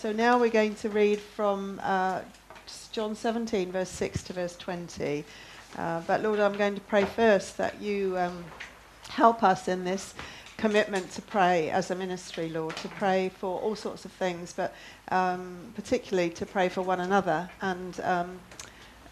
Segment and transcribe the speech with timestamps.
[0.00, 2.20] So now we're going to read from uh,
[2.92, 5.24] John 17, verse 6 to verse 20.
[5.76, 8.44] Uh, but Lord, I'm going to pray first that you um,
[9.08, 10.14] help us in this
[10.56, 14.72] commitment to pray as a ministry, Lord, to pray for all sorts of things, but
[15.08, 17.50] um, particularly to pray for one another.
[17.60, 18.38] And, um,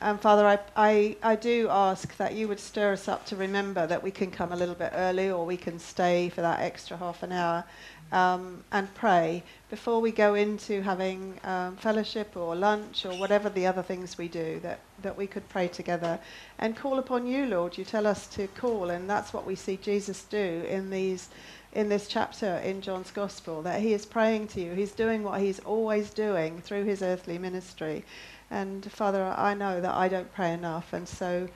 [0.00, 3.88] and Father, I, I, I do ask that you would stir us up to remember
[3.88, 6.96] that we can come a little bit early or we can stay for that extra
[6.96, 7.64] half an hour
[8.12, 13.66] um, and pray before we go into having um, fellowship or lunch or whatever the
[13.66, 16.18] other things we do, that, that we could pray together
[16.58, 17.76] and call upon you, Lord.
[17.76, 21.28] You tell us to call, and that's what we see Jesus do in these.
[21.72, 24.72] In this chapter in John's Gospel, that he is praying to you.
[24.72, 28.02] He's doing what he's always doing through his earthly ministry.
[28.50, 30.94] And Father, I know that I don't pray enough.
[30.94, 31.48] And so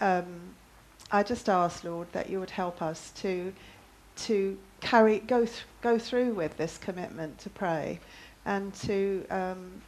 [0.00, 0.24] um,
[1.10, 3.52] I just ask, Lord, that you would help us to,
[4.16, 8.00] to carry go th- go through with this commitment to pray
[8.44, 9.82] and to um,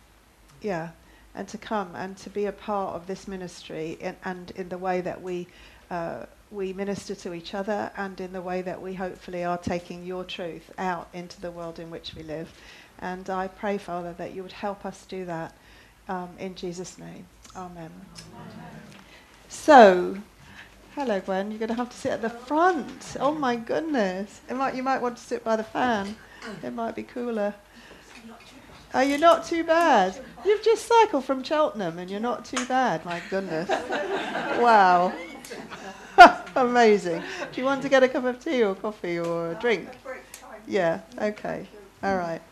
[0.61, 0.91] yeah
[1.35, 4.79] and to come and to be a part of this ministry in, and in the
[4.79, 5.47] way that we
[5.91, 10.05] uh, we minister to each other and in the way that we hopefully are taking
[10.05, 12.53] your truth out into the world in which we live
[13.01, 15.55] and I pray Father that you would help us do that
[16.09, 17.91] um, in Jesus name amen.
[18.35, 18.71] amen.
[19.49, 20.17] so
[20.99, 21.53] Hello, Gwen.
[21.53, 23.17] You're going to have to sit at the front.
[23.21, 24.41] Oh my goodness.
[24.51, 26.17] It might, you might want to sit by the fan.
[26.61, 27.55] It might be cooler.
[28.93, 30.19] Are you not too bad?
[30.45, 33.05] You've just cycled from Cheltenham and you're not too bad.
[33.05, 33.69] My goodness.
[34.59, 35.13] Wow.
[36.57, 37.23] Amazing.
[37.53, 39.89] Do you want to get a cup of tea or coffee or a drink?
[40.67, 41.69] Yeah, okay.
[42.03, 42.43] All right.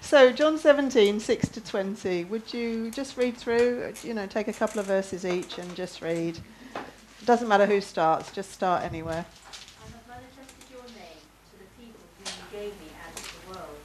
[0.00, 2.24] So, John 17, 6 to 20.
[2.24, 6.00] Would you just read through, you know, take a couple of verses each and just
[6.00, 6.38] read?
[7.26, 9.26] Doesn't matter who starts, just start anywhere.
[9.28, 13.44] I have manifested your name to the people whom you gave me out of the
[13.52, 13.80] world.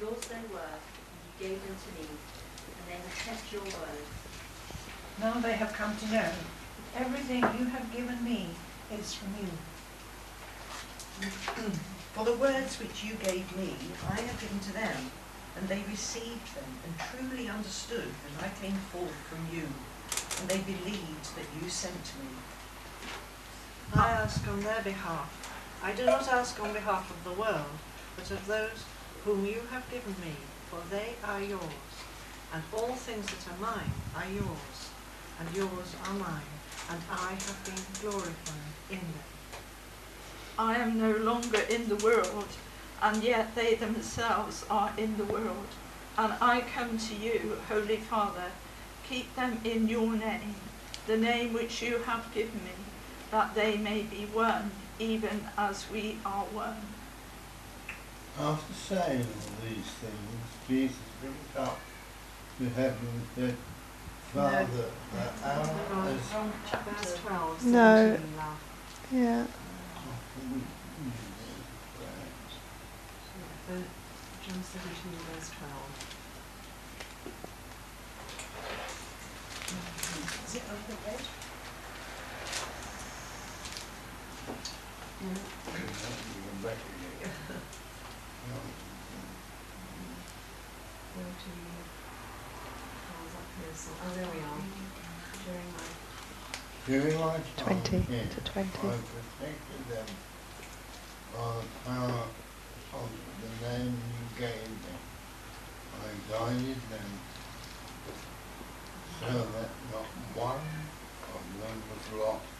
[0.00, 4.02] Yours they were, and you gave them to me, and they have kept your word.
[5.20, 8.48] Now they have come to know that everything you have given me
[8.90, 9.48] is from you.
[12.12, 13.76] For the words which you gave me,
[14.10, 15.12] I have given to them,
[15.56, 19.68] and they received them and truly understood that I came forth from you
[20.42, 22.41] and they believed that you sent me.
[23.94, 25.28] I ask on their behalf.
[25.82, 27.78] I do not ask on behalf of the world,
[28.16, 28.84] but of those
[29.24, 30.34] whom you have given me,
[30.70, 31.92] for they are yours,
[32.54, 34.90] and all things that are mine are yours,
[35.38, 36.52] and yours are mine,
[36.90, 39.32] and I have been glorified in them.
[40.58, 42.48] I am no longer in the world,
[43.02, 45.66] and yet they themselves are in the world.
[46.16, 48.52] And I come to you, Holy Father,
[49.06, 50.54] keep them in your name,
[51.06, 52.81] the name which you have given me,
[53.32, 56.76] that they may be one, even as we are one.
[58.38, 61.80] After saying all these things, Jesus looked up
[62.58, 63.56] to heaven and said,
[64.34, 66.20] Father, that hour is...
[66.84, 67.64] Verse 12.
[67.66, 68.18] No.
[69.10, 69.46] Yeah.
[74.46, 74.92] John 17,
[75.32, 76.12] verse 12.
[80.46, 81.41] Is it over red?
[84.42, 84.58] Go to,
[93.22, 94.62] up here, so, oh, there we are.
[95.44, 95.86] During my
[96.86, 98.68] During my 20 here, to 20.
[98.68, 100.06] I protected them
[101.32, 102.24] by the power
[102.94, 103.08] of
[103.42, 104.94] the name you gave me.
[105.94, 105.96] I
[106.32, 107.10] guided them
[109.20, 110.66] so that not one
[111.34, 112.51] of them was lost.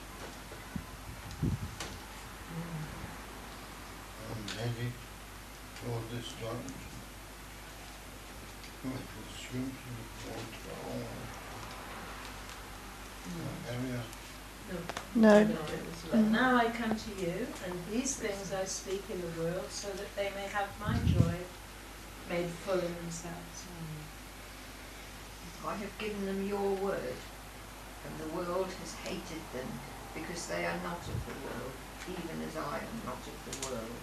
[4.31, 4.93] And headed
[5.79, 6.77] toward destruction,
[8.83, 8.93] which hmm.
[8.93, 9.73] was shooting
[10.23, 11.11] towards the whole
[13.71, 14.03] area.
[15.15, 15.49] No.
[16.11, 19.89] But now I come to you, and these things I speak in the world, so
[19.89, 21.37] that they may have my joy
[22.29, 23.67] made full in themselves.
[25.67, 27.19] I have given them your word,
[28.05, 29.69] and the world has hated them,
[30.15, 31.73] because they are not of the world,
[32.09, 34.03] even as I am not of the world.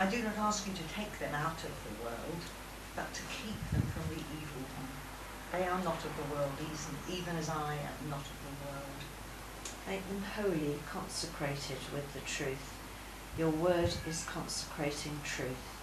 [0.00, 2.42] I do not ask you to take them out of the world,
[2.96, 4.90] but to keep them from the evil one.
[5.52, 6.50] They are not of the world,
[7.08, 9.00] even as I am not of the world.
[9.86, 12.74] Make them holy, consecrated with the truth.
[13.38, 15.74] Your word is consecrating truth.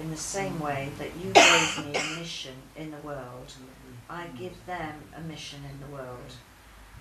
[0.00, 3.52] In the same way that you gave me a mission in the world,
[4.10, 4.36] I mm-hmm.
[4.36, 6.32] give them a mission in the world.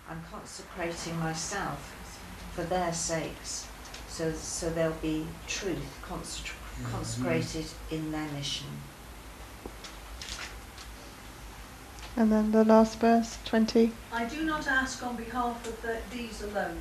[0.09, 1.93] I'm consecrating myself
[2.53, 3.67] for their sakes,
[4.07, 6.91] so, so there'll be truth mm-hmm.
[6.91, 8.67] consecrated in their mission.
[12.15, 13.91] And then the last verse, 20.
[14.13, 16.79] I do not ask on behalf of the, these alone,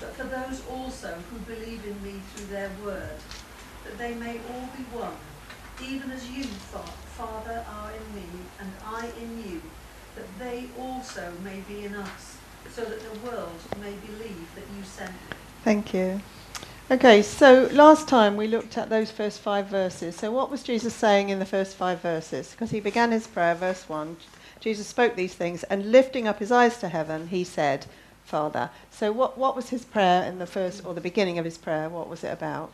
[0.00, 3.18] but for those also who believe in me through their word,
[3.84, 5.14] that they may all be one,
[5.84, 8.28] even as you, Fa- Father, are in me,
[8.58, 9.62] and I in you,
[10.16, 12.38] that they also may be in us,
[12.74, 15.36] so that the world may believe that you sent me.
[15.64, 16.20] Thank you.
[16.90, 20.16] Okay, so last time we looked at those first five verses.
[20.16, 22.50] So, what was Jesus saying in the first five verses?
[22.50, 24.16] Because he began his prayer, verse 1.
[24.60, 27.86] Jesus spoke these things, and lifting up his eyes to heaven, he said,
[28.24, 28.70] Father.
[28.90, 31.88] So, what, what was his prayer in the first, or the beginning of his prayer?
[31.88, 32.72] What was it about?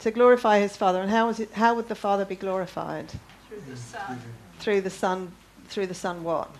[0.00, 1.00] To glorify his Father.
[1.00, 3.12] And how, was it, how would the Father be glorified?
[3.48, 4.20] through the Son
[4.58, 5.32] Through the Son,
[5.68, 6.50] through the Son what?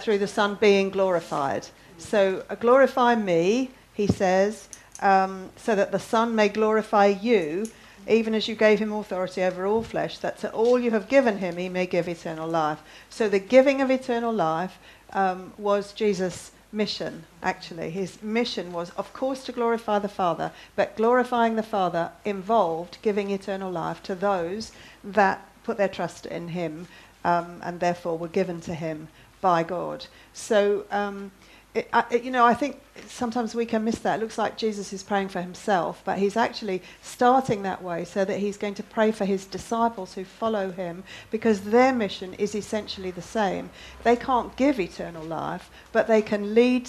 [0.00, 1.66] Through the Son being glorified.
[1.98, 4.68] So, uh, glorify me, he says,
[5.00, 7.70] um, so that the Son may glorify you,
[8.08, 11.38] even as you gave him authority over all flesh, that to all you have given
[11.38, 12.80] him he may give eternal life.
[13.10, 14.78] So, the giving of eternal life
[15.12, 17.90] um, was Jesus' mission, actually.
[17.90, 23.30] His mission was, of course, to glorify the Father, but glorifying the Father involved giving
[23.30, 24.72] eternal life to those
[25.02, 26.86] that put their trust in him
[27.24, 29.08] um, and therefore were given to him
[29.40, 30.06] by God.
[30.32, 31.30] So, um,
[31.74, 34.18] it, I, it- you know, I think sometimes we can miss that.
[34.18, 38.24] It looks like Jesus is praying for himself, but he's actually starting that way so
[38.24, 42.54] that he's going to pray for his disciples who follow him because their mission is
[42.54, 43.70] essentially the same.
[44.04, 46.88] They can't give eternal life, but they can lead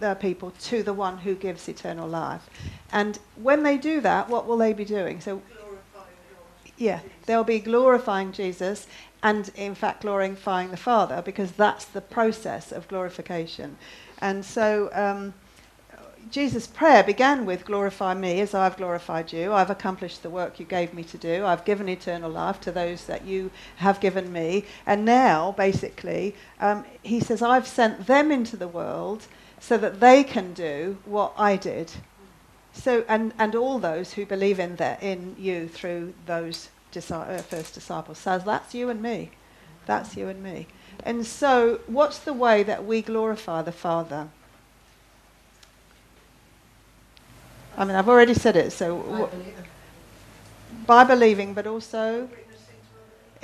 [0.00, 2.48] the people to the one who gives eternal life.
[2.92, 5.20] And when they do that, what will they be doing?
[5.20, 5.42] So
[6.76, 8.86] yeah, they'll be glorifying Jesus
[9.22, 13.76] and, in fact, glorifying the Father because that's the process of glorification.
[14.20, 15.34] And so um,
[16.30, 19.52] Jesus' prayer began with Glorify me as I've glorified you.
[19.52, 21.46] I've accomplished the work you gave me to do.
[21.46, 24.64] I've given eternal life to those that you have given me.
[24.84, 29.26] And now, basically, um, he says, I've sent them into the world
[29.58, 31.92] so that they can do what I did.
[32.72, 37.74] So, and, and all those who believe in that in you through those uh, first
[37.74, 39.30] disciples says that's you and me,
[39.86, 40.66] that's you and me.
[41.04, 44.28] And so, what's the way that we glorify the Father?
[47.76, 48.72] I mean, I've already said it.
[48.72, 52.28] So, wh- by believing, but also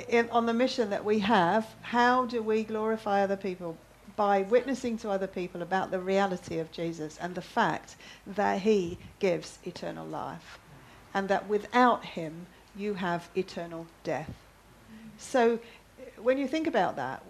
[0.09, 3.77] in, on the mission that we have, how do we glorify other people?
[4.15, 7.95] By witnessing to other people about the reality of Jesus and the fact
[8.27, 10.59] that he gives eternal life,
[11.13, 14.31] and that without him you have eternal death.
[15.17, 15.59] So,
[16.17, 17.23] when you think about that,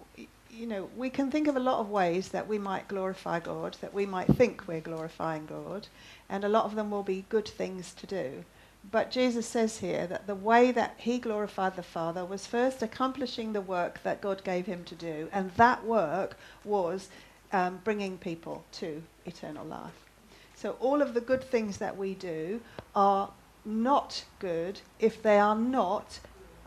[0.50, 3.76] you know, we can think of a lot of ways that we might glorify God,
[3.80, 5.86] that we might think we're glorifying God,
[6.28, 8.44] and a lot of them will be good things to do.
[8.90, 13.52] But Jesus says here that the way that he glorified the Father was first accomplishing
[13.52, 17.08] the work that God gave him to do, and that work was
[17.52, 20.06] um, bringing people to eternal life.
[20.54, 22.60] So all of the good things that we do
[22.94, 23.30] are
[23.66, 26.20] not good if they are not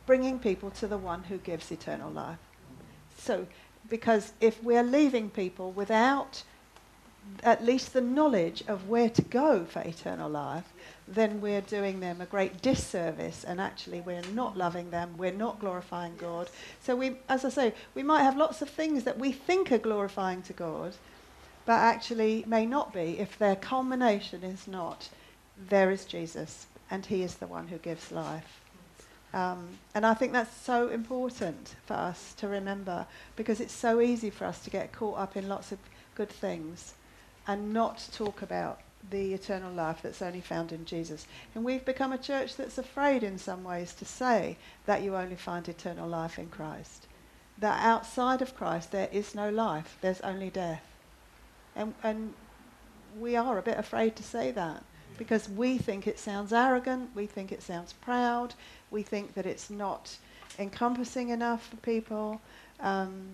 [0.05, 2.39] bringing people to the one who gives eternal life.
[3.17, 3.47] So,
[3.89, 6.43] because if we're leaving people without
[7.43, 10.73] at least the knowledge of where to go for eternal life,
[11.07, 15.59] then we're doing them a great disservice and actually we're not loving them, we're not
[15.59, 16.49] glorifying God.
[16.81, 19.77] So we as I say, we might have lots of things that we think are
[19.77, 20.95] glorifying to God,
[21.65, 25.09] but actually may not be if their culmination is not
[25.67, 28.61] there is Jesus and he is the one who gives life.
[29.33, 33.05] Um, and I think that's so important for us to remember
[33.35, 35.77] because it's so easy for us to get caught up in lots of
[36.15, 36.95] good things
[37.45, 38.79] and not talk about
[39.11, 41.27] the eternal life that's only found in Jesus.
[41.53, 45.35] And we've become a church that's afraid in some ways to say that you only
[45.35, 47.07] find eternal life in Christ.
[47.59, 50.83] That outside of Christ there is no life, there's only death.
[51.75, 52.33] And, and
[53.19, 54.83] we are a bit afraid to say that
[55.19, 58.55] because we think it sounds arrogant, we think it sounds proud,
[58.89, 60.15] we think that it's not
[60.57, 62.41] encompassing enough for people.
[62.79, 63.27] Um,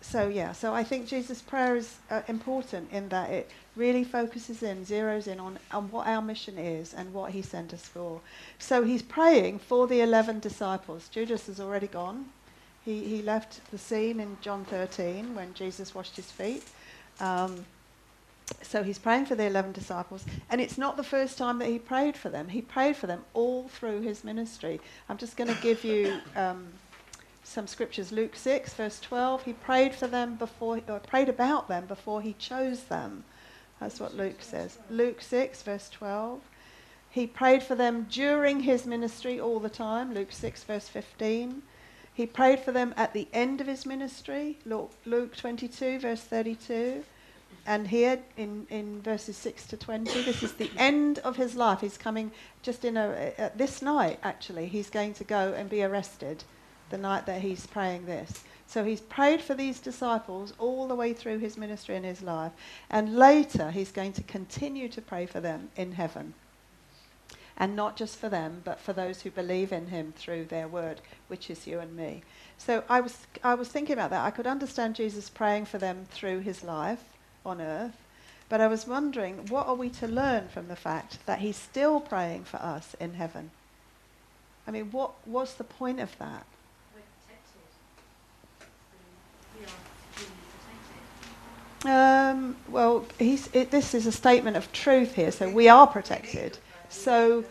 [0.00, 4.64] so yeah, so I think Jesus' prayer is uh, important in that it really focuses
[4.64, 8.20] in, zeroes in on, on what our mission is and what he sent us for.
[8.58, 11.08] So he's praying for the 11 disciples.
[11.08, 12.26] Judas has already gone.
[12.84, 16.64] He, he left the scene in John 13 when Jesus washed his feet.
[17.20, 17.64] Um,
[18.62, 20.24] so he's praying for the 11 disciples.
[20.50, 22.48] And it's not the first time that he prayed for them.
[22.48, 24.80] He prayed for them all through his ministry.
[25.08, 26.68] I'm just going to give you um,
[27.42, 28.12] some scriptures.
[28.12, 29.44] Luke 6, verse 12.
[29.44, 33.24] He prayed for them before, or prayed about them before he chose them.
[33.80, 34.78] That's what Luke says.
[34.90, 36.40] Luke 6, verse 12.
[37.10, 41.62] He prayed for them during his ministry all the time, Luke 6, verse 15.
[42.14, 47.02] He prayed for them at the end of his ministry, Lu- Luke 22, verse 32.
[47.66, 51.80] And here in, in verses 6 to 20, this is the end of his life.
[51.80, 54.66] He's coming just in a, uh, this night, actually.
[54.66, 56.44] He's going to go and be arrested
[56.88, 58.44] the night that he's praying this.
[58.66, 62.52] So he's prayed for these disciples all the way through his ministry and his life.
[62.88, 66.34] And later, he's going to continue to pray for them in heaven.
[67.56, 71.00] And not just for them, but for those who believe in him through their word,
[71.28, 72.22] which is you and me.
[72.56, 74.24] So I was, I was thinking about that.
[74.24, 77.04] I could understand Jesus praying for them through his life
[77.44, 77.96] on earth.
[78.48, 82.00] But I was wondering, what are we to learn from the fact that he's still
[82.00, 83.50] praying for us in heaven?
[84.66, 86.44] I mean, what, what's the point of that?
[91.86, 95.32] Um, well, it, this is a statement of truth here.
[95.32, 96.58] So we are protected.
[96.90, 97.44] So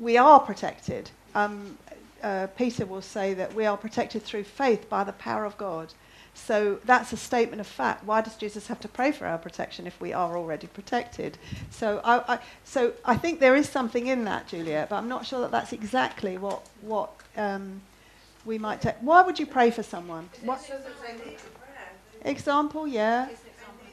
[0.00, 1.10] we are protected.
[1.34, 1.78] Um,
[2.22, 5.92] uh, Peter will say that we are protected through faith by the power of God.
[6.34, 8.04] So that's a statement of fact.
[8.04, 11.38] Why does Jesus have to pray for our protection if we are already protected?
[11.70, 15.24] So I, I, so I think there is something in that, Juliet, but I'm not
[15.24, 17.80] sure that that's exactly what, what um,
[18.44, 18.96] we might take.
[19.00, 20.28] Why would you pray for someone?
[20.42, 21.92] What So that they need the prayer.
[22.24, 22.86] example?
[22.86, 23.28] Yeah.
[23.28, 23.86] It's an example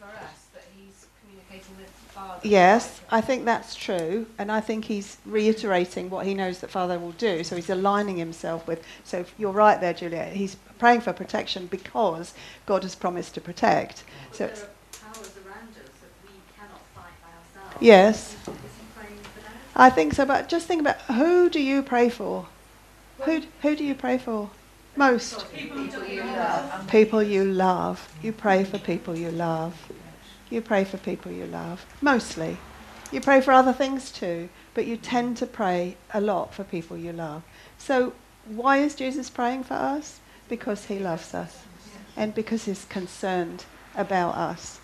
[0.00, 2.40] for us that he's communicating with Father.
[2.48, 6.98] Yes, I think that's true, and I think he's reiterating what he knows that Father
[6.98, 7.44] will do.
[7.44, 8.82] So he's aligning himself with.
[9.04, 10.32] So you're right there, Juliet.
[10.32, 12.34] He's praying for protection because
[12.66, 14.04] God has promised to protect.
[14.30, 14.68] But So it's, are
[15.02, 17.82] powers around us that we cannot fight by ourselves.
[17.82, 18.52] yes, Is he
[18.98, 19.80] praying for?
[19.86, 20.24] I think so.
[20.24, 22.46] But just think about who do you pray for?
[23.22, 24.50] Who who do you pray for?
[24.96, 26.88] Most People you love.
[26.88, 28.08] people you love.
[28.22, 29.74] You pray for people you love.
[30.50, 31.84] You pray for people you love.
[32.00, 32.58] Mostly.
[33.12, 36.96] You pray for other things too, but you tend to pray a lot for people
[36.96, 37.42] you love.
[37.78, 38.12] So,
[38.46, 40.20] why is Jesus praying for us?
[40.48, 41.62] Because he loves us
[42.16, 44.80] and because he's concerned about us.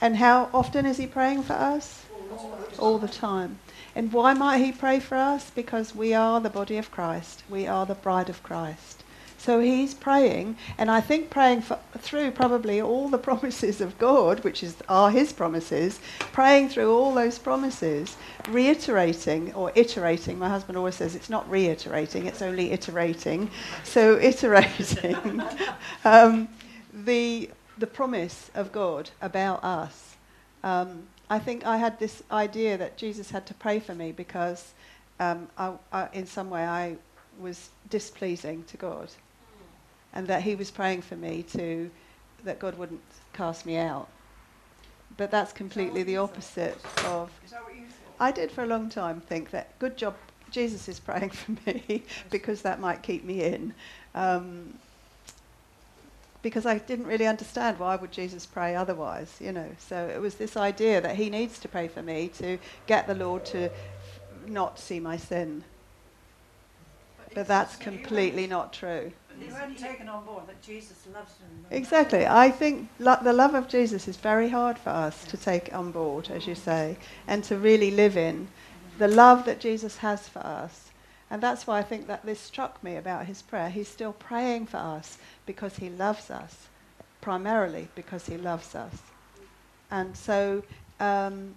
[0.00, 2.04] And how often is he praying for us?
[2.78, 3.58] All the time.
[3.94, 5.50] And why might he pray for us?
[5.50, 7.42] Because we are the body of Christ.
[7.50, 9.02] We are the bride of Christ.
[9.40, 14.44] So he's praying, and I think praying for, through probably all the promises of God,
[14.44, 15.98] which is, are his promises,
[16.30, 18.18] praying through all those promises,
[18.50, 20.38] reiterating or iterating.
[20.38, 23.50] My husband always says it's not reiterating, it's only iterating.
[23.82, 25.42] So iterating
[26.04, 26.46] um,
[26.92, 30.16] the, the promise of God about us.
[30.62, 34.74] Um, I think I had this idea that Jesus had to pray for me because
[35.18, 36.96] um, I, I, in some way I
[37.40, 39.08] was displeasing to God
[40.12, 41.90] and that he was praying for me to
[42.44, 43.02] that God wouldn't
[43.32, 44.08] cast me out.
[45.16, 47.30] But that's completely the opposite of.
[47.44, 48.14] Is that what you thought?
[48.18, 50.14] I did for a long time think that good job
[50.50, 53.74] Jesus is praying for me because that might keep me in.
[54.14, 54.74] Um,
[56.42, 59.68] because I didn't really understand why would Jesus pray otherwise, you know.
[59.78, 63.14] So it was this idea that he needs to pray for me to get the
[63.14, 63.72] Lord to f-
[64.46, 65.64] not see my sin.
[67.34, 69.12] But that's completely not true.
[69.40, 71.48] You hadn't taken on board that Jesus loves them.
[71.70, 72.26] Exactly.
[72.26, 75.90] I think lo- the love of Jesus is very hard for us to take on
[75.90, 78.48] board, as you say, and to really live in
[78.98, 80.90] the love that Jesus has for us.
[81.30, 83.70] And that's why I think that this struck me about his prayer.
[83.70, 85.16] He's still praying for us
[85.46, 86.68] because he loves us,
[87.20, 88.94] primarily because he loves us.
[89.90, 90.64] And so,
[90.98, 91.54] um,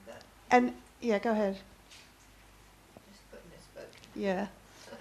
[0.51, 1.57] and yeah, go ahead.
[3.11, 3.91] Just putting this book.
[4.15, 4.47] Yeah,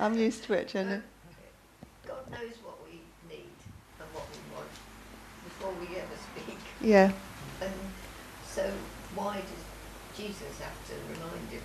[0.00, 1.00] I'm used to it, Jenny.
[2.06, 3.56] God knows what we need
[4.00, 4.68] and what we want
[5.44, 6.58] before we ever speak.
[6.82, 7.12] Yeah.
[7.60, 7.72] And
[8.46, 8.70] so
[9.14, 11.60] why does Jesus have to remind him?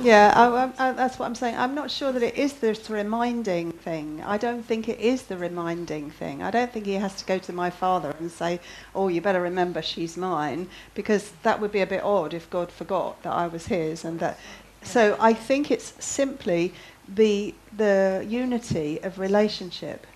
[0.00, 1.56] Yeah, I, I, that's what I'm saying.
[1.56, 4.22] I'm not sure that it is this reminding thing.
[4.24, 6.42] I don't think it is the reminding thing.
[6.42, 8.60] I don't think he has to go to my father and say,
[8.94, 12.72] "Oh, you better remember she's mine," because that would be a bit odd if God
[12.72, 14.38] forgot that I was his and that.
[14.82, 16.72] So I think it's simply
[17.06, 20.06] the the unity of relationship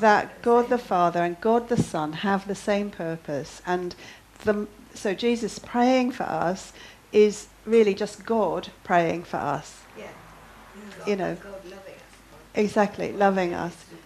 [0.00, 3.94] that God the Father and God the Son have the same purpose, and
[4.44, 6.72] the, so Jesus praying for us
[7.12, 9.80] is really just God praying for us.
[9.98, 10.06] Yeah.
[11.06, 11.34] You know.
[11.36, 12.00] God loving us.
[12.54, 13.74] Exactly, loving us.
[13.74, 14.00] Sort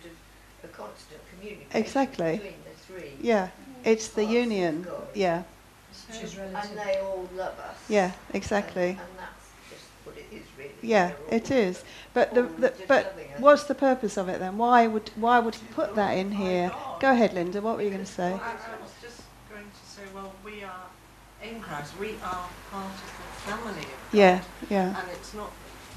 [0.65, 2.33] of a constant communication Exactly.
[2.37, 3.13] between the three.
[3.21, 3.49] Yeah,
[3.85, 4.83] it's the union.
[4.83, 5.09] God.
[5.15, 5.43] Yeah,
[6.11, 7.77] And they all love us.
[7.89, 8.91] yeah, exactly.
[8.91, 10.71] And, and that's just what it is really.
[10.83, 11.85] Yeah, They're it is.
[12.15, 14.59] But the, the but what's the purpose of it then?
[14.59, 16.71] Why would why would he put that in here?
[17.01, 17.61] Go ahead, Linda.
[17.61, 18.33] What were you going to say?
[18.33, 20.87] I, I was just going to say, well, we are
[21.43, 21.99] in Christ.
[21.99, 24.13] We are part of the family of God.
[24.13, 25.51] Yeah, yeah, And it's not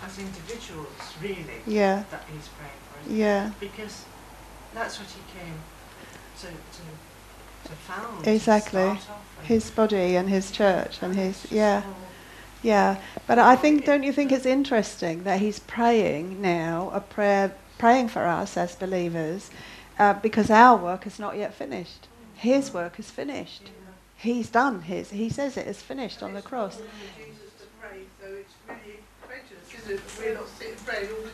[0.05, 0.87] as individuals,
[1.21, 3.15] really, yeah, that he's praying for us.
[3.15, 3.51] yeah.
[3.59, 4.05] Because
[4.73, 5.55] that's what he came
[6.39, 8.27] to, to, to found.
[8.27, 8.81] Exactly.
[8.81, 9.45] To.
[9.45, 11.83] His body and his church and his, yeah.
[12.65, 17.53] Yeah, but I think, don't you think it's interesting that he's praying now, a prayer,
[17.77, 19.51] praying for us as believers,
[19.99, 22.07] uh, because our work is not yet finished.
[22.33, 23.69] His work is finished.
[24.15, 25.11] He's done his.
[25.11, 26.81] He says it is finished on the cross.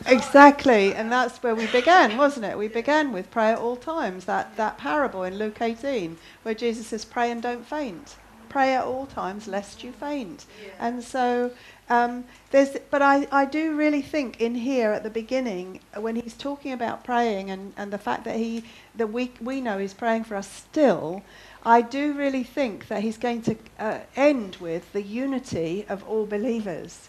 [0.04, 2.58] Exactly, and that's where we began, wasn't it?
[2.58, 4.26] We began with pray at all times.
[4.26, 8.16] That that parable in Luke 18, where Jesus says, "Pray and don't faint.
[8.52, 10.46] Pray at all times, lest you faint."
[10.78, 11.50] And so
[11.88, 16.34] um, there's, but I, I do really think in here at the beginning when he's
[16.34, 20.24] talking about praying and, and the fact that he that we we know he's praying
[20.24, 21.22] for us still.
[21.64, 26.26] I do really think that he's going to uh, end with the unity of all
[26.26, 27.08] believers.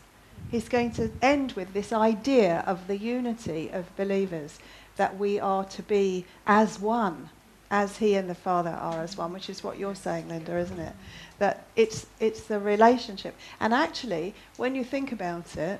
[0.52, 4.60] He's going to end with this idea of the unity of believers,
[4.98, 7.30] that we are to be as one,
[7.72, 10.80] as he and the Father are as one, which is what you're saying, Linda, isn't
[10.80, 10.94] it?
[11.40, 13.36] That it's, it's the relationship.
[13.60, 15.80] And actually, when you think about it,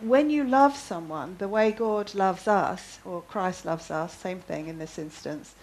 [0.00, 4.68] when you love someone the way God loves us, or Christ loves us, same thing
[4.68, 5.54] in this instance,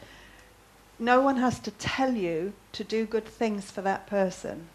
[1.00, 4.68] no one has to tell you to do good things for that person.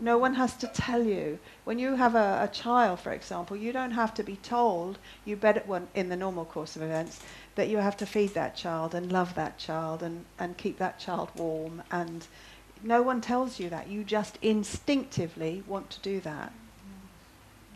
[0.00, 1.38] No one has to tell you.
[1.64, 5.36] When you have a, a child, for example, you don't have to be told, you
[5.36, 7.20] better, well, in the normal course of events,
[7.56, 11.00] that you have to feed that child and love that child and, and keep that
[11.00, 11.82] child warm.
[11.90, 12.26] And
[12.82, 13.88] no one tells you that.
[13.88, 16.52] You just instinctively want to do that.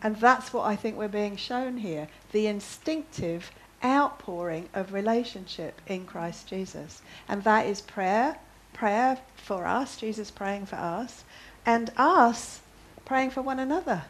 [0.01, 3.51] And that's what I think we're being shown here the instinctive
[3.83, 7.01] outpouring of relationship in Christ Jesus.
[7.27, 8.37] And that is prayer,
[8.73, 11.23] prayer for us, Jesus praying for us,
[11.65, 12.61] and us
[13.05, 14.03] praying for one another.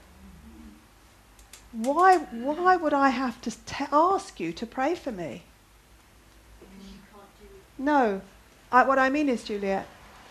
[1.71, 5.43] Why, why would I have to t- ask you to pray for me?
[6.59, 7.83] Because you can't do it.
[7.83, 8.21] No.
[8.71, 9.87] I, what I mean is, Juliet,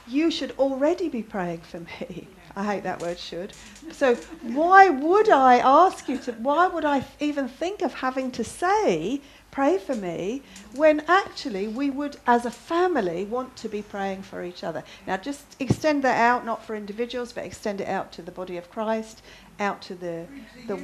[0.08, 2.28] you should already be praying for me.
[2.56, 3.54] I hate that word should.
[3.92, 8.44] So why would I ask you to, why would I even think of having to
[8.44, 10.42] say, pray for me,
[10.74, 14.84] when actually we would, as a family, want to be praying for each other?
[15.06, 18.58] Now just extend that out, not for individuals, but extend it out to the body
[18.58, 19.22] of Christ,
[19.58, 20.26] out to the,
[20.66, 20.76] the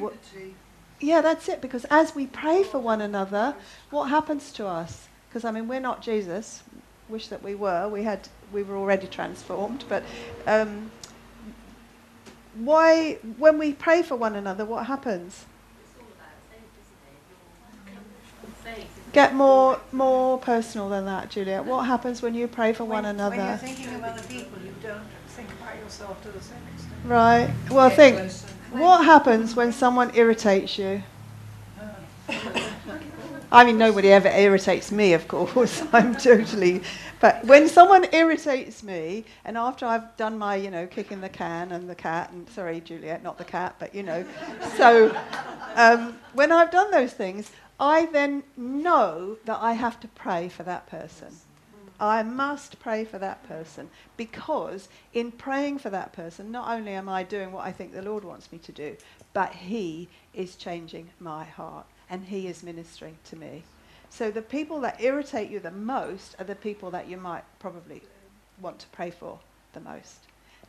[1.00, 1.60] yeah, that's it.
[1.60, 3.54] Because as we pray for one another,
[3.90, 5.08] what happens to us?
[5.28, 6.62] Because I mean, we're not Jesus.
[7.08, 7.88] Wish that we were.
[7.88, 9.84] We had, we were already transformed.
[9.88, 10.02] But
[10.46, 10.90] um,
[12.54, 15.44] why, when we pray for one another, what happens?
[15.80, 17.92] It's all about faith, isn't it?
[17.92, 19.12] Your com- faith.
[19.12, 21.64] Get more, more personal than that, Juliet.
[21.64, 23.56] What happens when you pray for one When- When you're another?
[23.58, 26.92] thinking of other people, you don't think about yourself to the same extent.
[27.04, 27.50] Right.
[27.70, 28.30] Well, think.
[28.72, 31.02] What happens when someone irritates you?
[33.50, 35.82] I mean, nobody ever irritates me, of course.
[35.92, 36.82] I'm totally.
[37.18, 41.72] But when someone irritates me, and after I've done my, you know, kicking the can
[41.72, 44.24] and the cat, and sorry, Juliet, not the cat, but you know,
[44.76, 45.16] so
[45.76, 50.62] um, when I've done those things, I then know that I have to pray for
[50.64, 51.28] that person.
[52.00, 57.08] I must pray for that person because in praying for that person, not only am
[57.08, 58.96] I doing what I think the Lord wants me to do,
[59.32, 63.62] but He is changing my heart and He is ministering to me.
[64.10, 68.02] So the people that irritate you the most are the people that you might probably
[68.60, 69.38] want to pray for
[69.74, 70.20] the most.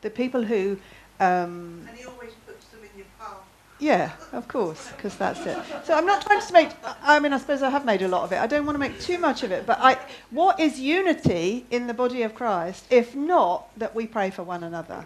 [0.01, 0.77] The people who,
[1.19, 3.37] um, And he always puts them in your path.
[3.79, 5.57] yeah, of course, because that's it.
[5.85, 6.69] So I'm not trying to make.
[7.01, 8.39] I mean, I suppose I have made a lot of it.
[8.39, 9.65] I don't want to make too much of it.
[9.65, 9.97] But I,
[10.31, 14.63] what is unity in the body of Christ if not that we pray for one
[14.63, 15.05] another?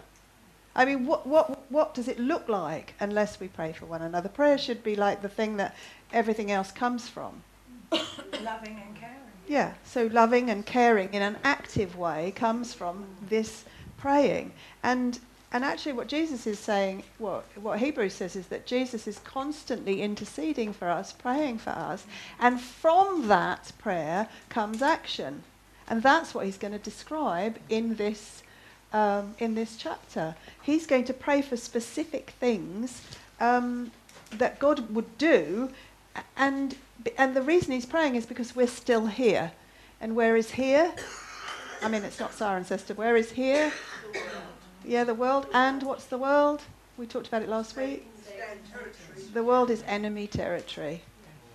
[0.76, 4.28] I mean, what what what does it look like unless we pray for one another?
[4.28, 5.74] Prayer should be like the thing that
[6.14, 7.42] everything else comes from.
[7.92, 9.14] Loving and caring.
[9.46, 13.64] Yeah, so loving and caring in an active way comes from this
[13.98, 14.52] praying.
[14.82, 15.18] And
[15.52, 20.02] and actually what Jesus is saying, what what Hebrews says is that Jesus is constantly
[20.02, 22.06] interceding for us, praying for us,
[22.40, 25.42] and from that prayer comes action.
[25.86, 28.42] And that's what he's going to describe in this
[28.92, 30.34] um, in this chapter.
[30.62, 33.02] He's going to pray for specific things
[33.40, 33.90] um,
[34.32, 35.70] that God would do,
[36.36, 36.76] and
[37.18, 39.52] and the reason he's praying is because we're still here,
[40.00, 40.92] and where is here?
[41.82, 42.96] I mean, it's not Cirencester.
[42.96, 43.72] Where is here?
[44.12, 44.20] The
[44.84, 45.46] Yeah, the world.
[45.52, 46.62] And what's the world?
[46.96, 48.06] We talked about it last week.
[49.32, 51.02] The world is enemy territory.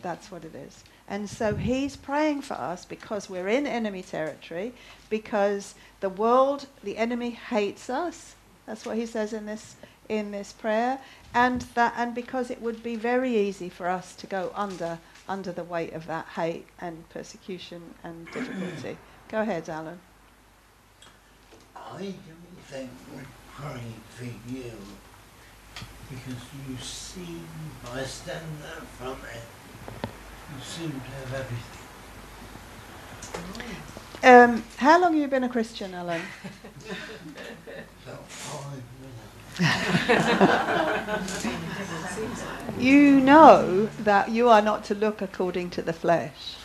[0.02, 0.84] That's what it is.
[1.08, 4.74] And so he's praying for us because we're in enemy territory,
[5.10, 8.36] because the world, the enemy hates us.
[8.68, 9.76] That's what he says in this
[10.10, 11.00] in this prayer,
[11.34, 15.52] and that and because it would be very easy for us to go under under
[15.52, 18.98] the weight of that hate and persecution and difficulty.
[19.30, 20.00] go ahead, Alan.
[21.76, 23.22] I don't think we're
[23.56, 24.72] praying for you
[26.10, 27.46] because you seem,
[27.94, 29.44] I stand there from it,
[29.94, 31.76] you seem to have everything.
[34.24, 36.22] Um, how long have you been a Christian, Alan?
[42.80, 46.56] You know that you are not to look according to the flesh.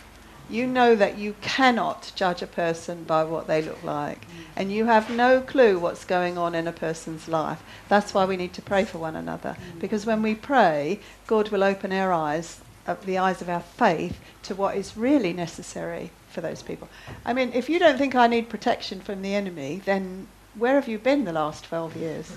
[0.48, 4.24] You know that you cannot judge a person by what they look like.
[4.54, 7.60] And you have no clue what's going on in a person's life.
[7.88, 9.56] That's why we need to pray for one another.
[9.80, 14.20] Because when we pray, God will open our eyes, uh, the eyes of our faith,
[14.44, 16.88] to what is really necessary for those people.
[17.24, 20.88] I mean, if you don't think I need protection from the enemy, then where have
[20.88, 22.36] you been the last 12 years?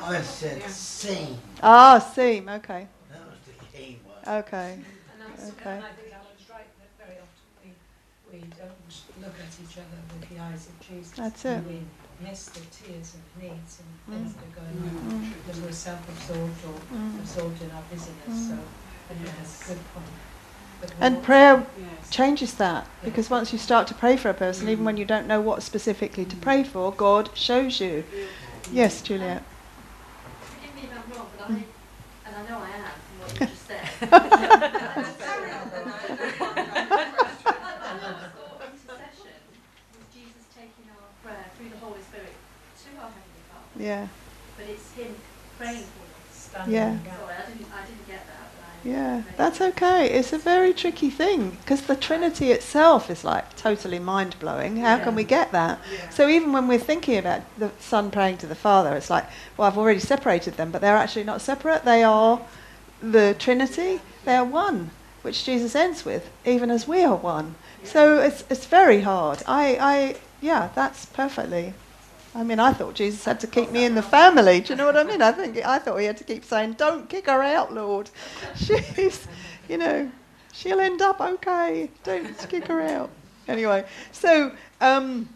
[0.00, 1.38] I said seem.
[1.62, 2.86] Ah, seem, okay.
[3.10, 4.44] That was the key word.
[4.44, 4.72] Okay.
[4.74, 4.84] And,
[5.18, 5.76] that's, Okay.
[5.76, 7.70] and I think Alan's right that very often we,
[8.32, 11.12] we don't look at each other with the eyes of Jesus.
[11.16, 11.72] That's and it.
[11.72, 14.22] We miss the tears and needs and Mm.
[14.22, 15.32] things that are going on Mm.
[15.42, 17.18] because we're self-absorbed or Mm.
[17.20, 18.28] absorbed in our busyness.
[18.30, 18.48] Mm.
[18.50, 18.54] So
[19.10, 20.14] I think that's a good point.
[20.80, 22.10] But we And prayer Yes.
[22.10, 25.26] changes that because once you start to pray for a person, even when you don't
[25.26, 28.04] know what specifically to pray for, God shows you.
[28.72, 29.38] Yes, Juliet.
[29.38, 29.44] Um,
[30.40, 31.64] forgive me if I'm wrong, but I,
[32.26, 33.88] and I know I am from what you just said.
[38.86, 39.42] Intercession
[39.92, 44.06] was Jesus taking our prayer through the Holy Spirit to our Heavenly Father, Yeah,
[44.56, 45.16] but it's Him
[45.58, 46.50] praying for us.
[46.68, 46.90] Yeah.
[46.92, 47.18] in the gap.
[47.20, 48.52] Sorry, I didn't, I didn't get that.
[48.56, 50.08] But I yeah, that's okay.
[50.08, 54.76] It's a very tricky thing because the Trinity itself is like totally mind blowing.
[54.76, 55.80] How can we get that?
[56.10, 59.66] So even when we're thinking about the Son praying to the Father, it's like, well,
[59.66, 61.84] I've already separated them, but they're actually not separate.
[61.84, 62.40] They are
[63.02, 64.00] the Trinity.
[64.24, 64.90] They are one,
[65.22, 67.56] which Jesus ends with, even as we are one.
[67.82, 69.42] So it's it's very hard.
[69.48, 71.74] I, I yeah, that's perfectly.
[72.36, 74.60] I mean, I thought Jesus had to keep me in the family.
[74.60, 75.22] Do you know what I mean?
[75.22, 78.10] I think I thought he had to keep saying, "Don't kick her out, Lord.
[78.56, 79.26] She's,
[79.70, 80.10] you know,
[80.52, 81.90] she'll end up okay.
[82.04, 83.08] Don't kick her out."
[83.48, 85.30] Anyway, so um,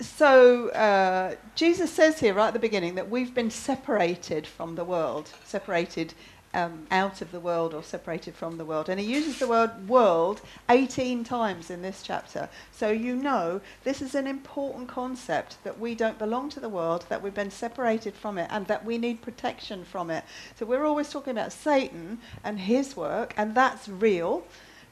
[0.00, 4.84] so uh, Jesus says here right at the beginning that we've been separated from the
[4.84, 6.12] world, separated
[6.54, 8.88] um, out of the world or separated from the world.
[8.88, 10.40] And he uses the word world
[10.70, 12.48] 18 times in this chapter.
[12.72, 17.04] So you know this is an important concept that we don't belong to the world,
[17.08, 20.24] that we've been separated from it, and that we need protection from it.
[20.56, 24.44] So we're always talking about Satan and his work, and that's real.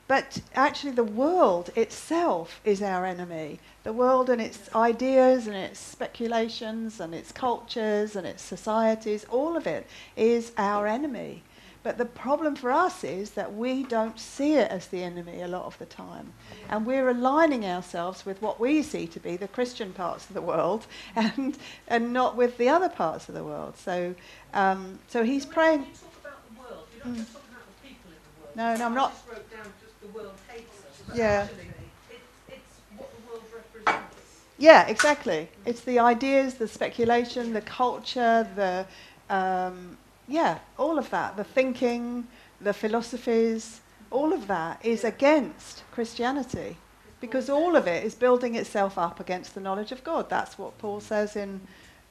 [0.09, 3.61] But actually, the world itself is our enemy.
[3.85, 9.57] The world and its ideas and its speculations and its cultures and its societies, all
[9.57, 11.45] of it is our enemy.
[11.83, 15.49] But the problem for us is that we don't see it as the enemy a
[15.49, 16.33] lot of the time.
[16.69, 20.43] And we're aligning ourselves with what we see to be the Christian parts of the
[20.43, 23.77] world and, and not with the other parts of the world.
[23.77, 24.15] So,
[24.55, 25.81] um, so he's praying.
[25.81, 27.17] When you talk about the world, Mm.
[27.17, 28.57] just talk about the people in the world.
[28.57, 29.13] No, no, I'm I not.
[29.13, 30.79] just wrote down just the world hates
[31.11, 31.17] us.
[31.17, 31.49] Yeah.
[31.51, 31.67] actually,
[32.11, 34.41] it, it's what the world represents.
[34.59, 35.49] Yeah, exactly.
[35.67, 38.87] It's the ideas, the speculation, the culture, the
[39.35, 42.27] um, yeah, all of that, the thinking,
[42.61, 43.81] the philosophies,
[44.11, 46.77] all of that is against Christianity
[47.21, 50.29] because all of it is building itself up against the knowledge of God.
[50.29, 51.61] That's what Paul says in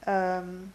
[0.06, 0.72] um,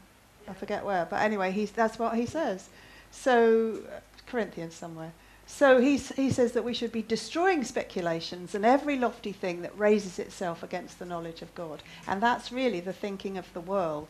[0.47, 2.69] I forget where, but anyway, he's, that's what he says.
[3.12, 3.80] So
[4.28, 5.12] Corinthians somewhere.
[5.45, 9.78] So he's, he says that we should be destroying speculations and every lofty thing that
[9.78, 11.84] raises itself against the knowledge of God.
[12.06, 14.10] And that's really the thinking of the world.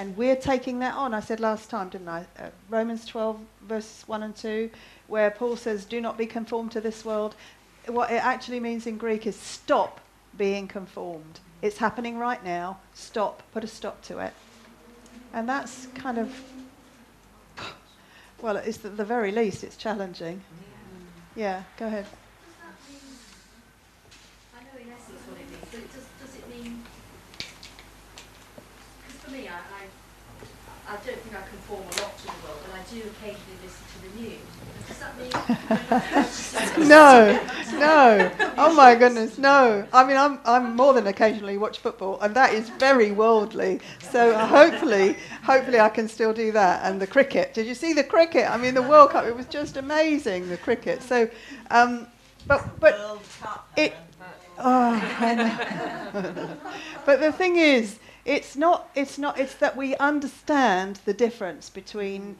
[0.00, 1.12] And we're taking that on.
[1.12, 2.24] I said last time, didn't I?
[2.38, 4.70] Uh, Romans 12, verse 1 and 2,
[5.08, 7.34] where Paul says, Do not be conformed to this world.
[7.84, 10.00] What it actually means in Greek is stop
[10.38, 11.40] being conformed.
[11.60, 12.78] It's happening right now.
[12.94, 13.42] Stop.
[13.52, 14.32] Put a stop to it.
[15.34, 16.34] And that's kind of,
[18.40, 20.40] well, it's at the very least, it's challenging.
[21.36, 22.06] Yeah, go ahead.
[22.06, 23.00] Does that mean,
[24.56, 26.84] I know in essence what it means, but it does, does it mean,
[29.02, 29.80] because for me, I,
[30.90, 33.58] I, I don't think I conform a lot to the world, but I do occasionally
[33.62, 34.40] listen to the news.
[34.88, 36.86] Does that mean?
[36.88, 37.40] No,
[37.78, 38.30] no.
[38.56, 39.86] Oh my goodness, no.
[39.92, 43.80] I mean, I'm, I'm more than occasionally watch football, and that is very worldly.
[44.10, 46.84] So uh, hopefully, hopefully I can still do that.
[46.84, 47.54] And the cricket.
[47.54, 48.50] Did you see the cricket?
[48.50, 49.26] I mean, the World Cup.
[49.26, 50.48] It was just amazing.
[50.48, 51.02] The cricket.
[51.02, 51.28] So,
[51.70, 52.06] um,
[52.46, 53.20] but but
[53.76, 53.94] it.
[54.58, 56.56] Oh, I know.
[57.06, 62.36] but the thing is, It's not, it's not, it's that we understand the difference between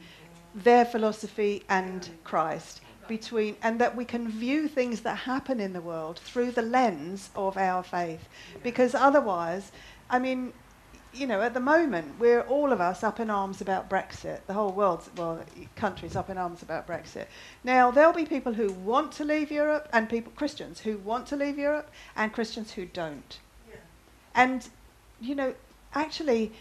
[0.53, 5.81] their philosophy and Christ, between, and that we can view things that happen in the
[5.81, 8.27] world through the lens of our faith.
[8.63, 9.71] Because otherwise,
[10.09, 10.53] I mean,
[11.13, 14.39] you know, at the moment, we're all of us up in arms about Brexit.
[14.47, 15.43] The whole world's, well,
[15.75, 17.25] countries up in arms about Brexit.
[17.63, 21.35] Now, there'll be people who want to leave Europe, and people, Christians who want to
[21.35, 23.39] leave Europe, and Christians who don't.
[23.69, 23.75] Yeah.
[24.35, 24.69] And,
[25.19, 25.53] you know,
[25.93, 26.51] actually,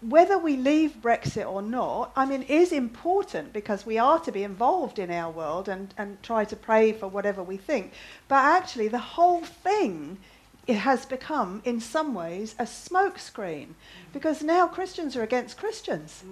[0.00, 4.42] whether we leave Brexit or not, I mean, is important because we are to be
[4.42, 7.92] involved in our world and, and try to pray for whatever we think.
[8.28, 10.18] But actually, the whole thing
[10.66, 13.68] it has become, in some ways, a smokescreen
[14.12, 16.22] because now Christians are against Christians.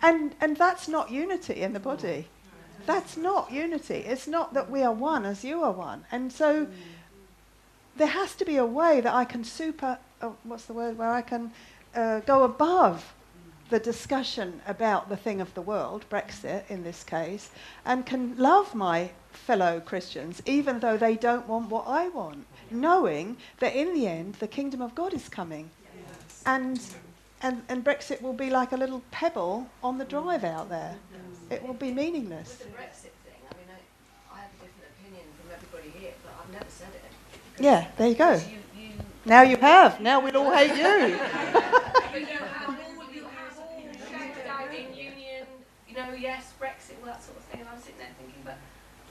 [0.00, 2.28] And, and that's not unity in the body.
[2.86, 3.96] That's not unity.
[3.96, 6.04] It's not that we are one as you are one.
[6.12, 6.68] And so
[7.96, 11.10] there has to be a way that I can super, oh, what's the word, where
[11.10, 11.50] I can
[11.94, 13.14] uh, go above
[13.70, 17.50] the discussion about the thing of the world, Brexit in this case,
[17.84, 23.36] and can love my fellow Christians even though they don't want what I want, knowing
[23.60, 25.70] that in the end the kingdom of God is coming.
[26.46, 26.80] And,
[27.42, 30.96] and, and Brexit will be like a little pebble on the drive out there.
[31.50, 32.58] It will be meaningless.
[32.58, 36.14] With the Brexit thing, I mean, I, I have a different opinion from everybody here,
[36.22, 37.62] but I've never said it.
[37.62, 38.32] Yeah, there you go.
[38.34, 38.57] You,
[39.24, 40.00] Now you have.
[40.00, 41.18] Now we'll all hate you.
[41.52, 42.74] but you have all,
[43.12, 45.44] you have all shouted out in union,
[45.88, 48.56] you know, yes, Brexit, all that sort of thing, and I'm sitting there thinking, but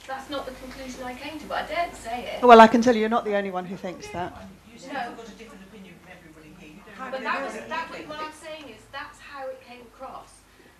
[0.08, 2.43] that's not the conclusion I came to, but I daren't say it.
[2.43, 4.34] Well, I can tell you you're not the only one who thinks that.
[4.72, 5.10] You said No.
[5.10, 6.76] you've got a different opinion from everybody here.
[6.78, 9.20] You don't have But to that was, what that was, what I'm saying is, that's
[9.20, 10.32] how it came across.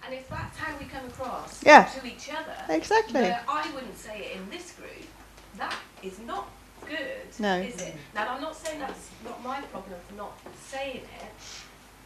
[0.06, 1.84] And if that's how we come across Yeah.
[2.00, 3.34] to each other, Exactly.
[3.48, 5.06] I wouldn't say it in this group,
[5.58, 6.48] that is not
[6.90, 7.58] good, No.
[7.58, 7.96] is it?
[8.16, 11.32] Now, I'm not saying that's not my problem for not saying it,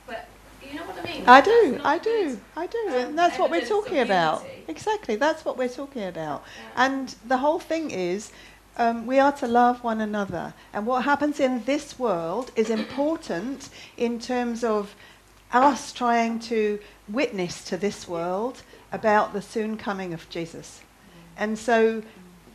[0.07, 0.27] but
[0.65, 1.23] you know what I mean?
[1.27, 2.77] I do, I do, I do.
[2.89, 4.45] um, and that's what we're talking about.
[4.67, 6.43] Exactly, that's what we're talking about.
[6.45, 6.85] Yeah.
[6.85, 8.31] And the whole thing is
[8.77, 10.53] um, we are to love one another.
[10.73, 14.95] And what happens in this world is important in terms of
[15.51, 20.81] us trying to witness to this world about the soon coming of Jesus.
[21.37, 22.03] And so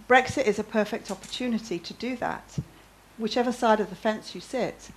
[0.08, 2.58] Brexit is a perfect opportunity to do that,
[3.18, 4.78] whichever side of the fence you sit.
[4.78, 4.90] Mm.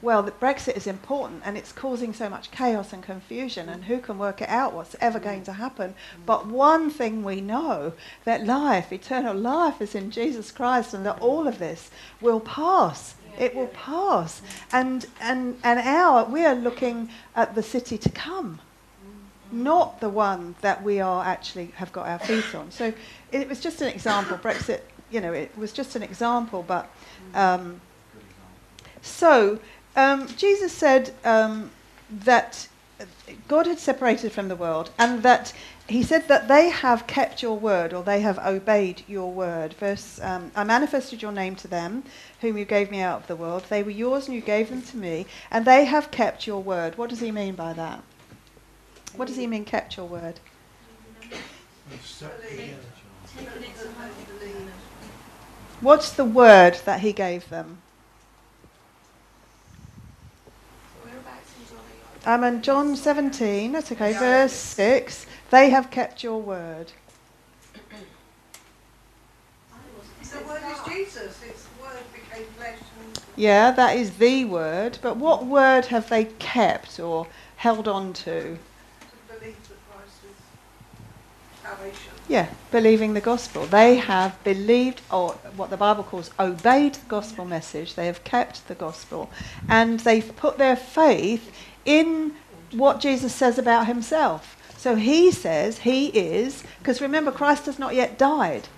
[0.00, 3.98] Well, the Brexit is important and it's causing so much chaos and confusion, and who
[3.98, 5.90] can work it out what's ever going to happen?
[5.90, 6.26] Mm.
[6.26, 11.20] But one thing we know that life, eternal life, is in Jesus Christ, and that
[11.20, 13.16] all of this will pass.
[13.38, 14.42] It will pass.
[14.72, 18.60] And, and, and our, we are looking at the city to come,
[19.52, 22.70] not the one that we are actually have got our feet on.
[22.70, 22.92] So
[23.32, 24.36] it was just an example.
[24.38, 24.80] Brexit,
[25.10, 26.90] you know, it was just an example, but.
[27.34, 27.80] Um,
[29.02, 29.58] so,
[29.96, 31.70] um, Jesus said um,
[32.10, 32.68] that
[33.46, 35.52] God had separated from the world, and that
[35.88, 39.74] he said that they have kept your word, or they have obeyed your word.
[39.74, 42.04] Verse: um, I manifested your name to them,
[42.40, 43.64] whom you gave me out of the world.
[43.68, 46.98] They were yours, and you gave them to me, and they have kept your word.
[46.98, 48.02] What does he mean by that?
[49.16, 50.40] What does he mean, kept your word?
[55.80, 57.78] What's the word that he gave them?
[62.26, 65.26] I'm in John 17, that's okay, verse 6.
[65.50, 66.92] They have kept your word.
[70.20, 71.42] The word is Jesus.
[71.42, 72.78] Its word became flesh
[73.34, 78.24] Yeah, that is the word, but what word have they kept or held on to?
[78.24, 78.58] to
[79.34, 82.17] believe that Christ is salvation.
[82.28, 83.64] Yeah, believing the gospel.
[83.64, 87.94] They have believed, or what the Bible calls obeyed the gospel message.
[87.94, 89.30] They have kept the gospel.
[89.66, 91.50] And they've put their faith
[91.86, 92.34] in
[92.72, 94.56] what Jesus says about himself.
[94.76, 98.68] So he says he is, because remember, Christ has not yet died.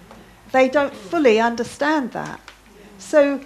[0.52, 2.40] They don't fully understand that.
[2.98, 3.40] So,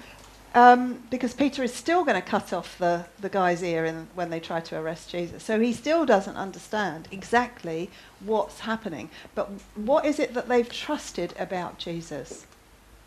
[0.54, 4.30] um, because Peter is still going to cut off the, the guy's ear in, when
[4.30, 5.42] they try to arrest Jesus.
[5.42, 7.90] So he still doesn't understand exactly
[8.20, 9.10] what's happening.
[9.34, 12.46] But what is it that they've trusted about Jesus?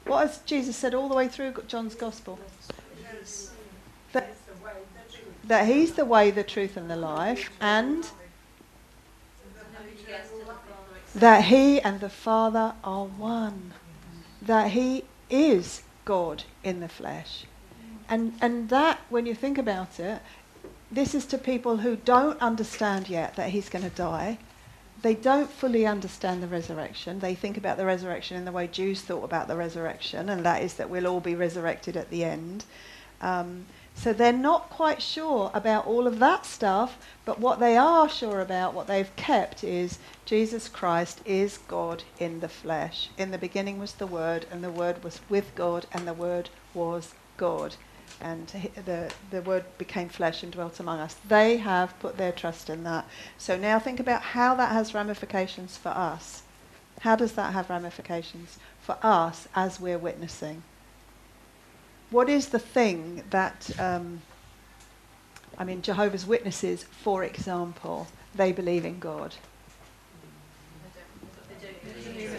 [0.05, 2.37] What has Jesus said all the way through John's Gospel?
[4.11, 4.35] That,
[5.45, 8.09] that he's the way, the truth, and the life, and
[11.15, 13.73] that he and the Father are one.
[14.41, 17.43] That he is God in the flesh.
[18.07, 20.21] And, and that, when you think about it,
[20.89, 24.37] this is to people who don't understand yet that he's going to die.
[25.01, 27.19] They don't fully understand the resurrection.
[27.19, 30.63] They think about the resurrection in the way Jews thought about the resurrection, and that
[30.63, 32.63] is that we'll all be resurrected at the end.
[33.19, 33.65] Um,
[33.97, 38.41] So they're not quite sure about all of that stuff, but what they are sure
[38.41, 43.09] about, what they've kept, is Jesus Christ is God in the flesh.
[43.17, 46.49] In the beginning was the Word, and the Word was with God, and the Word
[46.75, 47.75] was God.
[48.21, 48.47] And
[48.85, 51.15] the, the Word became flesh and dwelt among us.
[51.27, 53.05] They have put their trust in that.
[53.39, 56.43] So now think about how that has ramifications for us.
[57.01, 60.61] How does that have ramifications for us as we're witnessing?
[62.09, 64.21] What is the thing that, um,
[65.57, 69.35] I mean, Jehovah's Witnesses, for example, they believe in God,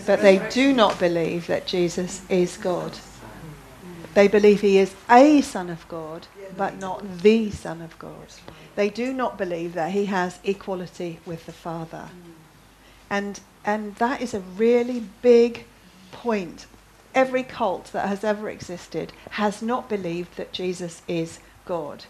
[0.06, 2.92] but they do not believe that Jesus is God.
[4.14, 6.26] They believe he is a Son of God,
[6.56, 8.26] but not the Son of God.
[8.74, 12.08] They do not believe that he has equality with the Father.
[13.10, 15.64] And, and that is a really big
[16.10, 16.66] point.
[17.14, 22.04] Every cult that has ever existed has not believed that Jesus is God.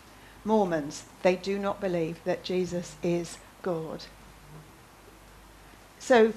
[0.44, 4.04] Mormons, they do not believe that Jesus is God.
[5.98, 6.32] So,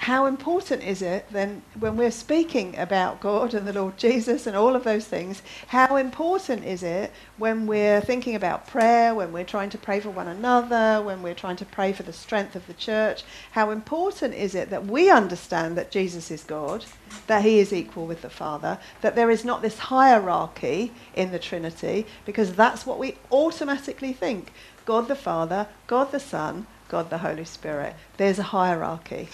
[0.00, 4.56] how important is it then when we're speaking about God and the Lord Jesus and
[4.56, 5.42] all of those things?
[5.66, 10.08] How important is it when we're thinking about prayer, when we're trying to pray for
[10.08, 13.24] one another, when we're trying to pray for the strength of the church?
[13.50, 16.86] How important is it that we understand that Jesus is God,
[17.26, 21.38] that he is equal with the Father, that there is not this hierarchy in the
[21.38, 24.50] Trinity, because that's what we automatically think
[24.86, 27.96] God the Father, God the Son, God the Holy Spirit.
[28.16, 29.28] There's a hierarchy.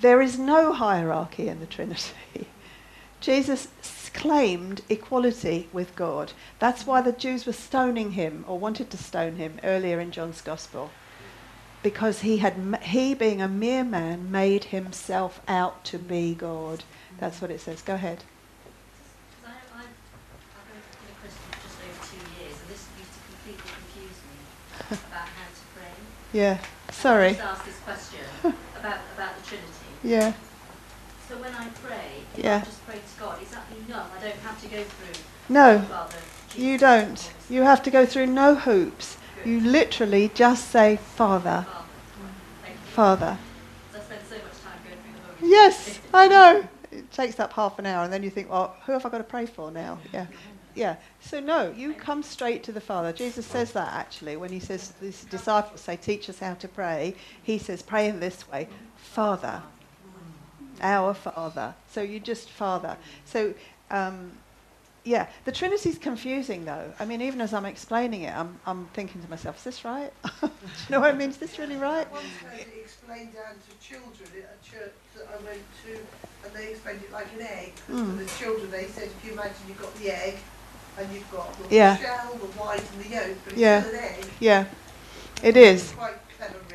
[0.00, 2.46] There is no hierarchy in the Trinity.
[3.20, 3.68] Jesus
[4.14, 6.32] claimed equality with God.
[6.58, 10.40] That's why the Jews were stoning him or wanted to stone him earlier in John's
[10.40, 10.90] Gospel.
[11.82, 16.84] Because he had, he, being a mere man made himself out to be God.
[17.18, 17.82] That's what it says.
[17.82, 18.24] Go ahead.
[19.30, 23.12] Because I, I've, I've been a Christian for just over two years, and this used
[23.12, 25.92] to completely confuse me about how to pray.
[26.32, 26.58] Yeah.
[26.90, 27.28] Sorry.
[27.28, 28.24] I just asked this question
[28.80, 29.39] about, about.
[30.02, 30.32] Yeah.
[31.28, 32.56] So when I pray, Yeah.
[32.56, 34.10] I just pray to God, is that enough?
[34.18, 35.80] I don't have to go through No.
[35.82, 36.16] Father,
[36.56, 37.32] You don't.
[37.48, 39.16] You have to go through no hoops.
[39.44, 39.50] Good.
[39.50, 41.86] You literally just say, Father, Father.
[42.94, 43.38] Father.
[43.92, 46.68] 'Cause so much time going through the Holy Yes, I know.
[46.90, 49.18] It takes up half an hour, and then you think, well, who have I got
[49.18, 49.98] to pray for now?
[50.12, 50.26] Yeah.
[50.74, 50.96] Yeah.
[51.20, 53.12] So, no, you come straight to the Father.
[53.12, 57.14] Jesus says that actually when he says, these disciples say, teach us how to pray.
[57.42, 59.62] He says, pray in this way Father,
[60.80, 61.74] our Father.
[61.88, 62.96] So, you just Father.
[63.24, 63.54] So,
[63.90, 64.32] um,
[65.04, 66.92] yeah, the Trinity's confusing though.
[67.00, 70.12] I mean, even as I'm explaining it, I'm, I'm thinking to myself, is this right?
[70.40, 70.50] Do you
[70.90, 71.30] know what I mean?
[71.30, 72.06] Is this really right?
[72.06, 75.92] I once heard it explained down to children at a church that I went to,
[76.44, 77.72] and they explained it like an egg.
[77.90, 78.16] Mm.
[78.16, 80.36] For the children, they said, if you imagine you've got the egg,
[80.98, 81.96] and you've got the Yeah.
[81.96, 83.82] shell, the white, and the yolk, but it's Yeah.
[83.82, 84.26] still an egg.
[84.38, 84.64] Yeah,
[85.42, 85.94] it is.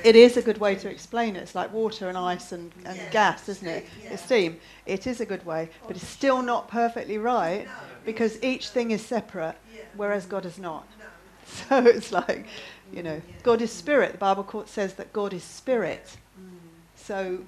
[0.05, 1.39] It is a good way to explain it.
[1.41, 3.85] It's like water and ice and, and Yeah, gas, isn't it?
[3.87, 4.13] steam, yeah.
[4.13, 4.59] It's steam.
[4.85, 7.71] It is a good way, but it's still not perfectly right No,
[8.05, 9.81] because each thing is separate, yeah.
[9.95, 10.85] whereas God is not.
[10.99, 11.05] No.
[11.47, 12.45] So it's like,
[12.93, 14.11] you know, God is spirit.
[14.11, 16.17] The Bible says that God is spirit.
[16.95, 17.39] So,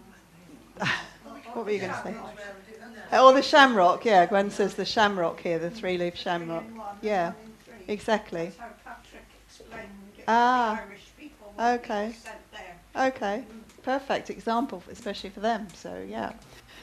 [1.54, 2.15] what were you going to say?
[3.12, 4.04] Oh, the shamrock.
[4.06, 6.63] Yeah, Gwen says the shamrock here, the three-leaf shamrock.
[7.02, 7.34] Yeah,
[7.88, 8.52] exactly.
[10.28, 12.15] Ah, The Irish people when he okay.
[12.98, 13.44] Okay,
[13.84, 15.68] perfect example, especially for them.
[15.74, 16.34] So yeah.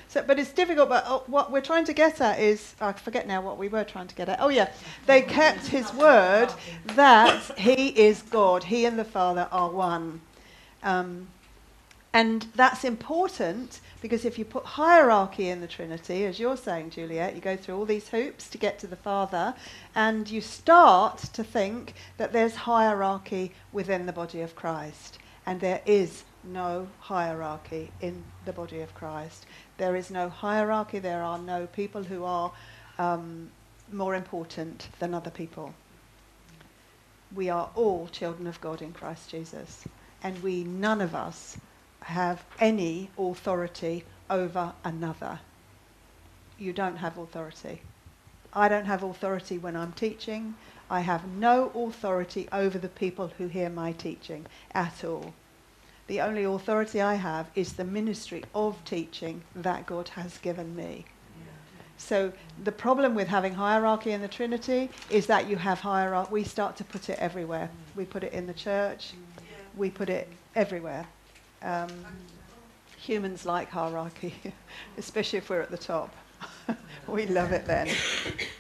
[0.09, 0.89] So, but it's difficult.
[0.89, 3.85] But uh, what we're trying to get at is, I forget now what we were
[3.85, 4.41] trying to get at.
[4.41, 4.71] Oh yeah,
[5.07, 6.49] they kept his word
[6.95, 8.65] that he is God.
[8.65, 10.21] He and the Father are one.
[10.85, 11.27] Um,
[12.13, 17.35] and that's important because if you put hierarchy in the Trinity, as you're saying, Juliet,
[17.35, 19.53] you go through all these hoops to get to the Father,
[19.97, 25.19] and you start to think that there's hierarchy within the body of Christ.
[25.47, 29.47] And there is no hierarchy in the body of Christ.
[29.79, 30.99] There is no hierarchy.
[30.99, 32.53] There are no people who are
[32.99, 33.51] um,
[33.93, 35.75] more important than other people.
[37.35, 39.85] We are all children of God in Christ Jesus.
[40.23, 41.57] And we, none of us,
[42.01, 45.41] have any authority over another.
[46.59, 47.83] You don't have authority.
[48.53, 50.55] I don't have authority when I'm teaching.
[50.91, 55.35] I have no authority over the people who hear my teaching at all.
[56.07, 61.07] The only authority I have is the ministry of teaching that God has given me.
[61.97, 62.33] So
[62.63, 66.33] the problem with having hierarchy in the Trinity is that you have hierarchy.
[66.33, 67.71] We start to put it everywhere.
[67.97, 69.13] We put it in the church.
[69.77, 71.07] We put it everywhere.
[71.63, 71.89] Um,
[72.99, 74.35] humans like hierarchy,
[74.99, 76.15] especially if we're at the top.
[77.07, 77.89] we love it then.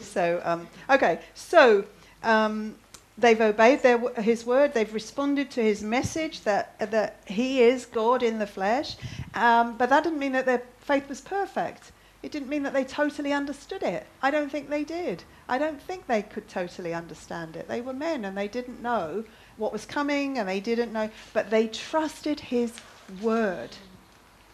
[0.00, 1.84] So, um, okay, so
[2.22, 2.76] um,
[3.16, 8.22] they've obeyed their, his word, they've responded to his message that, that he is God
[8.22, 8.96] in the flesh,
[9.34, 11.92] um, but that didn't mean that their faith was perfect.
[12.22, 14.06] It didn't mean that they totally understood it.
[14.22, 15.22] I don't think they did.
[15.48, 17.68] I don't think they could totally understand it.
[17.68, 19.24] They were men and they didn't know
[19.58, 22.72] what was coming and they didn't know, but they trusted his
[23.20, 23.76] word.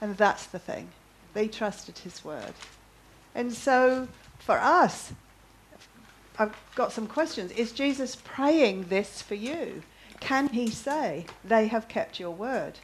[0.01, 0.89] And that's the thing.
[1.33, 2.55] They trusted his word.
[3.35, 4.09] And so
[4.41, 5.13] for us,
[6.39, 7.51] I've got some questions.
[7.53, 9.83] Is Jesus praying this for you?
[10.21, 12.79] Can he say, They have kept your word?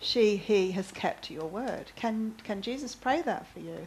[0.00, 1.92] She, he has kept your word.
[1.94, 3.86] Can, can Jesus pray that for you?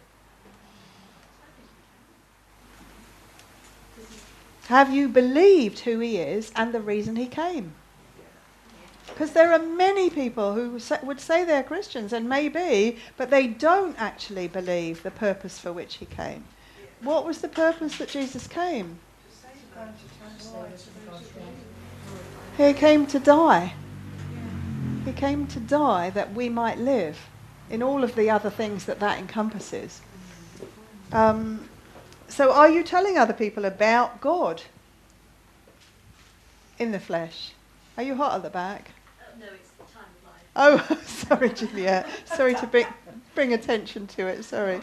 [4.68, 7.74] Have you believed who he is and the reason he came?
[9.08, 13.96] Because there are many people who would say they're Christians, and maybe, but they don't
[14.00, 16.44] actually believe the purpose for which he came.
[17.02, 19.00] What was the purpose that Jesus came?
[22.58, 23.74] He came to die.
[25.06, 27.20] He came to die that we might live
[27.70, 30.02] in all of the other things that that encompasses.
[31.12, 31.70] Um,
[32.28, 34.64] so, are you telling other people about God
[36.80, 37.52] in the flesh?
[37.98, 38.92] Are you hot at the back?
[39.20, 40.06] Uh, no, it's the time
[40.56, 40.90] of life.
[40.90, 42.08] Oh, sorry, Juliet.
[42.26, 42.88] Sorry to bring,
[43.36, 44.44] bring attention to it.
[44.44, 44.82] Sorry.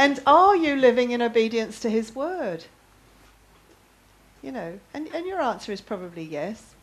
[0.00, 2.64] And are you living in obedience to His word?
[4.40, 6.74] You know, and, and your answer is probably yes.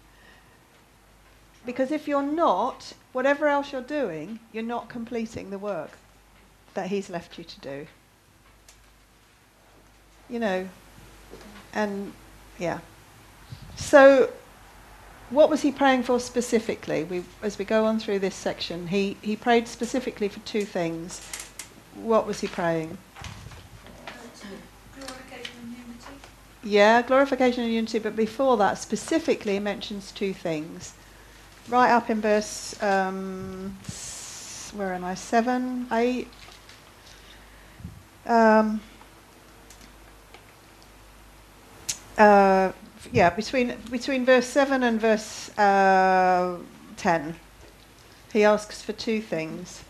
[1.65, 5.97] Because if you're not, whatever else you're doing, you're not completing the work
[6.76, 7.88] that He's left you to do.
[10.30, 10.70] You know,
[11.74, 12.13] and
[12.59, 12.82] yeah.
[13.78, 14.32] So,
[15.32, 17.03] what was he praying for specifically?
[17.03, 21.46] We, as we go on through this section, he, he prayed specifically for two things.
[22.01, 22.97] What was he praying?
[24.95, 26.21] Glorification and unity.
[26.63, 30.93] Yeah, glorification and unity, but before that, specifically he mentions two things.
[31.69, 33.77] Right up in verse, um,
[34.73, 35.15] where am I?
[35.15, 36.27] Seven, eight.
[38.25, 38.81] Um,
[42.17, 42.71] uh,
[43.11, 46.57] yeah, between between verse seven and verse uh,
[46.95, 47.35] ten,
[48.33, 49.83] he asks for two things.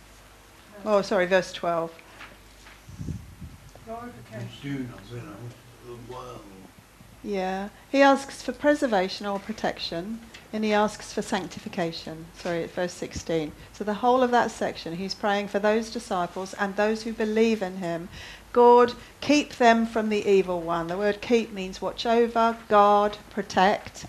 [0.89, 1.91] Oh, sorry, verse twelve.
[3.85, 4.89] Glorification.
[5.11, 5.37] Do not
[5.85, 6.39] the world.
[7.21, 10.21] Yeah, he asks for preservation or protection,
[10.53, 12.27] and he asks for sanctification.
[12.37, 13.51] Sorry, at verse 16.
[13.73, 17.61] So the whole of that section, he's praying for those disciples and those who believe
[17.61, 18.07] in him.
[18.53, 20.87] God, keep them from the evil one.
[20.87, 24.05] The word keep means watch over, guard, protect,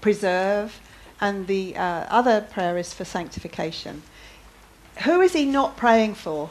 [0.00, 0.80] preserve,
[1.20, 4.02] and the uh, other prayer is for sanctification.
[5.04, 6.50] Who is he not praying for?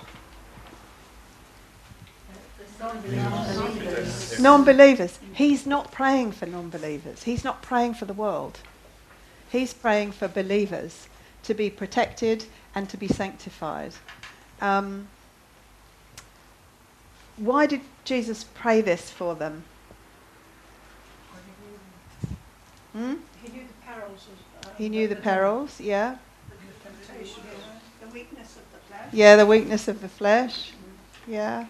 [4.39, 5.19] Non believers.
[5.33, 7.23] He's not praying for non believers.
[7.23, 8.59] He's not praying for the world.
[9.49, 11.07] He's praying for believers
[11.43, 13.93] to be protected and to be sanctified.
[14.61, 15.07] Um,
[17.37, 19.63] why did Jesus pray this for them?
[22.93, 23.15] Hmm?
[23.43, 24.69] He knew the perils of.
[24.69, 26.17] Uh, He knew the perils, yeah.
[26.49, 26.55] The
[28.15, 29.07] weakness of the flesh.
[29.11, 30.71] Yeah, the weakness of the flesh.
[31.27, 31.65] Yeah.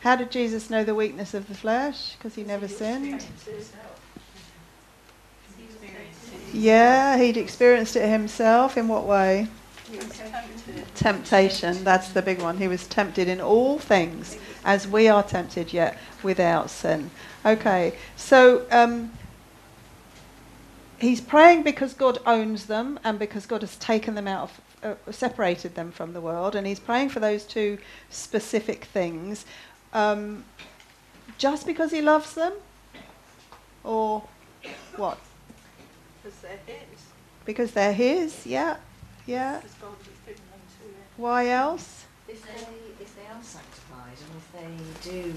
[0.00, 2.14] How did Jesus know the weakness of the flesh?
[2.14, 3.26] Because he never sinned.
[6.52, 8.76] Yeah, he'd experienced it himself.
[8.76, 9.48] In what way?
[10.94, 11.82] Temptation.
[11.82, 12.58] That's the big one.
[12.58, 17.10] He was tempted in all things as we are tempted, yet without sin.
[17.44, 19.10] Okay, so um,
[20.98, 24.94] he's praying because God owns them and because God has taken them out of, uh,
[25.10, 27.78] separated them from the world, and he's praying for those two
[28.10, 29.46] specific things.
[29.92, 30.44] Um,
[31.38, 32.52] just because he loves them,
[33.82, 34.22] or
[34.96, 35.18] what?
[36.22, 37.00] Because they're his.
[37.44, 38.76] Because they're his, yeah,
[39.26, 39.56] yeah.
[39.56, 41.04] Because God has given them to him.
[41.16, 42.04] Why else?
[42.28, 43.83] If they, if they are sanctified and
[44.36, 45.34] if they do,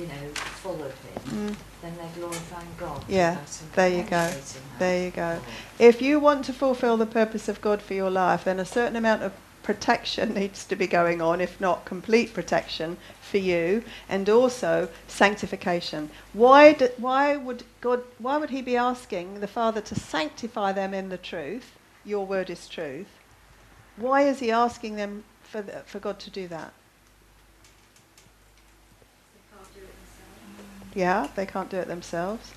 [0.00, 0.28] you know,
[0.62, 0.92] follow him,
[1.24, 3.04] Mm, then they're glorifying God.
[3.08, 3.38] Yeah,
[3.74, 4.30] there you go.
[4.78, 5.40] there you go.
[5.78, 8.96] If you want to fulfill the purpose of God for your life, then a certain
[8.96, 14.28] amount of protection needs to be going on, if not complete protection for you, and
[14.28, 16.10] also sanctification.
[16.32, 18.02] Why, do, why would God?
[18.18, 21.72] Why would He be asking the Father to sanctify them in the truth?
[22.04, 23.08] Your word is truth.
[23.96, 26.72] Why is He asking them for the, for God to do that?
[29.34, 30.79] They can't do it themselves.
[30.94, 32.52] Yeah, they can't do it themselves.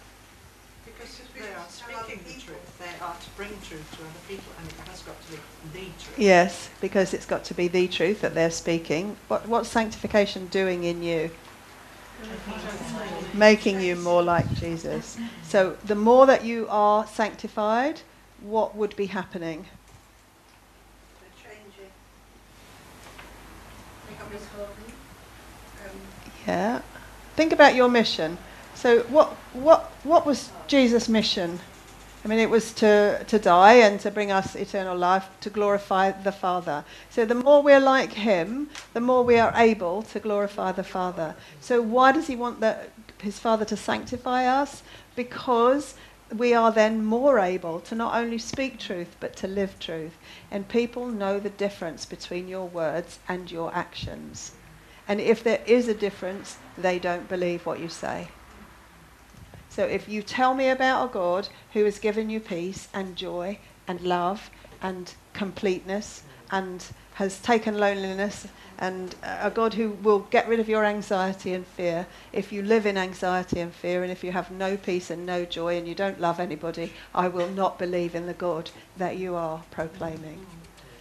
[0.85, 4.51] Because if they are speaking the truth, they are to bring truth to other people,
[4.59, 5.39] and it has got to be
[5.73, 6.17] the truth.
[6.17, 9.15] Yes, because it's got to be the truth that they're speaking.
[9.27, 11.31] What, what's sanctification doing in you?
[13.33, 15.17] Making you more like Jesus.
[15.43, 18.01] So the more that you are sanctified,
[18.41, 19.65] what would be happening?
[21.21, 21.91] They're changing.
[24.07, 24.93] Become as holy.
[25.85, 25.97] Um,
[26.47, 26.81] Yeah.
[27.35, 28.37] Think about your mission.
[28.75, 31.59] So what what what was Jesus' mission?
[32.23, 36.11] I mean it was to, to die and to bring us eternal life, to glorify
[36.11, 36.85] the Father.
[37.09, 41.35] So the more we're like him, the more we are able to glorify the Father.
[41.59, 42.77] So why does he want the,
[43.17, 44.83] his Father to sanctify us?
[45.17, 45.95] Because
[46.33, 50.17] we are then more able to not only speak truth but to live truth.
[50.49, 54.53] And people know the difference between your words and your actions.
[55.07, 58.29] And if there is a difference, they don't believe what you say.
[59.69, 63.57] So if you tell me about a God who has given you peace and joy
[63.87, 64.49] and love
[64.81, 66.85] and completeness and
[67.15, 68.47] has taken loneliness
[68.77, 72.85] and a God who will get rid of your anxiety and fear, if you live
[72.85, 75.95] in anxiety and fear and if you have no peace and no joy and you
[75.95, 80.45] don't love anybody, I will not believe in the God that you are proclaiming.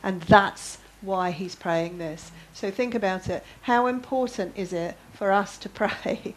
[0.03, 2.31] And that's why he's praying this.
[2.55, 3.45] So think about it.
[3.63, 6.35] How important is it for us to pray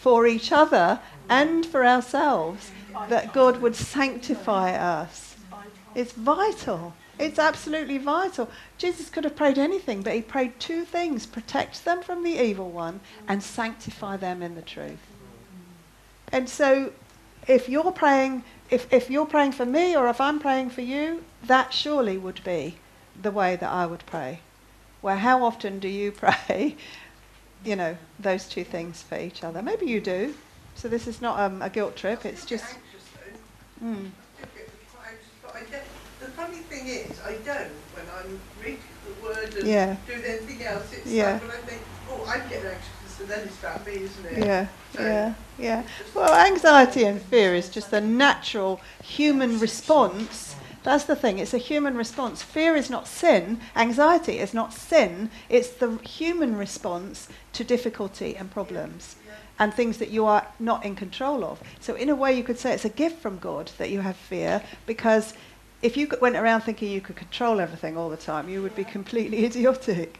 [0.00, 2.70] for each other and for ourselves
[3.08, 5.36] that God would sanctify us?
[5.94, 6.94] It's vital.
[7.18, 8.48] It's absolutely vital.
[8.78, 12.70] Jesus could have prayed anything, but he prayed two things protect them from the evil
[12.70, 15.06] one and sanctify them in the truth.
[16.32, 16.92] And so
[17.46, 21.24] if you're praying if, if you're praying for me or if I'm praying for you,
[21.42, 22.76] that surely would be
[23.20, 24.40] the way that I would pray.
[25.02, 26.76] Well, how often do you pray,
[27.64, 29.62] you know, those two things for each other?
[29.62, 30.34] Maybe you do.
[30.74, 32.24] So this is not um, a guilt trip.
[32.24, 32.64] It's just.
[32.64, 32.80] anxious.
[33.84, 35.82] Mm, I do get quite anxious, but I don't.
[36.20, 40.62] The funny thing is, I don't when I'm reading the word and yeah, doing anything
[40.62, 40.92] else.
[40.92, 41.32] It's Yeah.
[41.32, 44.38] like when I think, oh, I'm getting anxious, so then it's about me, isn't it?
[44.46, 45.82] yeah, So- yeah, yeah.
[46.14, 50.49] Well, anxiety and fear is just a natural human response.
[50.82, 51.38] That's the thing.
[51.38, 52.42] It's a human response.
[52.42, 53.60] Fear is not sin.
[53.76, 55.30] Anxiety is not sin.
[55.48, 59.16] It's the human response to difficulty and problems
[59.58, 61.60] and things that you are not in control of.
[61.80, 64.16] So, in a way, you could say it's a gift from God that you have
[64.16, 65.34] fear because
[65.82, 68.84] if you went around thinking you could control everything all the time, you would be
[68.84, 70.18] completely idiotic.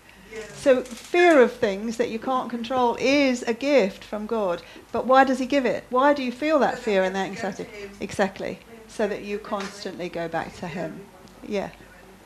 [0.55, 4.63] So, fear of things that you can't control is a gift from God.
[4.93, 5.85] But why does He give it?
[5.91, 7.67] Why do you feel that fear and that anxiety?
[7.99, 8.61] Exactly.
[8.91, 11.01] So that you constantly go back to Him.
[11.47, 11.71] Yeah.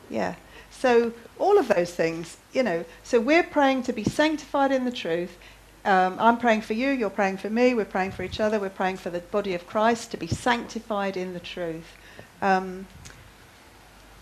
[0.09, 0.35] Yeah.
[0.71, 2.83] So, all of those things, you know.
[3.03, 5.37] So, we're praying to be sanctified in the truth.
[5.85, 8.69] Um, I'm praying for you, you're praying for me, we're praying for each other, we're
[8.69, 11.95] praying for the body of Christ to be sanctified in the truth.
[12.41, 12.87] Um,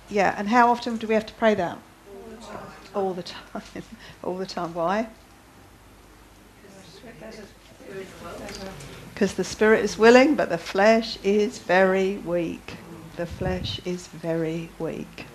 [0.09, 1.77] yeah, and how often do we have to pray that?
[2.93, 3.83] All the time.
[4.21, 4.73] All the time.
[4.73, 5.07] Why?
[9.13, 12.77] Because the spirit is willing, but the flesh is very weak.
[13.15, 15.27] The flesh is very weak.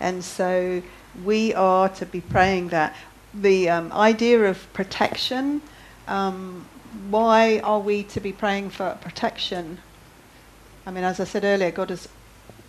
[0.00, 0.82] And so
[1.24, 2.96] we are to be praying that.
[3.32, 5.60] The um, idea of protection,
[6.06, 6.66] um,
[7.10, 9.78] why are we to be praying for protection?
[10.86, 12.08] I mean, as I said earlier, God has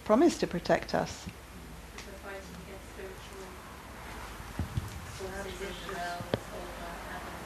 [0.05, 1.25] promised to protect us.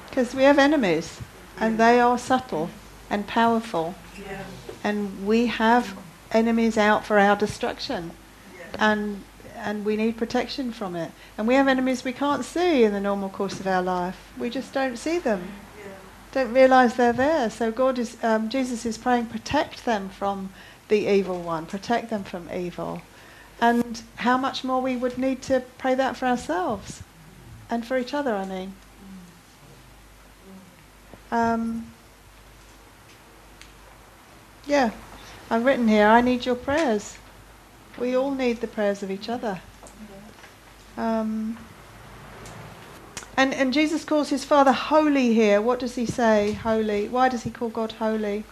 [0.10, 1.20] Because we have enemies,
[1.60, 2.70] and they are subtle
[3.10, 4.44] and powerful, Yeah.
[4.84, 5.96] and we have
[6.32, 8.12] enemies out for our destruction,
[8.58, 8.92] Yeah.
[8.92, 9.24] and
[9.56, 11.10] and we need protection from it.
[11.38, 14.18] And we have enemies we can't see in the normal course of our life.
[14.38, 15.86] We just don't see them, Yeah.
[16.34, 17.50] don't realise they're there.
[17.50, 20.50] So God is, um, Jesus is praying, protect them from
[20.90, 23.04] the evil one, protect them from evil.
[23.62, 27.02] And how much more we would need to pray that for ourselves
[27.70, 28.74] and for each other, I mean.
[31.34, 31.88] Um,
[34.68, 34.92] yeah,
[35.50, 37.18] I've written here, I need your prayers.
[37.98, 39.60] We all need the prayers of each other.
[40.96, 41.58] Um,
[43.36, 45.60] and, and Jesus calls his Father holy here.
[45.60, 47.10] What does he say, holy?
[47.10, 48.44] Why does he call God holy?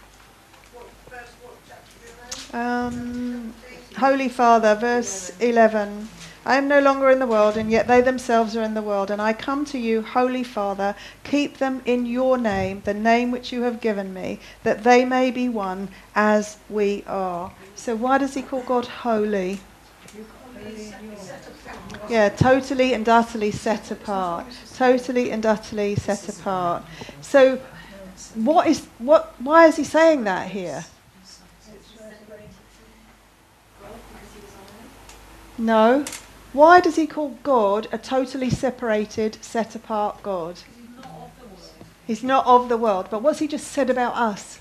[2.52, 3.54] Um,
[3.96, 6.10] Holy Father, verse 11.
[6.44, 9.12] I am no longer in the world, and yet they themselves are in the world.
[9.12, 13.52] And I come to you, Holy Father, keep them in your name, the name which
[13.52, 17.52] you have given me, that they may be one as we are.
[17.76, 19.60] So, why does he call God holy?
[22.10, 24.48] Yeah, totally and utterly set apart.
[24.76, 26.84] Totally and utterly set apart.
[27.22, 27.62] So,
[28.36, 29.36] what is what?
[29.40, 30.86] Why is he saying that here?
[35.58, 36.04] No.
[36.54, 40.58] Why does he call God a totally separated, set apart God?
[40.58, 41.72] He's not of the world.
[42.08, 43.08] He's not of the world.
[43.10, 44.60] But what's he just said about us?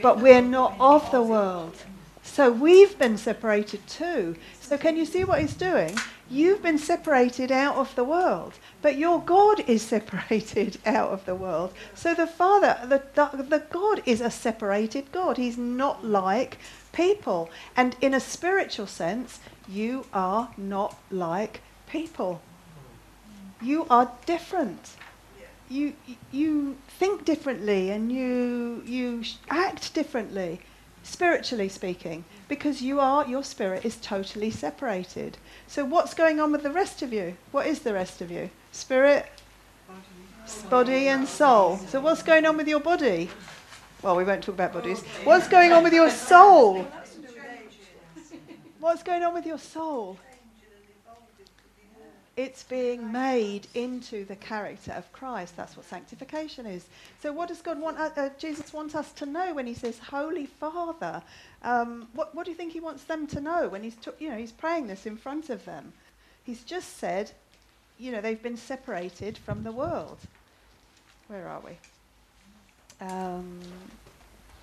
[0.00, 1.76] But we're not of the world.
[2.22, 4.36] So we've been separated too.
[4.60, 5.96] So can you see what he's doing?
[6.30, 11.34] You've been separated out of the world, but your God is separated out of the
[11.34, 11.74] world.
[11.94, 15.36] So the Father, the, the, the God is a separated God.
[15.36, 16.58] He's not like
[16.94, 17.50] people.
[17.76, 22.40] And in a spiritual sense, you are not like people.
[23.60, 24.90] You are different.
[25.68, 25.94] You,
[26.30, 30.60] you think differently and you, you act differently,
[31.02, 35.38] spiritually speaking, because you are, your spirit is totally separated.
[35.66, 37.36] So, what's going on with the rest of you?
[37.50, 38.50] What is the rest of you?
[38.72, 39.26] Spirit,
[40.68, 41.78] body, and soul.
[41.88, 43.30] So, what's going on with your body?
[44.04, 45.02] Well, we won't talk about bodies.
[45.24, 46.86] What's going on with your soul?
[48.78, 50.18] What's going on with your soul?
[52.36, 55.56] It's being made into the character of Christ.
[55.56, 56.84] That's what sanctification is.
[57.22, 57.98] So, what does God want?
[57.98, 61.22] Uh, uh, Jesus want us to know when He says "Holy Father"?
[61.62, 64.36] Um, what, what do you think He wants them to know when He's, you know,
[64.36, 65.94] He's praying this in front of them?
[66.44, 67.30] He's just said,
[67.98, 70.18] you know, they've been separated from the world.
[71.28, 71.78] Where are we?
[73.10, 73.60] Um,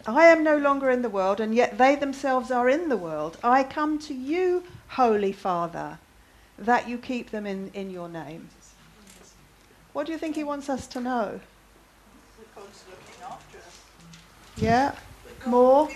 [0.07, 3.37] I am no longer in the world, and yet they themselves are in the world.
[3.43, 5.99] I come to you, Holy Father,
[6.57, 8.49] that you keep them in, in your name.
[9.93, 11.39] What do you think he wants us to know?
[14.57, 14.95] Yeah?
[15.45, 15.89] More?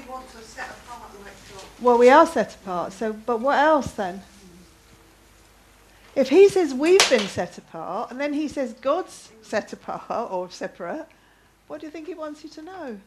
[1.81, 4.21] Well, we are set apart, so, but what else then?
[6.15, 10.49] If he says we've been set apart, and then he says God's set apart or
[10.49, 11.07] separate,
[11.67, 12.99] what do you think he wants you to know?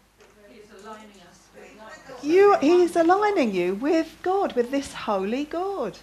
[0.48, 1.38] He's aligning us.
[2.22, 5.98] You, he's aligning you with God, with this holy God.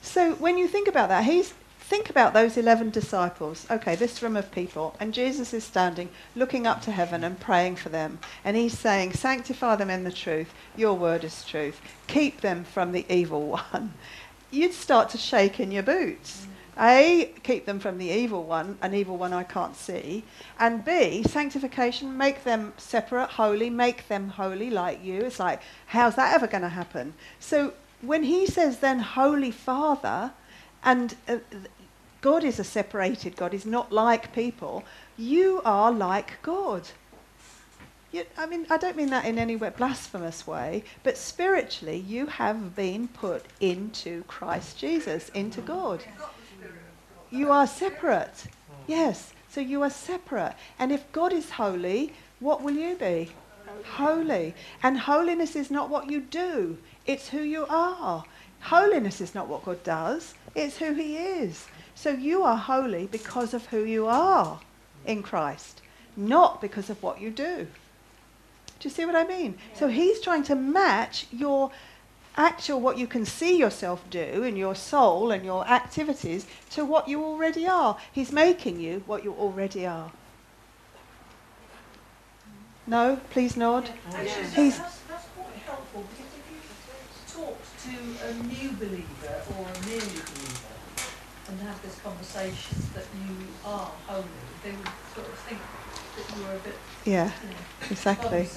[0.00, 3.66] So when you think about that, he's think about those 11 disciples.
[3.70, 7.76] Okay, this room of people, and Jesus is standing, looking up to heaven and praying
[7.76, 8.18] for them.
[8.44, 10.52] And he's saying, Sanctify them in the truth.
[10.76, 11.80] Your word is truth.
[12.06, 13.92] Keep them from the evil one.
[14.50, 16.46] You'd start to shake in your boots.
[16.78, 20.24] A, keep them from the evil one, an evil one I can't see.
[20.58, 25.22] And B, sanctification, make them separate, holy, make them holy like you.
[25.22, 27.14] It's like, how's that ever going to happen?
[27.38, 30.32] So when he says then Holy Father,
[30.82, 31.38] and uh,
[32.20, 34.84] God is a separated God, he's not like people,
[35.16, 36.88] you are like God.
[38.38, 42.76] I mean, I don't mean that in any way blasphemous way, but spiritually, you have
[42.76, 46.04] been put into Christ Jesus, into God.
[47.34, 48.44] You are separate.
[48.86, 50.54] Yes, so you are separate.
[50.78, 53.32] And if God is holy, what will you be?
[53.96, 54.54] Holy.
[54.84, 58.24] And holiness is not what you do, it's who you are.
[58.60, 61.66] Holiness is not what God does, it's who He is.
[61.96, 64.60] So you are holy because of who you are
[65.04, 65.82] in Christ,
[66.16, 67.66] not because of what you do.
[68.78, 69.58] Do you see what I mean?
[69.74, 71.72] So He's trying to match your
[72.36, 77.08] actual, what you can see yourself do in your soul and your activities to what
[77.08, 77.96] you already are.
[78.12, 80.10] He's making you what you already are.
[82.86, 83.18] No?
[83.30, 83.88] Please nod.
[84.12, 89.66] Actually, He's- that's, that's quite helpful because if you talk to a new believer or
[89.66, 90.74] a nearly believer
[91.48, 94.24] and have this conversation that you are holy,
[94.62, 95.60] they would sort of think
[96.16, 96.74] that you are a bit,
[97.04, 97.56] Yeah, you know,
[97.90, 98.48] exactly.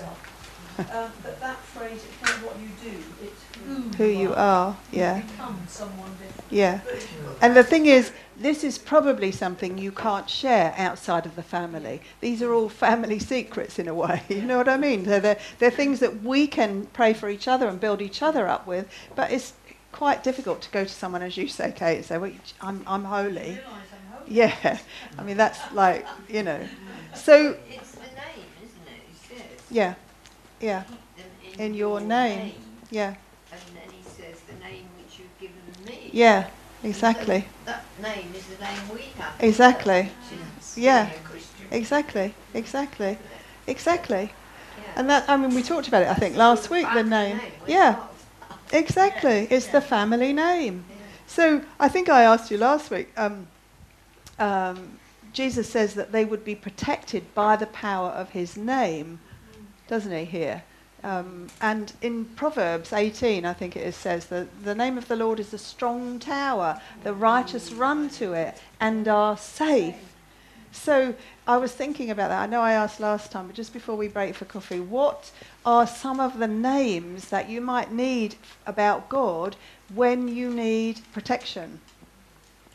[0.77, 1.05] Yourself.
[1.05, 4.77] Um, but that phrase, it's not what you do, it's who, Who you are.
[4.91, 5.17] Yeah.
[5.17, 6.51] You become someone different.
[6.51, 6.81] Yeah.
[7.41, 12.01] And the thing is, this is probably something you can't share outside of the family.
[12.21, 14.21] These are all family secrets in a way.
[14.29, 15.03] You know what I mean?
[15.03, 18.47] They're, they're, they're things that we can pray for each other and build each other
[18.47, 19.53] up with, but it's
[19.91, 23.03] quite difficult to go to someone, as you say, Kate, and say, well, I'm, I'm
[23.03, 23.51] holy.
[23.51, 24.35] I'm holy.
[24.35, 24.77] Yeah.
[25.17, 26.61] I mean, that's like, you know.
[27.15, 29.59] So, It's the name, isn't it?
[29.69, 29.95] He yeah.
[30.59, 30.83] Yeah.
[31.17, 31.25] Them
[31.59, 32.53] In your name.
[32.89, 33.15] Yeah.
[33.51, 36.09] And then he says, the name which you've given me.
[36.11, 36.49] Yeah.
[36.83, 37.41] Exactly.
[37.41, 39.33] So that name is the name we have.
[39.39, 40.09] Exactly.
[40.75, 41.05] Yeah.
[41.05, 41.67] being a Christian.
[41.71, 42.33] Exactly.
[42.53, 43.17] Exactly.
[43.65, 44.31] Exactly.
[44.77, 44.83] Yeah.
[44.95, 47.41] And that, I mean, we talked about it, I think, last week, the Family name.
[47.67, 47.99] Yeah.
[48.71, 49.47] Exactly.
[49.49, 50.85] It's the family name.
[50.89, 50.95] Yeah.
[51.27, 53.09] So I think I asked you last week.
[53.17, 53.47] Um,
[54.39, 54.97] um,
[55.33, 59.19] Jesus says that they would be protected by the power of his name,
[59.87, 60.63] doesn't he, here?
[61.03, 65.15] Um, and in Proverbs 18, I think it is, says that the name of the
[65.15, 66.81] Lord is a strong tower.
[67.03, 69.95] The righteous run to it and are safe.
[70.71, 71.15] So
[71.47, 72.41] I was thinking about that.
[72.41, 75.31] I know I asked last time, but just before we break for coffee, what
[75.65, 78.35] are some of the names that you might need
[78.65, 79.55] about God
[79.93, 81.79] when you need protection?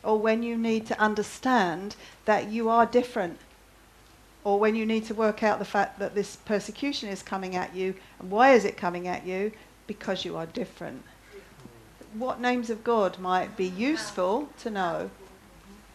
[0.03, 1.95] or when you need to understand
[2.25, 3.39] that you are different,
[4.43, 7.75] or when you need to work out the fact that this persecution is coming at
[7.75, 9.51] you, and why is it coming at you?
[9.87, 11.03] Because you are different.
[12.13, 15.09] What names of God might be useful to know?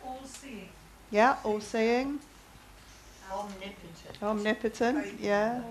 [0.05, 0.69] All seeing.
[1.11, 2.21] Yeah, all seeing,
[3.31, 4.23] Omnipotent.
[4.23, 5.63] omnipotent, yeah.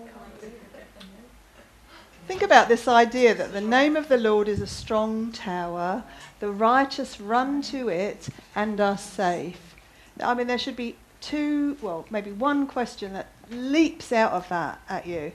[2.27, 6.03] Think about this idea that the name of the Lord is a strong tower,
[6.39, 9.75] the righteous run to it and are safe.
[10.21, 10.97] I mean, there should be
[11.27, 15.33] two, well, maybe one question that leaps out of that at you.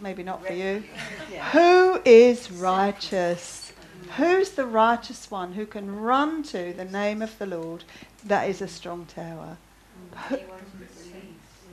[0.00, 0.84] Maybe not for you.
[1.52, 3.72] Who is righteous?
[4.16, 7.84] Who's the righteous one who can run to the name of the Lord
[8.24, 9.56] that is a strong tower?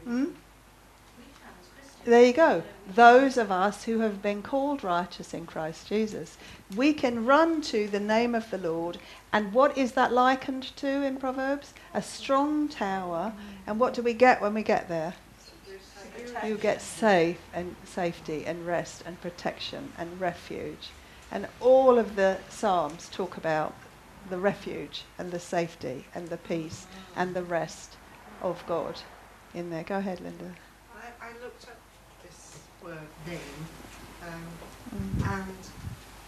[0.04, 0.26] Hmm?
[2.08, 2.64] There you go.
[2.96, 6.38] Those of us who have been called righteous in Christ Jesus.
[6.74, 8.98] We can run to the name of the Lord.
[9.34, 11.74] And what is that likened to in Proverbs?
[11.94, 13.34] A strong tower.
[13.68, 15.16] And what do we get when we get there?
[16.46, 20.92] You get safe and safety and rest and protection and refuge.
[21.30, 23.76] And all of the Psalms talk about
[24.30, 26.88] the refuge and the safety and the peace
[27.18, 27.98] and the rest
[28.42, 29.02] of God
[29.54, 29.84] in there.
[29.84, 30.56] Go ahead, Linda.
[30.96, 31.76] I, I looked at
[32.24, 33.62] this word name,
[34.24, 34.48] um,
[34.96, 35.28] Mm.
[35.40, 35.58] and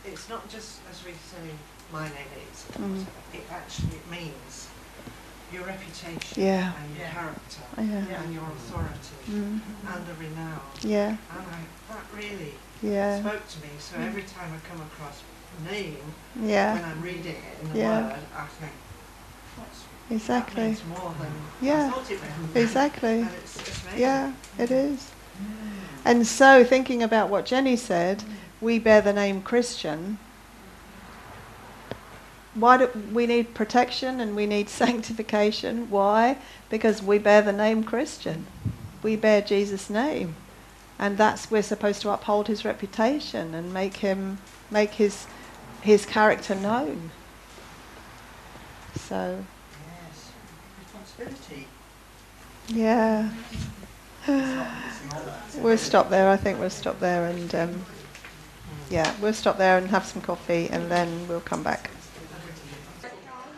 [0.05, 1.43] it's not just as we say
[1.91, 2.57] my name is.
[2.78, 3.05] Mm.
[3.34, 4.68] It actually means
[5.53, 6.74] your reputation Yeah.
[6.80, 7.14] and your Yeah.
[7.14, 8.22] character Yeah.
[8.22, 9.62] and your authority Mm.
[9.91, 10.62] and the renown.
[10.82, 11.07] Yeah.
[11.36, 11.60] And I,
[11.93, 13.20] that really Yeah.
[13.20, 13.72] spoke to me.
[13.80, 15.18] So every time I come across
[15.72, 15.97] name,
[16.36, 18.01] when I'm reading it in the Yeah.
[18.01, 18.74] word, I think,
[19.55, 19.80] what's,
[20.10, 20.64] that Exactly.
[20.64, 21.32] means more than
[21.62, 21.88] Yeah.
[21.88, 22.55] I thought it meant.
[22.55, 23.20] Exactly.
[23.22, 23.80] And it's, it's.
[23.97, 24.99] Yeah, it is.
[26.05, 28.23] And so, thinking about what Jenny said,
[28.61, 30.17] we bear the name Christian.
[32.55, 35.89] Why do we need protection and we need sanctification?
[35.89, 36.37] Why?
[36.69, 38.47] Because we bear the name Christian.
[39.03, 40.35] We bear Jesus' name.
[40.97, 45.27] And that's we're supposed to uphold his reputation and make him make his
[45.81, 47.11] his character known.
[48.95, 49.45] So
[49.87, 50.31] Yes.
[50.81, 51.67] Responsibility.
[52.67, 53.29] yeah.
[55.57, 56.30] We'll stop there.
[56.30, 57.86] I think we'll stop there and um,
[58.89, 61.89] yeah, we'll stop there and have some coffee and then we'll come back.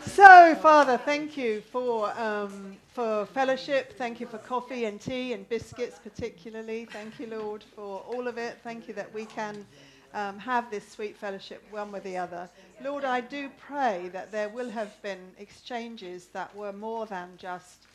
[0.06, 3.96] So, Father, thank you for um, for fellowship.
[3.96, 6.84] Thank you for coffee and tea and biscuits, particularly.
[6.86, 8.58] Thank you, Lord, for all of it.
[8.62, 9.64] Thank you that we can
[10.12, 12.50] um, have this sweet fellowship one with the other.
[12.82, 17.86] Lord, I do pray that there will have been exchanges that were more than just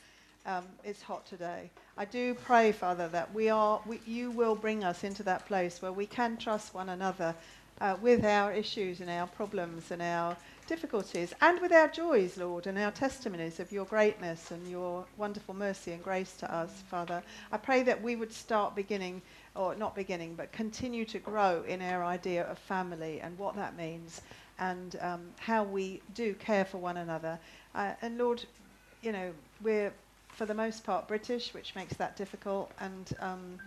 [0.45, 1.69] um, it's hot today.
[1.99, 5.81] I do pray, Father, that we are, we, you will bring us into that place
[5.81, 7.33] where we can trust one another
[7.81, 10.37] uh, with our issues and our problems and our
[10.67, 15.55] difficulties and with our joys, Lord, and our testimonies of your greatness and your wonderful
[15.55, 17.23] mercy and grace to us, Father.
[17.51, 19.23] I pray that we would start beginning,
[19.55, 23.75] or not beginning, but continue to grow in our idea of family and what that
[23.75, 24.21] means
[24.59, 27.39] and um, how we do care for one another.
[27.73, 28.45] Uh, and Lord,
[29.01, 29.31] you know,
[29.63, 29.93] we're
[30.37, 33.59] for the most part British, which makes that difficult, and um,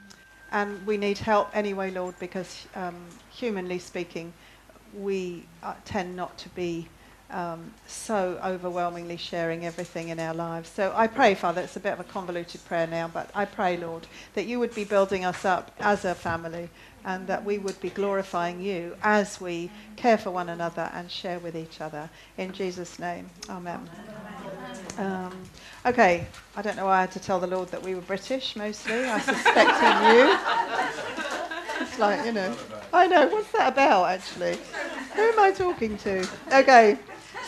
[0.52, 2.94] and we need help anyway, Lord, because um,
[3.30, 4.32] humanly speaking,
[4.94, 6.88] we uh, tend not to be
[7.30, 10.68] um, so overwhelmingly sharing everything in our lives.
[10.68, 13.76] So I pray, Father, it's a bit of a convoluted prayer now, but I pray,
[13.76, 16.68] Lord, that you would be building us up as a family
[17.04, 21.38] and that we would be glorifying you as we care for one another and share
[21.38, 22.10] with each other.
[22.36, 23.88] In Jesus' name, amen.
[25.00, 25.32] Um,
[25.86, 28.54] okay, I don't know why I had to tell the Lord that we were British
[28.54, 29.06] mostly.
[29.06, 30.36] I suspect he knew.
[31.80, 32.54] It's like, you know,
[32.92, 34.58] I know, what's that about actually?
[35.16, 36.28] Who am I talking to?
[36.52, 36.98] Okay,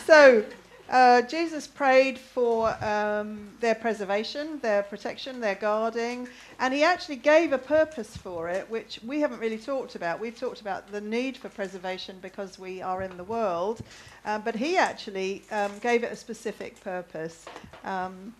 [0.03, 0.43] so
[0.89, 6.27] uh, Jesus prayed for um, their preservation, their protection, their guarding,
[6.59, 10.19] and he actually gave a purpose for it, which we haven't really talked about.
[10.19, 13.81] We've talked about the need for preservation because we are in the world,
[14.25, 17.45] um, but he actually um, gave it a specific purpose.
[17.83, 18.33] Um,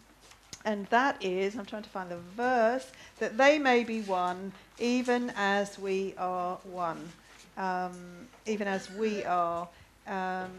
[0.66, 5.32] and that is, I'm trying to find the verse, that they may be one even
[5.36, 7.12] as we are one.
[7.58, 9.68] Um, even as we are.
[10.08, 10.50] Um,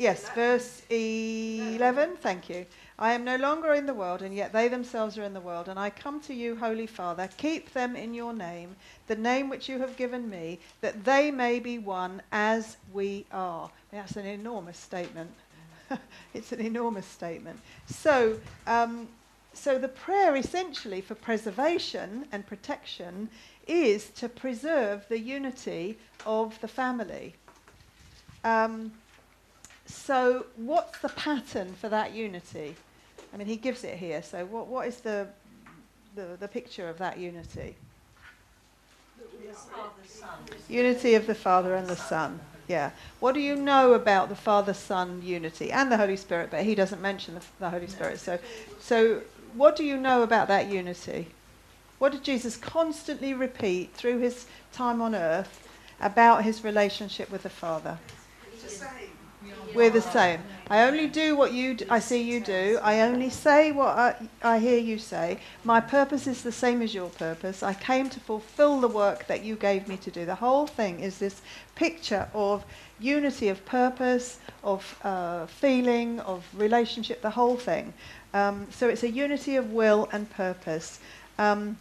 [0.00, 2.64] yes, verse 11, thank you.
[2.98, 5.68] I am no longer in the world, and yet they themselves are in the world.
[5.68, 8.76] And I come to you, Holy Father, keep them in your name,
[9.08, 13.70] the name which you have given me, that they may be one as we are.
[13.92, 15.30] That's an enormous statement.
[16.34, 17.60] it's an enormous statement.
[17.86, 19.06] So, um,
[19.52, 23.28] so the prayer essentially for preservation and protection
[23.66, 27.34] is to preserve the unity of the family.
[28.44, 28.92] Um,
[29.90, 32.76] so, what's the pattern for that unity?
[33.32, 34.22] I mean, he gives it here.
[34.22, 35.26] So, what, what is the,
[36.14, 37.76] the, the picture of that unity?
[40.68, 42.40] Unity of the Father and the Son.
[42.68, 42.90] Yeah.
[43.18, 46.50] What do you know about the Father Son unity and the Holy Spirit?
[46.50, 48.20] But he doesn't mention the, the Holy Spirit.
[48.20, 48.38] So,
[48.78, 49.22] so,
[49.54, 51.28] what do you know about that unity?
[51.98, 55.68] What did Jesus constantly repeat through his time on earth
[56.00, 57.98] about his relationship with the Father?
[59.74, 60.40] We're the same.
[60.68, 62.78] I only do what you d- I see you do.
[62.82, 65.38] I only say what I, I hear you say.
[65.64, 67.62] My purpose is the same as your purpose.
[67.62, 70.24] I came to fulfill the work that you gave me to do.
[70.24, 71.40] The whole thing is this
[71.74, 72.64] picture of
[73.00, 77.92] unity of purpose, of uh, feeling, of relationship, the whole thing.
[78.34, 81.00] Um, so it's a unity of will and purpose.
[81.38, 81.78] Um,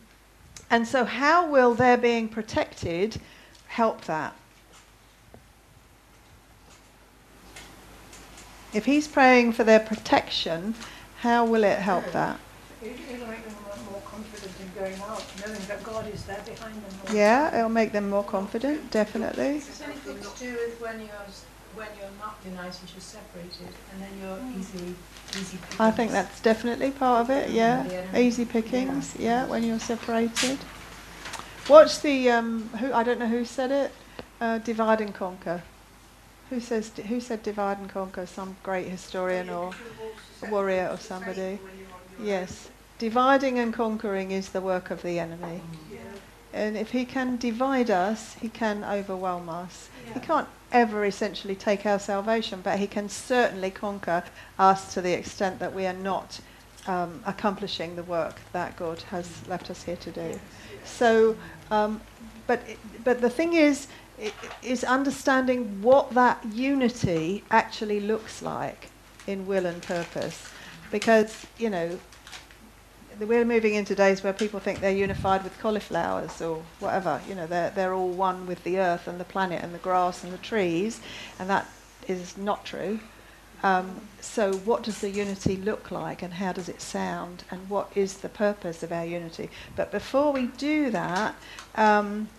[0.72, 3.20] and so, how will their being protected
[3.68, 4.36] help that?
[8.74, 10.76] If he's praying for their protection,
[11.22, 12.40] how will it help that?
[12.82, 13.56] It'll make them
[13.92, 17.16] more confident in going out, knowing that God is there behind them.
[17.16, 19.58] Yeah, it'll make them more confident, definitely.
[19.58, 21.28] It's anything to do with when you're
[21.76, 24.96] when you're not united, you're separated, and then you're easy,
[25.40, 25.58] easy.
[25.80, 27.86] I think that's definitely part of it, yeah.
[28.18, 30.58] Easy pickings, yeah, when you're separated.
[31.70, 33.92] Watch the, um, who, I don't know who said it,
[34.42, 35.62] uh, divide and conquer.
[36.50, 38.26] Who says, who said divide and conquer?
[38.26, 39.72] Some great historian or
[40.50, 41.60] warrior or somebody.
[42.22, 42.70] Yes.
[42.98, 45.62] Dividing and conquering is the work of the enemy.
[46.52, 49.90] And if he can divide us, he can overwhelm us.
[50.14, 54.24] He can't ever essentially take our salvation, but he can certainly conquer
[54.58, 56.40] us to the extent that we are not
[56.88, 60.40] um, accomplishing the work that God has left us here to do.
[60.84, 61.36] So,
[61.70, 62.02] um,
[62.48, 62.62] but
[63.04, 63.88] but the thing is,
[64.62, 68.90] is understanding what that unity actually looks like
[69.28, 70.50] in will and purpose,
[70.92, 72.00] because you know
[73.20, 77.22] we're moving into days where people think they're unified with cauliflowers or whatever.
[77.28, 80.24] You know, they're they're all one with the earth and the planet and the grass
[80.24, 81.02] and the trees,
[81.38, 81.68] and that
[82.08, 83.00] is not true.
[83.62, 87.92] Um, so, what does the unity look like, and how does it sound, and what
[87.94, 89.50] is the purpose of our unity?
[89.76, 91.36] But before we do that,
[91.76, 92.30] um,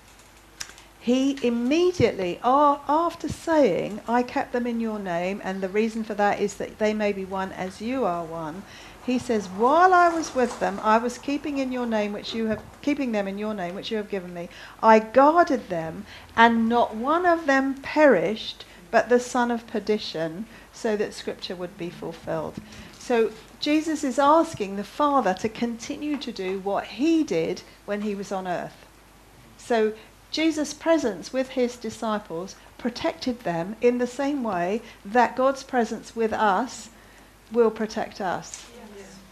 [1.01, 6.41] he immediately, after saying, "I kept them in your name," and the reason for that
[6.41, 8.63] is that they may be one as you are one.
[9.07, 12.47] He says, "While I was with them, I was keeping in your name, which you
[12.47, 14.51] have keeping them in your name, which you have given me.
[14.83, 16.05] I guarded them,
[16.37, 21.79] and not one of them perished, but the son of perdition, so that Scripture would
[21.79, 22.57] be fulfilled."
[22.99, 28.15] So Jesus is asking the Father to continue to do what He did when He
[28.15, 28.87] was on earth.
[29.57, 29.93] So
[30.31, 36.33] Jesus' presence with his disciples protected them in the same way that God's presence with
[36.33, 36.91] us
[37.53, 38.67] will protect us.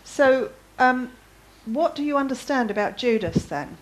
[0.05, 1.12] So, um,
[1.64, 3.76] what do you understand about Judas then?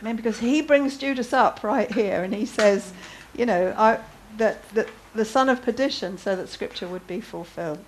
[0.00, 2.92] I mean, because he brings Judas up right here and he says,
[3.34, 4.00] you know, I,
[4.36, 7.84] that, that the son of perdition, so that scripture would be fulfilled.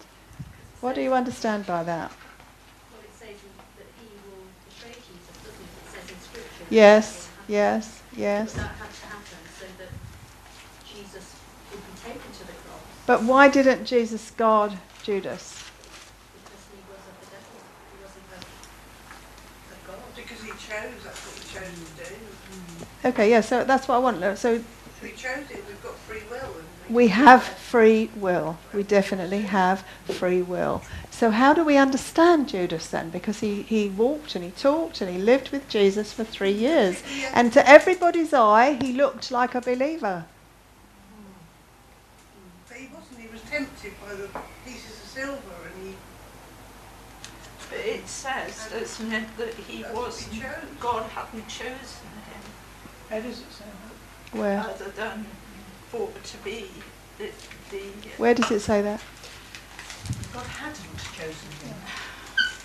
[0.80, 2.12] What do you understand by that?
[2.92, 3.36] Well, it says
[3.76, 5.70] that he will betray Jesus, doesn't it?
[5.84, 6.64] It says in Scripture.
[6.70, 7.54] Yes, that will happen.
[7.54, 8.52] yes, yes.
[8.54, 9.88] But that had to happen so that
[10.86, 11.34] Jesus
[11.72, 15.62] would be taken to the cross But why didn't Jesus guard Judas?
[16.42, 17.56] because he was of the devil.
[17.92, 18.42] He wasn't of,
[19.72, 19.98] of God.
[20.16, 22.16] Because he chose, that's what he chose to do.
[23.04, 23.10] Mm.
[23.10, 24.38] Okay, yeah, so that's what I want.
[24.38, 26.50] So If we chose it, we've got free will.
[26.86, 28.58] And we have free will.
[28.72, 30.82] We definitely have free will.
[31.16, 33.08] So how do we understand Judas then?
[33.08, 37.02] Because he, he walked and he talked and he lived with Jesus for three years.
[37.32, 40.26] And to everybody's eye, he looked like a believer.
[41.14, 41.32] Hmm.
[42.68, 44.28] But he wasn't, he was tempted by the
[44.66, 45.94] pieces of silver and he,
[47.70, 50.28] But it says, doesn't it, that he was.
[50.80, 52.42] God hadn't chosen him
[53.08, 54.38] Where does it say that?
[54.38, 54.60] Where?
[54.60, 55.24] other than
[55.88, 56.68] for to be
[57.16, 57.30] the,
[57.70, 57.78] the
[58.18, 59.00] Where does it say that?
[60.32, 61.76] God hadn't chosen him.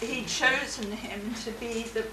[0.08, 2.10] he'd chosen him to be the to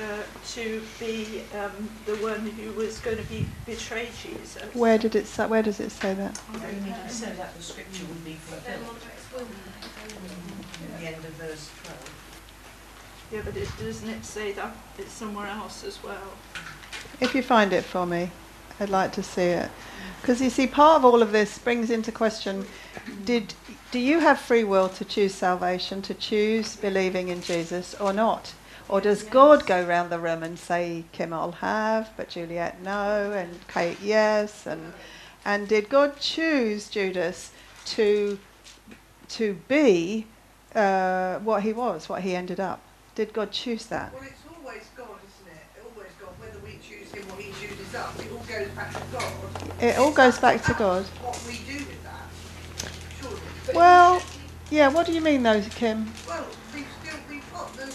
[0.00, 4.62] uh, to be um, the one who was going to be betray Jesus.
[4.74, 6.40] Where did it say, where does it say that?
[6.52, 8.82] Only so that the scripture would be fulfilled.
[8.82, 12.24] what will be At the end of verse 12.
[13.32, 16.34] Yeah, but it, doesn't it say that it's somewhere else as well?
[17.20, 18.30] If you find it for me,
[18.80, 19.70] I'd like to see it.
[20.20, 22.66] Because you see, part of all of this brings into question
[23.24, 23.54] did,
[23.90, 28.54] do you have free will to choose salvation, to choose believing in Jesus or not?
[28.88, 33.32] Or does God go round the room and say, Kim, I'll have, but Juliet, no,
[33.32, 34.66] and Kate, yes?
[34.66, 34.92] And
[35.44, 37.52] And did God choose Judas
[37.86, 38.38] to
[39.28, 40.26] to be
[40.74, 42.80] uh, what he was, what he ended up?
[43.14, 44.12] Did God choose that?
[44.12, 45.84] Well, it's always God, isn't it?
[45.84, 46.30] Always God.
[46.38, 49.82] Whether we choose him or he chooses us, it all goes back to God.
[49.82, 51.04] It all goes back to God.
[51.04, 52.28] What we do with that,
[53.20, 53.53] surely.
[53.72, 54.22] Well,
[54.70, 54.88] yeah.
[54.88, 56.12] What do you mean, though, Kim?
[56.26, 57.86] Well, we've still we've got the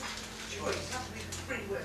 [0.49, 1.82] choice, haven't we, the free will.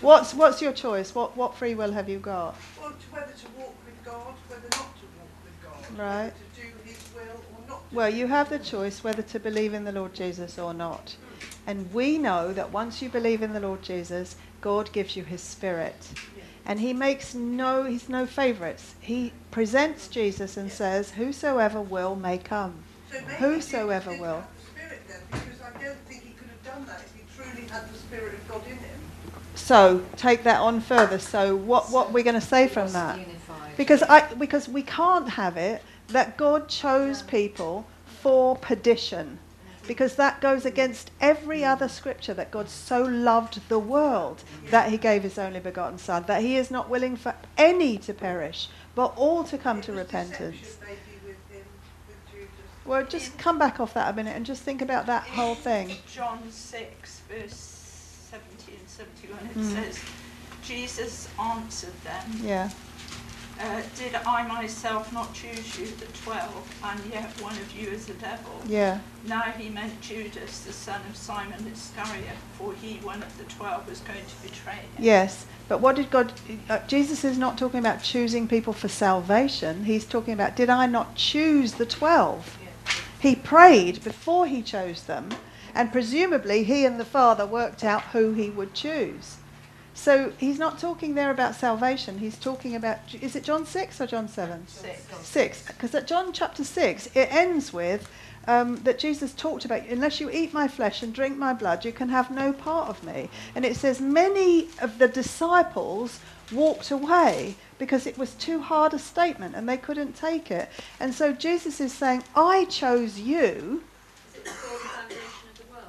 [0.00, 1.14] What's what's your choice?
[1.14, 2.56] What what free will have you got?
[2.80, 5.98] Well, to whether to walk with God, whether not to walk with God.
[5.98, 6.24] Right.
[6.24, 9.40] Whether to do his will or not to Well, you have the choice whether to
[9.40, 11.16] believe in the Lord Jesus or not.
[11.66, 15.40] And we know that once you believe in the Lord Jesus, God gives you his
[15.40, 16.08] spirit.
[16.66, 18.94] And he makes no he's no favorites.
[19.00, 22.74] He presents Jesus and says, Whosoever will may come.
[23.12, 24.44] So Whosoever Judas will.
[24.72, 27.88] spirit then, because I don't think he could have done that if he truly had
[27.92, 29.00] the spirit of God in him.
[29.54, 31.18] So take that on further.
[31.18, 33.18] So what what we're going to say from that?
[33.76, 39.38] Because I because we can't have it that God chose people for perdition.
[39.86, 44.96] Because that goes against every other scripture that God so loved the world that he
[44.96, 49.12] gave his only begotten son that he is not willing for any to perish but
[49.16, 50.56] all to come It to repentance.
[50.60, 50.80] with
[51.50, 51.64] him,
[52.08, 55.54] with Well, just come back off that a minute and just think about that whole
[55.54, 55.90] thing.
[56.12, 57.54] John 6, verse
[58.30, 59.84] 70 and 71, it Mm.
[59.84, 59.98] says,
[60.62, 62.70] Jesus answered them, Yeah.
[63.60, 68.08] Uh, Did I myself not choose you, the twelve, and yet one of you is
[68.08, 68.52] a devil?
[68.66, 69.00] Yeah.
[69.26, 73.44] Now he meant Judas, the son of Simon the Iscariot, for he, one of the
[73.44, 74.90] twelve, was going to betray him.
[74.98, 76.32] Yes, but what did God?
[76.68, 79.84] Uh, Jesus is not talking about choosing people for salvation.
[79.84, 82.58] He's talking about, did I not choose the twelve?
[83.20, 85.30] He prayed before he chose them,
[85.74, 89.36] and presumably he and the Father worked out who he would choose.
[89.94, 92.18] So he's not talking there about salvation.
[92.18, 94.66] He's talking about, is it John 6 or John 7?
[94.66, 95.06] Six.
[95.22, 95.66] 6.
[95.68, 98.10] Because at John chapter 6, it ends with
[98.46, 101.92] um, that Jesus talked about, unless you eat my flesh and drink my blood, you
[101.92, 103.30] can have no part of me.
[103.54, 106.20] And it says, many of the disciples
[106.52, 110.68] walked away because it was too hard a statement and they couldn't take it.
[111.00, 113.82] And so Jesus is saying, I chose you.
[114.34, 115.84] Is it the foundation of the world?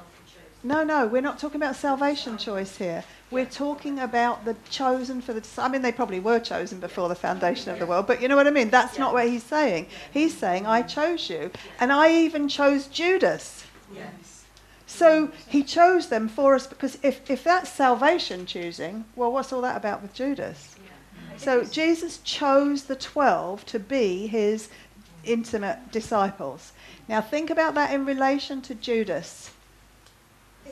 [0.62, 3.04] No, no, we're not talking about salvation choice here.
[3.30, 5.44] We're talking about the chosen for the.
[5.58, 8.36] I mean, they probably were chosen before the foundation of the world, but you know
[8.36, 8.70] what I mean?
[8.70, 9.88] That's not what he's saying.
[10.12, 11.50] He's saying, I chose you.
[11.80, 13.64] And I even chose Judas.
[13.92, 14.44] Yes.
[14.86, 19.60] So he chose them for us because if, if that's salvation choosing, well, what's all
[19.62, 20.76] that about with Judas?
[21.36, 24.70] So Jesus chose the 12 to be his
[25.24, 26.72] intimate disciples.
[27.08, 29.50] Now think about that in relation to Judas.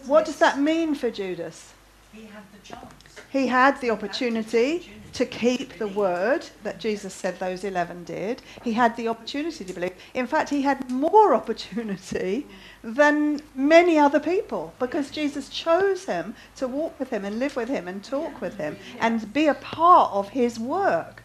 [0.07, 1.75] What does that mean for Judas?
[2.15, 2.93] He had the chance.
[3.31, 8.43] He had the opportunity to keep the word that Jesus said those 11 did.
[8.63, 9.95] He had the opportunity to believe.
[10.13, 12.47] In fact, he had more opportunity
[12.83, 17.69] than many other people because Jesus chose him to walk with him and live with
[17.69, 21.23] him and talk with him and be a part of his work.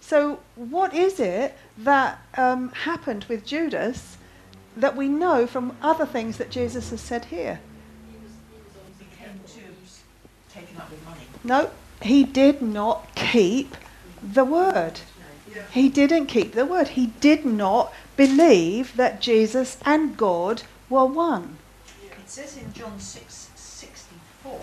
[0.00, 4.16] So, what is it that um, happened with Judas
[4.76, 7.60] that we know from other things that Jesus has said here?
[8.10, 9.74] He became too
[10.52, 11.27] taken up with money.
[11.44, 11.70] No,
[12.02, 13.76] he did not keep
[14.22, 15.00] the word.
[15.72, 16.88] He didn't keep the word.
[16.88, 21.58] He did not believe that Jesus and God were one.
[22.04, 24.60] It says in John 6, 64,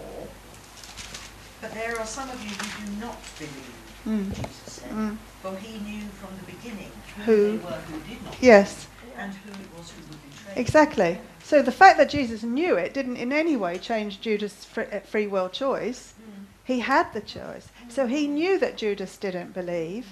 [1.61, 3.73] but there are some of you who do not believe,
[4.07, 4.29] Mm.
[4.35, 5.17] Jesus said, Mm.
[5.41, 9.33] for he knew from the beginning who, Who- they were who did not Yes, and
[9.33, 10.61] who it was who would betray.
[10.61, 11.19] exactly.
[11.43, 15.27] So the fact that Jesus knew it didn't in any way change Judas' free, free
[15.27, 16.13] will choice.
[16.21, 16.44] Mm.
[16.65, 17.69] He had the choice.
[17.87, 20.07] So he knew that Judas didn't believe.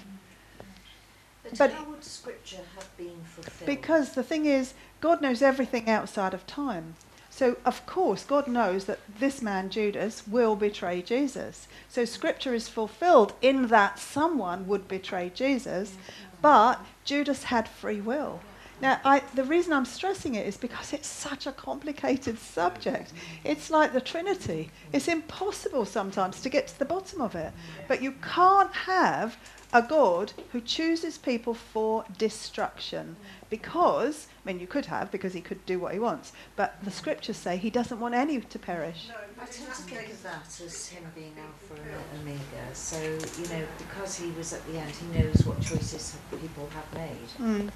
[1.42, 3.66] But, But- how would Scripture have been fulfilled?
[3.66, 6.94] Because the thing is, God knows everything outside of time.
[7.28, 11.66] So, of course, God knows that this man, Judas, will betray Jesus.
[11.88, 15.96] So, scripture is fulfilled in that someone would betray Jesus,
[16.40, 18.40] but Judas had free will.
[18.80, 23.12] Now, I, the reason I'm stressing it is because it's such a complicated subject.
[23.44, 24.70] It's like the Trinity.
[24.92, 27.52] It's impossible sometimes to get to the bottom of it.
[27.88, 29.38] But you can't have
[29.72, 33.16] a God who chooses people for destruction
[33.50, 36.90] because, I mean, you could have because he could do what he wants, but the
[36.90, 39.08] scriptures say he doesn't want any to perish.
[39.40, 42.74] I tend to think of that as him being Alpha and Omega.
[42.74, 46.94] So, you know, because he was at the end, he knows what choices people have
[46.94, 47.28] made.
[47.40, 47.70] Mm.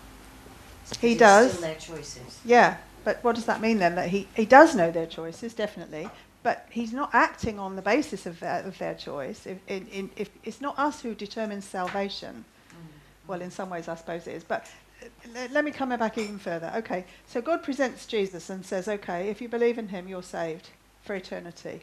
[1.00, 1.52] He it's does.
[1.52, 2.40] Still their choices.
[2.44, 3.94] Yeah, but what does that mean then?
[3.94, 6.08] That he, he does know their choices, definitely,
[6.42, 9.46] but he's not acting on the basis of their, of their choice.
[9.46, 12.44] If, in, in, if it's not us who determines salvation.
[12.70, 13.28] Mm-hmm.
[13.28, 14.44] Well, in some ways, I suppose it is.
[14.44, 14.66] But
[15.02, 16.72] uh, let, let me come back even further.
[16.76, 20.70] Okay, so God presents Jesus and says, okay, if you believe in him, you're saved
[21.02, 21.82] for eternity.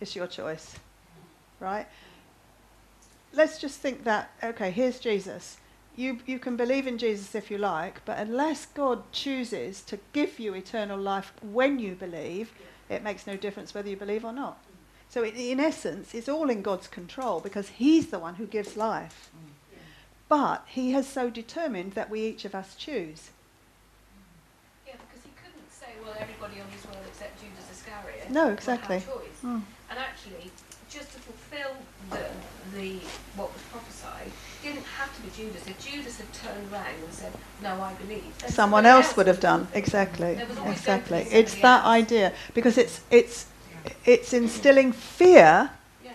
[0.00, 0.74] It's your choice.
[1.60, 1.86] Right?
[3.32, 5.58] Let's just think that, okay, here's Jesus.
[5.98, 10.38] You, you can believe in Jesus if you like, but unless God chooses to give
[10.38, 12.52] you eternal life when you believe,
[12.88, 14.62] it makes no difference whether you believe or not.
[15.08, 18.76] So, in, in essence, it's all in God's control because He's the one who gives
[18.76, 19.32] life.
[20.28, 23.30] But He has so determined that we each of us choose.
[24.86, 29.00] Yeah, because he couldn't say, well, everybody on this world except Judas Iscariot No, exactly.
[29.00, 29.40] have choice.
[29.42, 29.62] Mm.
[29.90, 30.52] And actually,
[30.88, 31.72] just to fulfil
[32.10, 32.24] the,
[32.74, 33.00] the
[33.36, 34.30] what was prophesied,
[34.62, 35.66] didn't have to be Judas.
[35.66, 39.68] If Judas had turned around and said, "No, I believe," Someone else would have done
[39.74, 41.18] exactly, There was always exactly.
[41.18, 41.86] going to be It's that else.
[41.86, 43.46] idea because it's it's
[44.04, 45.70] it's instilling fear
[46.04, 46.10] Yeah.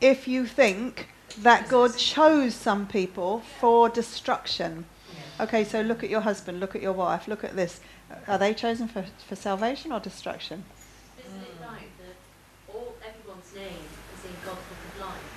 [0.00, 4.84] if you think that God chose some people for destruction.
[5.38, 7.80] Okay, so look at your husband, look at your wife, look at this.
[8.28, 10.64] Are they chosen for, for salvation or destruction?
[11.18, 12.16] Isn't it right that
[12.74, 13.80] all everyone's name
[14.18, 15.30] is in God's book of life,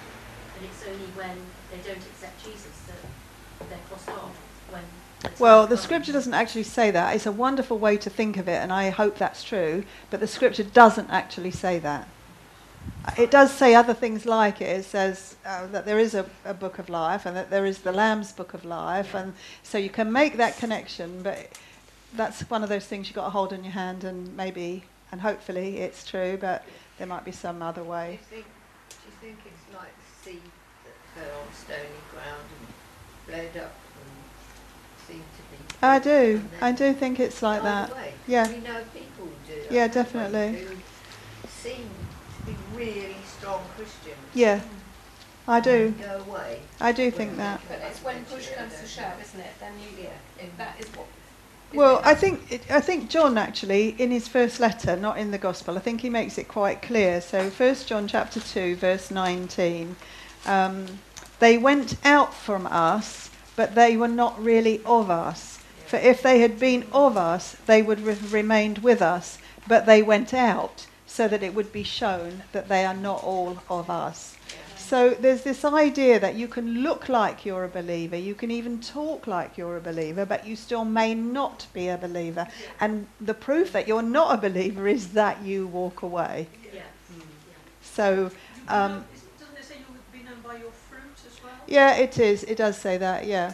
[0.57, 1.37] and it's only when
[1.71, 4.35] they don't accept Jesus that they're crossed off?
[4.69, 4.83] When
[5.39, 7.15] Well, the scripture doesn't actually say that.
[7.15, 10.27] It's a wonderful way to think of it, and I hope that's true, but the
[10.27, 12.07] scripture doesn't actually say that.
[13.17, 14.79] It does say other things like it.
[14.79, 17.79] It says uh, that there is a, a book of life and that there is
[17.79, 21.57] the Lamb's book of life, and so you can make that connection, but
[22.13, 25.21] that's one of those things you've got to hold in your hand, and maybe, and
[25.21, 26.65] hopefully it's true, but
[26.97, 28.19] there might be some other Do you way.
[28.29, 28.45] think,
[28.89, 29.52] do you think it's like seed
[31.15, 35.57] that fell on stony ground and bled up and seemed to be...
[35.81, 36.43] I do.
[36.61, 37.91] I do think it's like that.
[37.91, 38.13] away?
[38.27, 38.47] Yeah.
[38.47, 40.59] We know people do that, Yeah, definitely.
[40.59, 40.75] Who
[41.47, 41.89] seem
[42.39, 44.17] to be really strong Christians.
[44.33, 44.61] Yeah,
[45.47, 45.93] I do.
[45.99, 46.59] Go away.
[46.79, 47.61] I do think that.
[47.67, 49.53] But it's when push comes to don't shove, isn't it?
[49.59, 50.43] Then you, Yeah.
[50.45, 51.05] if that is what.
[51.71, 52.01] isn't Well.
[52.03, 55.75] I think it, I think John actually in his first letter, not in the gospel,
[55.77, 57.19] I think he makes it quite clear.
[57.19, 59.95] So, First John chapter two, verse nineteen,
[60.45, 60.85] um,
[61.39, 65.59] they went out from us, but they were not really of us.
[65.87, 69.37] For if they had been of us, they would have remained with us.
[69.67, 73.59] But they went out, so that it would be shown that they are not all
[73.69, 74.35] of us.
[74.77, 78.79] So there's this idea that you can look like you're a believer, you can even
[78.81, 82.47] talk like you're a believer, but you still may not be a believer.
[82.79, 86.47] And the proof that you're not a believer is that you walk away.
[87.81, 88.31] So,
[88.67, 91.53] um, Know- isn't- doesn't it say you would be known by your fruit as well?
[91.73, 92.43] Yeah, it is.
[92.43, 93.25] It does say that.
[93.25, 93.53] Yeah,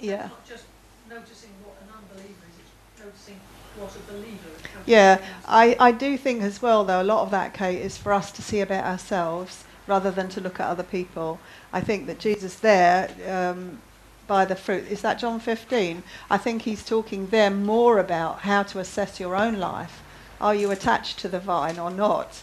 [0.00, 0.24] yeah.
[0.24, 0.64] It's not just
[1.08, 3.40] noticing what an unbeliever is, it's noticing
[3.76, 4.70] what a believer is.
[4.84, 8.12] Yeah, I, I do think as well, though, a lot of that, Kate, is for
[8.12, 11.38] us to see about ourselves rather than to look at other people.
[11.72, 13.80] I think that Jesus there, um,
[14.26, 16.02] by the fruit, is that John 15?
[16.30, 20.02] I think he's talking there more about how to assess your own life.
[20.40, 22.42] Are you attached to the vine or not?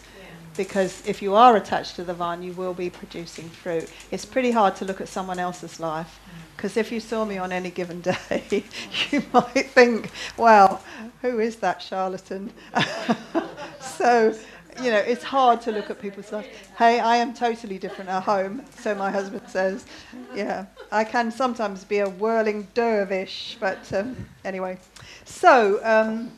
[0.58, 3.88] Because if you are attached to the vine, you will be producing fruit.
[4.10, 6.18] It's pretty hard to look at someone else's life.
[6.56, 8.64] Because if you saw me on any given day,
[9.12, 10.82] you might think, well,
[11.22, 12.52] who is that charlatan?
[13.80, 14.34] so,
[14.82, 16.48] you know, it's hard to look at people's lives.
[16.76, 19.86] Hey, I am totally different at home, so my husband says.
[20.34, 24.78] Yeah, I can sometimes be a whirling dervish, but um, anyway.
[25.24, 26.32] So, um,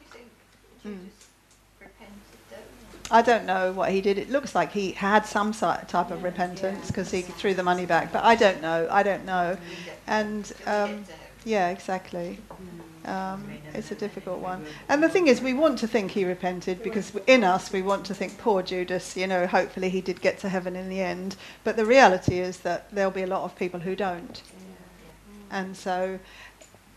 [0.00, 0.26] You think
[0.86, 0.98] Mm.
[0.98, 1.28] Judas
[1.80, 2.60] repented, don't
[2.93, 2.93] you?
[3.10, 4.18] I don't know what he did.
[4.18, 8.12] It looks like he had some type of repentance because he threw the money back,
[8.12, 8.88] but I don't know.
[8.90, 9.56] I don't know.
[10.06, 11.26] And um, get to heaven.
[11.44, 12.38] yeah, exactly.
[13.04, 13.44] Um,
[13.74, 14.64] it's a difficult one.
[14.88, 18.06] And the thing is, we want to think he repented because in us we want
[18.06, 21.36] to think, poor Judas, you know, hopefully he did get to heaven in the end.
[21.62, 24.42] But the reality is that there'll be a lot of people who don't.
[25.50, 26.18] And so,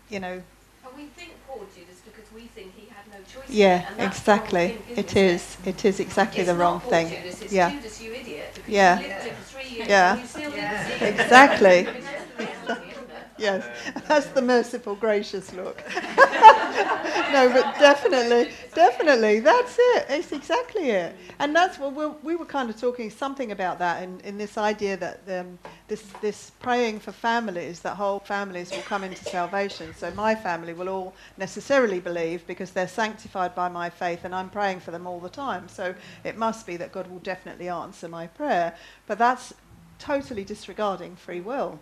[0.08, 0.42] you know,
[0.86, 2.74] And we think poor Judas because we think
[3.18, 3.50] no choice.
[3.50, 4.68] yeah, and that's the wrong exactly.
[4.68, 5.56] thing, isn't It is.
[5.64, 7.08] It is exactly It's the wrong thing.
[7.08, 7.70] Judas, it's Yeah.
[7.72, 8.58] Judas, you idiot.
[8.66, 9.00] Yeah.
[9.00, 10.12] you lived it for three years Yeah.
[10.12, 10.68] and you still Yeah.
[10.68, 11.20] didn't see it.
[11.20, 11.68] Exactly.
[11.88, 13.27] I mean, that's the reality, isn't it?
[13.38, 13.64] Yes,
[14.08, 15.82] that's the merciful, gracious look.
[15.94, 20.06] no, but definitely, definitely, that's it.
[20.08, 21.14] It's exactly it.
[21.38, 24.58] And that's what we're, we were kind of talking something about that in, in this
[24.58, 29.94] idea that um, this, this praying for families, that whole families will come into salvation.
[29.96, 34.50] So my family will all necessarily believe because they're sanctified by my faith and I'm
[34.50, 35.68] praying for them all the time.
[35.68, 35.94] So
[36.24, 38.74] it must be that God will definitely answer my prayer.
[39.06, 39.54] But that's
[39.98, 41.78] totally disregarding free will.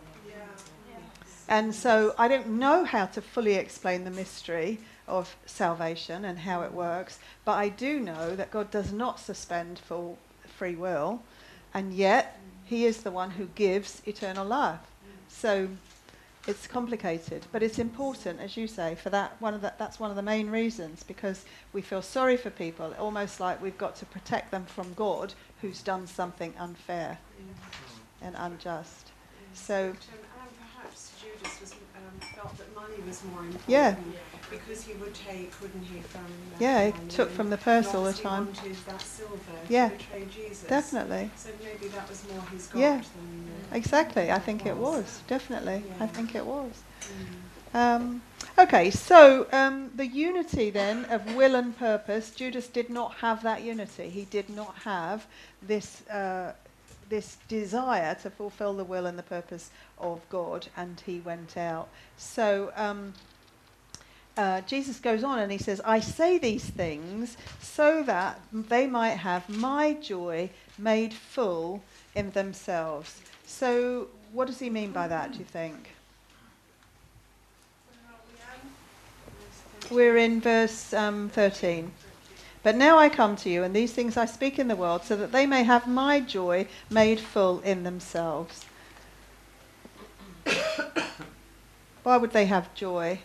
[1.49, 6.63] And so I don't know how to fully explain the mystery of salvation and how
[6.63, 10.19] it works, but I do know that God does not suspend full
[10.59, 11.23] free will,
[11.73, 14.81] and yet He is the one who gives eternal life.
[15.29, 15.69] So
[16.49, 20.11] it's complicated, but it's important, as you say, for that one of the, that's one
[20.11, 24.07] of the main reasons because we feel sorry for people, almost like we've got to
[24.07, 27.19] protect them from God, who's done something unfair
[28.23, 29.09] and unjust.
[29.55, 29.95] So
[31.47, 33.69] And was, um, felt that money was more important.
[33.69, 33.97] Yeah.
[34.51, 38.05] Because he would take, wouldn't he, from that yeah, he took from the purse all
[38.05, 38.47] the time.
[38.47, 39.37] wanted that silver
[39.69, 39.89] Yeah.
[39.89, 40.69] to betray Jesus.
[40.69, 41.31] Definitely.
[41.37, 42.97] So maybe that was more his God Yeah.
[42.97, 45.83] than uh, Exactly, I think it was definitely.
[46.01, 46.73] I think it was.
[47.73, 47.75] Mm.
[47.75, 48.23] Um,
[48.59, 53.63] okay, so um, the unity then of will and purpose, Judas did not have that
[53.63, 54.09] unity.
[54.09, 55.27] He did not have
[55.61, 56.53] this uh,
[57.09, 61.89] this desire to fulfill the will and the purpose of God, and he went out.
[62.17, 62.73] So.
[62.77, 63.15] Um,
[64.37, 69.17] uh, Jesus goes on and he says, I say these things so that they might
[69.17, 71.83] have my joy made full
[72.15, 73.23] in themselves.
[73.47, 75.91] So, what does he mean by that, do you think?
[79.91, 81.93] We're in verse um, 13.
[82.67, 85.15] But now I come to you, and these things I speak in the world, so
[85.15, 88.65] that they may have my joy made full in themselves.
[92.03, 93.21] Why would they have joy?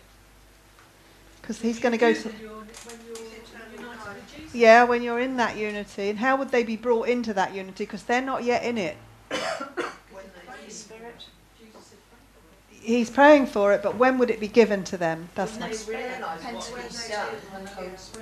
[1.42, 2.32] Because he's going to go to.
[4.54, 6.10] Yeah, when you're in that unity.
[6.10, 7.86] And how would they be brought into that unity?
[7.86, 8.96] Because they're not yet in it.
[12.82, 12.98] Spirit.
[12.98, 15.30] He's praying for it, but when would it be given to them?
[15.36, 15.70] That's my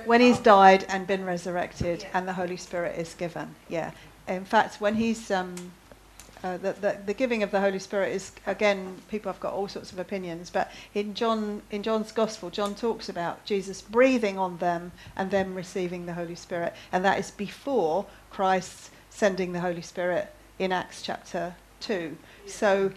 [0.04, 3.54] when he's died and been resurrected and the Holy Spirit is given.
[3.68, 3.92] Yeah.
[4.28, 5.72] In fact, when he's um,
[6.42, 9.68] uh, the, the, the giving of the Holy Spirit is again people have got all
[9.68, 14.56] sorts of opinions, but in John in John's Gospel, John talks about Jesus breathing on
[14.58, 19.82] them and them receiving the Holy Spirit, and that is before Christ sending the Holy
[19.82, 22.16] Spirit in Acts chapter two.
[22.46, 22.92] So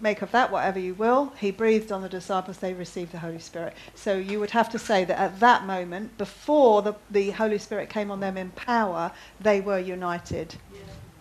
[0.00, 1.32] make of that whatever you will.
[1.38, 3.74] He breathed on the disciples, they received the Holy Spirit.
[3.94, 7.88] So you would have to say that at that moment, before the, the Holy Spirit
[7.88, 10.56] came on them in power, they were united.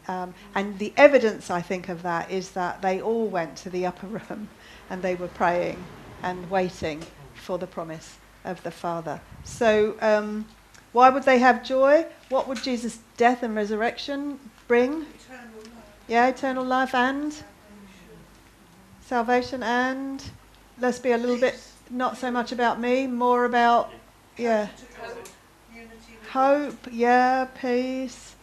[0.08, 3.86] Um, and the evidence, I think, of that is that they all went to the
[3.86, 4.50] upper room
[4.90, 5.84] and they were praying
[6.22, 7.04] and waiting
[7.34, 9.20] for the promise of the Father.
[9.44, 10.46] So, um,
[10.92, 12.06] why would they have joy?
[12.30, 15.06] What would Jesus' death and resurrection bring?
[16.08, 17.36] Yeah, eternal life and
[19.06, 20.24] salvation and
[20.80, 23.92] let's be a little bit not so much about me, more about
[24.38, 24.68] yeah,
[26.32, 28.36] hope, yeah, peace.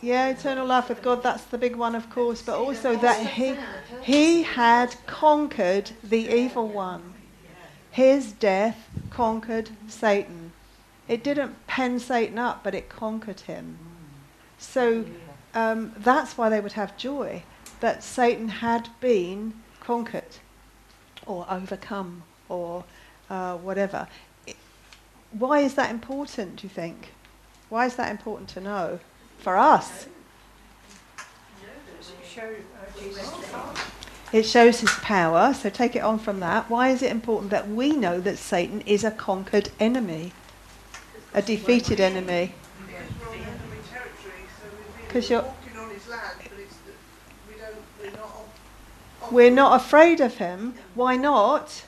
[0.00, 3.56] Yeah, eternal life with God, that's the big one, of course, but also that he,
[4.02, 7.14] he had conquered the evil one.
[7.90, 10.52] His death conquered Satan.
[11.08, 13.78] It didn't pen Satan up, but it conquered him.
[14.58, 15.06] So
[15.54, 17.44] um, that's why they would have joy,
[17.84, 20.36] that Satan had been conquered
[21.26, 22.82] or overcome or
[23.28, 24.08] uh, whatever.
[24.46, 24.56] It,
[25.32, 27.12] why is that important, do you think?
[27.68, 29.00] Why is that important to know
[29.38, 30.06] for us?
[32.26, 32.54] Show
[32.98, 33.74] Jesus' power.
[34.32, 36.70] It shows his power, so take it on from that.
[36.70, 40.32] Why is it important that we know that Satan is a conquered enemy,
[41.34, 42.54] a defeated enemy?
[42.88, 46.58] Because we're on enemy territory, so we're Because really you're- walking on his land, but
[46.58, 46.98] it's that
[47.48, 50.74] we don't, we're not on, on We're not afraid of him.
[50.94, 51.84] Why not?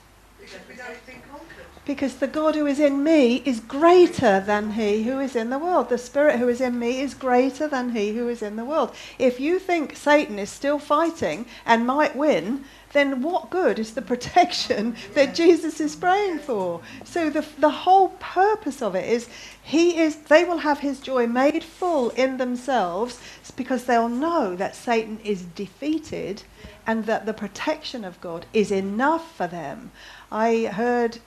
[0.47, 1.67] because we don't think conquered.
[1.85, 5.59] Because the God who is in me is greater than he who is in the
[5.59, 5.89] world.
[5.89, 8.95] The Spirit who is in me is greater than he who is in the world.
[9.19, 14.03] If you think Satan is still fighting and might win, then what good is the
[14.13, 16.81] protection that Jesus is praying for?
[17.05, 19.29] So the, the whole purpose of it is
[19.63, 23.21] he is they will have his joy made full in themselves
[23.57, 26.43] because they'll know that Satan is defeated
[26.87, 29.91] and that the protection of God is enough for them.
[30.31, 31.19] I heard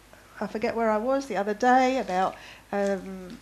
[0.41, 2.36] I forget where I was the other day about,
[2.72, 3.38] um,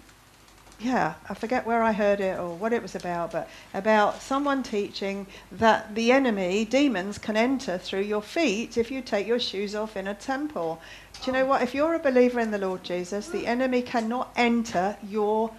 [0.79, 4.63] yeah, I forget where I heard it or what it was about, but about someone
[4.63, 9.75] teaching that the enemy, demons, can enter through your feet if you take your shoes
[9.75, 10.81] off in a temple.
[11.21, 11.61] Do you know what?
[11.61, 15.51] If you're a believer in the Lord Jesus, the enemy cannot enter your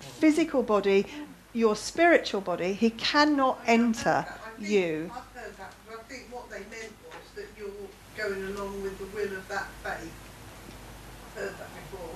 [0.00, 1.06] physical body,
[1.52, 2.72] your spiritual body.
[2.72, 4.26] He cannot enter
[4.58, 5.10] you.
[5.14, 7.68] I've heard that, but I think what they meant was that you're
[8.16, 10.12] going along with the will of that faith.
[11.36, 12.10] I've heard that before.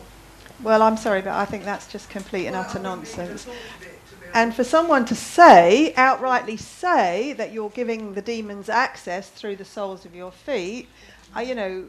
[0.63, 3.19] Well, I'm sorry, but I think that's just complete and Well, utter I wouldn't even
[3.19, 3.45] nonsense.
[3.45, 7.71] have thought of it, to be And for someone to say, outrightly say, that you're
[7.71, 10.89] giving the demons access through the soles of your feet,
[11.35, 11.87] I, you know,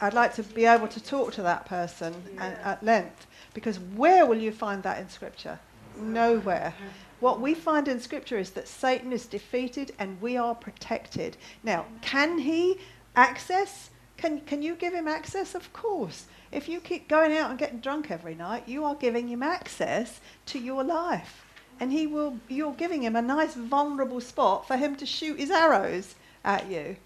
[0.00, 3.26] I'd like to be able to talk to that person at, at length.
[3.52, 5.58] Because where will you find that in Scripture?
[5.96, 6.72] Nowhere.
[7.20, 11.36] What we find in Scripture is that Satan is defeated and we are protected.
[11.62, 12.78] Now, can he
[13.14, 13.90] access?
[14.16, 15.54] Can, can you give him access?
[15.54, 16.26] Of course.
[16.50, 20.20] If you keep going out and getting drunk every night, you are giving him access
[20.46, 21.44] to your life.
[21.78, 25.50] And he will, you're giving him a nice vulnerable spot for him to shoot his
[25.50, 26.14] arrows
[26.44, 26.96] at you.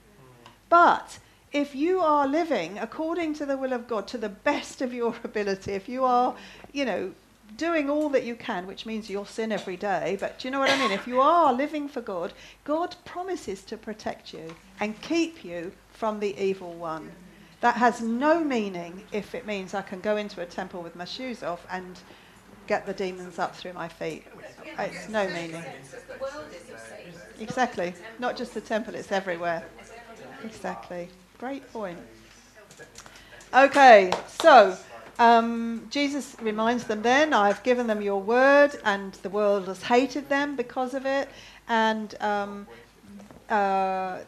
[0.68, 1.18] But
[1.52, 5.14] if you are living according to the will of God to the best of your
[5.24, 6.34] ability, if you are,
[6.72, 7.12] you know,
[7.56, 10.58] doing all that you can, which means you'll sin every day, but do you know
[10.58, 10.90] what I mean?
[10.90, 12.32] If you are living for God,
[12.64, 17.12] God promises to protect you and keep you from the evil one.
[17.60, 21.04] That has no meaning if it means I can go into a temple with my
[21.04, 21.98] shoes off and
[22.66, 24.24] get the demons up through my feet.
[24.78, 25.64] It's no meaning.
[27.40, 27.94] Exactly.
[28.18, 29.64] Not just the temple, it's everywhere.
[30.44, 31.08] Exactly.
[31.38, 31.98] Great point.
[33.54, 34.76] Okay, so
[35.18, 40.28] um, Jesus reminds them then, I've given them your word, and the world has hated
[40.28, 41.28] them because of it.
[41.68, 42.66] And um,
[43.48, 44.18] uh,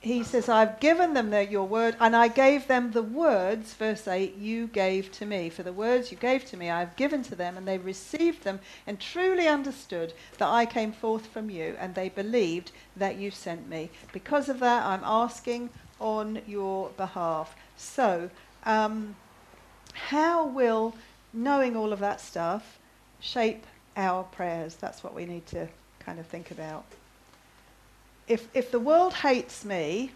[0.00, 4.08] he says, I've given them the, your word, and I gave them the words, verse
[4.08, 5.50] 8, you gave to me.
[5.50, 8.42] For the words you gave to me, I have given to them, and they received
[8.42, 13.30] them and truly understood that I came forth from you, and they believed that you
[13.30, 13.90] sent me.
[14.12, 15.68] Because of that, I'm asking
[16.00, 17.54] on your behalf.
[17.76, 18.30] So,
[18.64, 19.16] um,
[19.92, 20.94] how will
[21.32, 22.78] knowing all of that stuff
[23.20, 24.76] shape our prayers?
[24.76, 25.68] That's what we need to
[26.00, 26.84] kind of think about.
[28.26, 30.12] If, if the world hates me,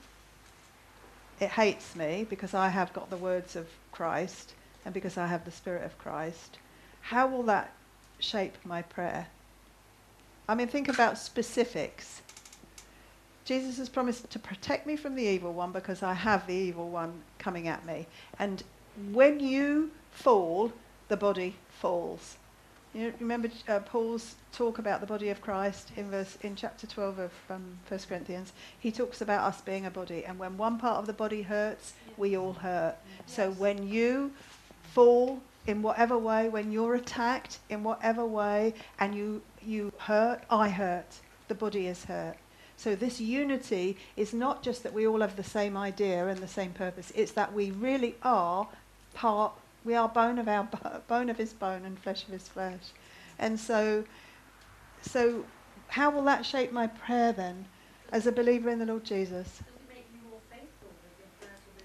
[1.40, 5.44] it hates me because I have got the words of Christ and because I have
[5.44, 6.59] the Spirit of Christ.
[7.01, 7.72] How will that
[8.18, 9.26] shape my prayer?
[10.48, 12.22] I mean, think about specifics.
[13.44, 16.88] Jesus has promised to protect me from the evil one because I have the evil
[16.88, 18.06] one coming at me.
[18.38, 18.62] And
[19.12, 20.73] when you fall,
[21.09, 22.37] the body falls.
[22.95, 27.19] You remember uh, Paul's talk about the body of Christ in verse in chapter 12
[27.19, 28.53] of um, 1 Corinthians.
[28.79, 31.95] He talks about us being a body, and when one part of the body hurts,
[32.16, 32.95] we all hurt.
[33.27, 34.33] So when you
[34.93, 40.69] fall in whatever way, when you're attacked in whatever way, and you you hurt, I
[40.69, 41.19] hurt.
[41.49, 42.37] The body is hurt.
[42.77, 46.49] So this unity is not just that we all have the same idea and the
[46.49, 47.12] same purpose.
[47.15, 48.69] It's that we really are
[49.15, 49.53] part.
[49.85, 52.81] We are bone of our bo- bone of his bone and flesh of his flesh.
[53.39, 54.05] And so,
[55.03, 55.45] so
[55.89, 57.66] how will that shape my prayer then,
[58.11, 59.47] as a believer in the Lord Jesus?
[59.47, 61.85] Does it make you more faithful that your prayers will be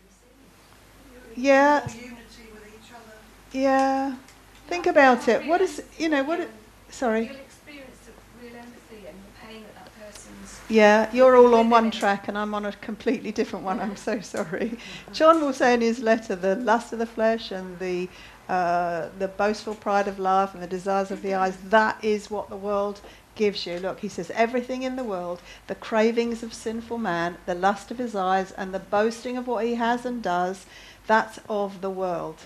[1.28, 1.46] received?
[1.46, 1.82] Yeah.
[1.88, 3.18] Unity with each other.
[3.52, 4.16] Yeah.
[4.68, 5.46] Think about it.
[5.48, 6.40] What is you know what?
[6.40, 6.50] It,
[6.90, 7.26] sorry.
[7.26, 10.39] You'll experience the real empathy and the pain that that person's
[10.70, 13.80] Yeah, you're all on one track and I'm on a completely different one.
[13.80, 14.78] I'm so sorry.
[15.12, 18.08] John will say in his letter the lust of the flesh and the,
[18.48, 22.50] uh, the boastful pride of life and the desires of the eyes, that is what
[22.50, 23.02] the world
[23.34, 23.80] gives you.
[23.80, 27.98] Look, he says, everything in the world, the cravings of sinful man, the lust of
[27.98, 30.68] his eyes, and the boasting of what he has and does,
[31.08, 32.46] that's of the world.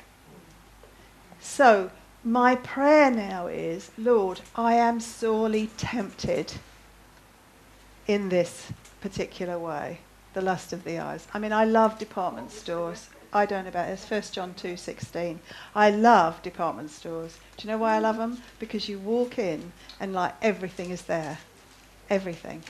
[1.41, 1.91] So,
[2.23, 6.53] my prayer now is, Lord, I am sorely tempted
[8.07, 8.71] in this
[9.01, 9.99] particular way,
[10.33, 11.27] the lust of the eyes.
[11.33, 13.09] I mean, I love department stores.
[13.31, 14.05] I don't know about this.
[14.05, 15.39] First John two sixteen.
[15.73, 17.37] I love department stores.
[17.57, 18.37] Do you know why I love them?
[18.59, 21.39] Because you walk in and like everything is there,
[22.09, 22.61] everything.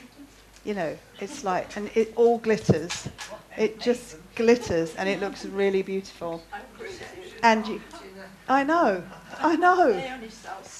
[0.63, 3.09] You know, it's like, and it all glitters.
[3.57, 6.41] It just glitters, and it looks really beautiful.
[7.43, 7.81] And you,
[8.47, 9.03] I know,
[9.39, 10.01] I know.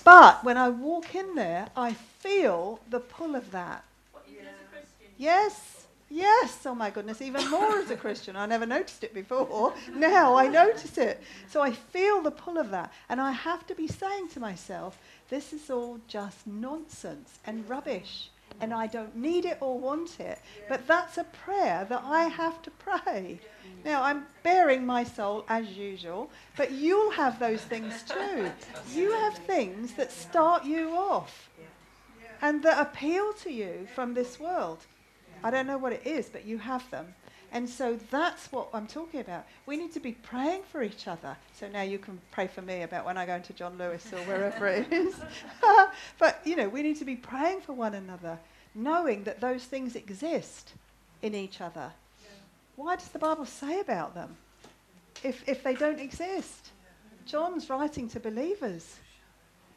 [0.05, 3.84] But when I walk in there, I feel the pull of that.
[4.13, 5.02] What, even as a Christian?
[5.18, 6.65] Yes, yes.
[6.65, 8.35] Oh my goodness, even more as a Christian.
[8.35, 9.73] I never noticed it before.
[9.94, 11.22] Now I notice it.
[11.48, 12.91] So I feel the pull of that.
[13.10, 14.98] And I have to be saying to myself,
[15.30, 18.30] this is all just nonsense and rubbish.
[18.61, 20.40] And I don't need it or want it.
[20.69, 23.40] But that's a prayer that I have to pray.
[23.84, 28.52] Now, I'm baring my soul as usual, but you'll have those things too.
[28.94, 31.49] You have things that start you off
[32.41, 34.85] and that appeal to you from this world.
[35.43, 37.13] I don't know what it is, but you have them.
[37.51, 39.45] And so that's what I'm talking about.
[39.67, 41.37] We need to be praying for each other.
[41.53, 44.17] So now you can pray for me about when I go into John Lewis or
[44.19, 45.15] wherever it is.
[46.19, 48.39] but, you know, we need to be praying for one another,
[48.73, 50.71] knowing that those things exist
[51.21, 51.91] in each other.
[52.75, 54.35] Why does the Bible say about them
[55.23, 56.71] if, if they don't exist?
[57.27, 58.97] John's writing to believers.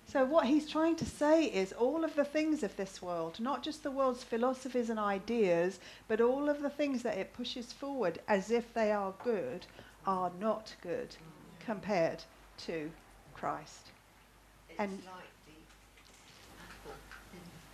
[0.08, 3.62] So, what he's trying to say is all of the things of this world, not
[3.62, 8.20] just the world's philosophies and ideas, but all of the things that it pushes forward
[8.28, 9.66] as if they are good,
[10.06, 11.16] are not good
[11.58, 12.22] compared
[12.58, 12.90] to
[13.34, 13.90] Christ.
[14.70, 15.52] It's And- like the
[16.62, 16.96] apple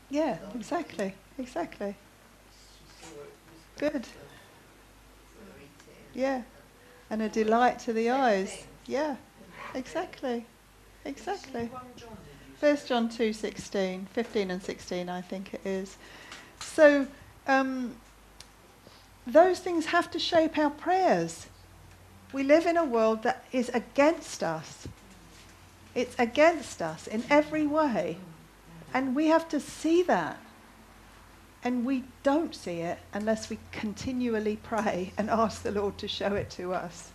[0.09, 1.95] Yeah, exactly, exactly.
[3.79, 4.07] Good.
[6.15, 6.43] Yeah,
[7.11, 8.67] and a delight to the eyes.
[8.87, 9.17] Yeah,
[9.75, 10.47] exactly,
[11.05, 11.71] exactly.
[12.59, 15.97] First John 2, 16, 15 and 16, I think it is.
[16.61, 17.09] So,
[17.49, 17.97] um,
[19.27, 21.47] those things have to shape our prayers.
[22.33, 24.89] We live in a world that is against us.
[25.95, 28.19] It's against us in every way.
[28.95, 30.39] And we have to see that.
[31.65, 36.35] And we don't see it unless we continually pray and ask the Lord to show
[36.35, 37.11] it to us.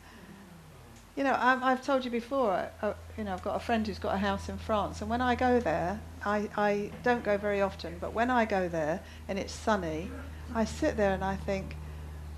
[1.17, 3.97] You know, i have told you before, uh, you know, I've got a friend who's
[3.97, 7.59] got a house in France, and when I go there, I, I don't go very
[7.59, 10.11] often, but when I go there and it's sunny,
[10.53, 11.75] I sit there and I think,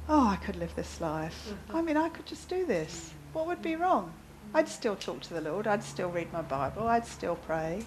[0.07, 1.53] oh, I could live this life.
[1.73, 3.14] I mean, I could just do this.
[3.34, 4.14] What would be wrong?
[4.53, 7.84] I'd still talk to the Lord, I'd still read my Bible, I'd still pray,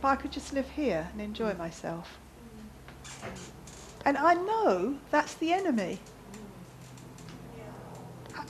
[0.00, 2.18] but I could just live here and enjoy myself.
[4.06, 5.98] And I know that's the enemy.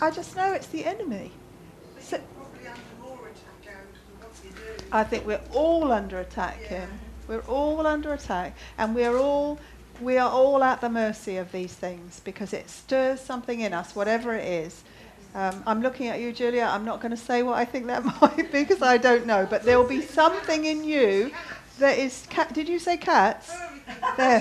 [0.00, 1.32] I just know it's the enemy.
[4.92, 6.88] I think we're all under attack, Kim.
[7.26, 9.58] We're all under attack, and we're all
[10.02, 13.94] we are all at the mercy of these things because it stirs something in us,
[13.94, 14.82] whatever it is.
[15.34, 16.68] Um, I'm looking at you, Julia.
[16.70, 19.46] I'm not going to say what I think that might be because I don't know,
[19.48, 21.30] but there will be something in you
[21.78, 22.26] that is.
[22.28, 23.54] Cat- Did you say cats?
[24.16, 24.40] There.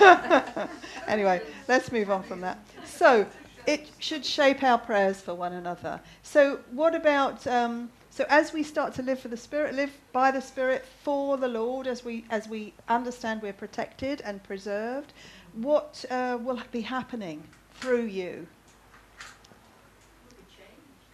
[1.06, 2.58] anyway, let's move on from that.
[2.84, 3.26] So,
[3.66, 6.00] it should shape our prayers for one another.
[6.22, 7.46] So, what about?
[7.46, 11.38] Um, so, as we start to live for the Spirit, live by the Spirit for
[11.38, 15.14] the Lord, as we as we understand we're protected and preserved,
[15.54, 17.42] what uh, will be happening
[17.76, 18.46] through you?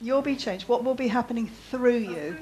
[0.00, 0.68] You'll be changed.
[0.68, 2.36] What will be happening through you?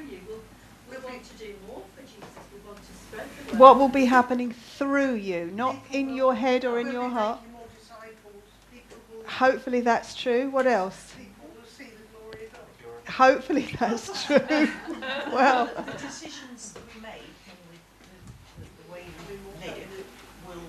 [0.90, 2.24] We want to do more for Jesus.
[2.54, 3.56] We want to spread the.
[3.58, 7.40] What will be happening through you, not in your head or in your heart?
[9.26, 10.48] Hopefully that's true.
[10.48, 11.14] What else?
[13.08, 14.38] Hopefully that's true.
[15.32, 19.86] well, the decisions that we make and the, the, the way we live
[20.46, 20.62] will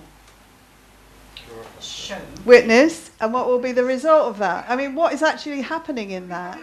[1.80, 2.18] show.
[2.44, 4.66] witness, and what will be the result of that?
[4.68, 6.58] I mean, what is actually happening in that?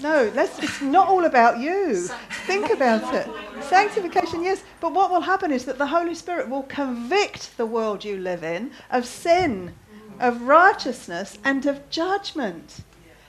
[0.00, 2.08] No, let's, it's not all about you.
[2.46, 3.28] Think about it.
[3.62, 8.04] Sanctification, yes, but what will happen is that the Holy Spirit will convict the world
[8.04, 9.74] you live in of sin,
[10.20, 12.82] of righteousness, and of judgment.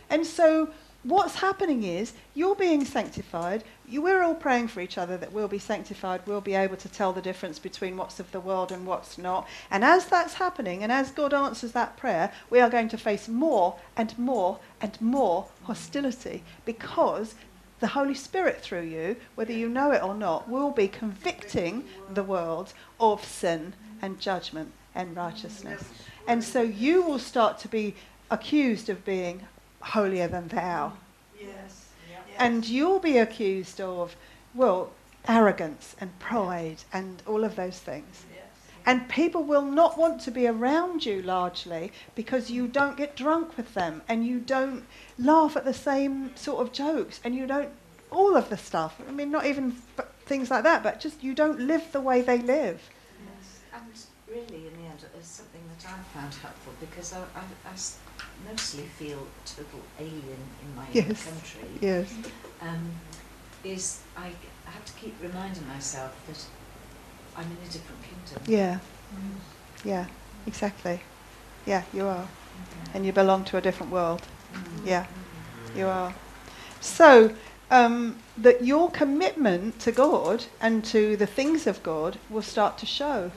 [0.09, 0.69] And so
[1.03, 3.63] what's happening is you're being sanctified.
[3.87, 6.21] You, we're all praying for each other that we'll be sanctified.
[6.25, 9.47] We'll be able to tell the difference between what's of the world and what's not.
[9.69, 13.27] And as that's happening, and as God answers that prayer, we are going to face
[13.27, 17.35] more and more and more hostility because
[17.79, 22.23] the Holy Spirit through you, whether you know it or not, will be convicting the
[22.23, 25.83] world of sin and judgment and righteousness.
[26.27, 27.93] And so you will start to be
[28.31, 29.41] accused of being
[29.85, 30.93] holier than thou.
[31.37, 31.47] Mm.
[31.47, 31.89] Yes.
[32.37, 34.15] And you'll be accused of,
[34.53, 34.91] well,
[35.27, 38.25] arrogance and pride and all of those things.
[38.33, 38.43] Yes.
[38.85, 43.57] And people will not want to be around you largely because you don't get drunk
[43.57, 44.83] with them and you don't
[45.17, 47.69] laugh at the same sort of jokes and you don't,
[48.11, 48.99] all of the stuff.
[49.07, 52.21] I mean, not even b- things like that, but just you don't live the way
[52.21, 52.81] they live.
[53.25, 54.07] Yes.
[54.27, 57.23] And really, in the end, is something that I found helpful because I
[58.49, 61.69] mostly feel a total alien in my own country.
[61.81, 62.13] Yes.
[62.61, 62.91] Um,
[63.63, 64.31] is I
[64.65, 66.45] have to keep reminding myself that
[67.37, 68.43] I'm in a different kingdom.
[68.47, 68.79] Yeah.
[69.83, 70.05] Yeah,
[70.47, 71.01] exactly.
[71.65, 72.27] Yeah, you are.
[72.93, 74.21] And you belong to a different world.
[74.85, 75.05] Yeah,
[75.75, 76.13] you are.
[76.79, 77.35] So,
[77.71, 82.85] um, that your commitment to God and to the things of God will start to
[82.85, 83.31] show.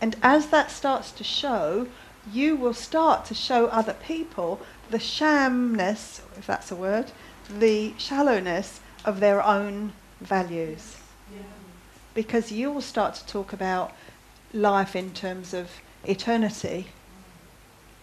[0.00, 1.88] And as that starts to show,
[2.32, 4.60] you will start to show other people
[4.90, 7.12] the shamness, if that's a word,
[7.48, 10.96] the shallowness of their own values.
[12.14, 13.92] Because you will start to talk about
[14.52, 15.70] life in terms of
[16.04, 16.88] eternity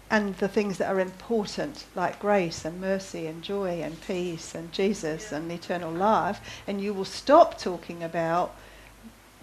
[0.09, 4.71] and the things that are important, like grace and mercy and joy and peace and
[4.71, 8.55] Jesus and eternal life, and you will stop talking about,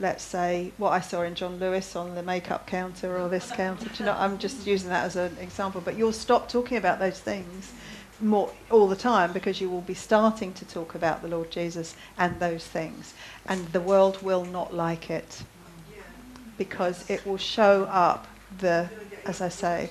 [0.01, 3.89] let's say, what I saw in John Lewis on the makeup counter or this counter.
[3.89, 6.98] Do you know, I'm just using that as an example, but you'll stop talking about
[6.98, 7.73] those things
[8.20, 11.97] more all the time because you will be starting to talk about the Lord Jesus
[12.19, 13.14] and those things,
[13.47, 15.43] and the world will not like it
[16.56, 18.27] because it will show up
[18.59, 18.89] the,
[19.27, 19.90] as I say,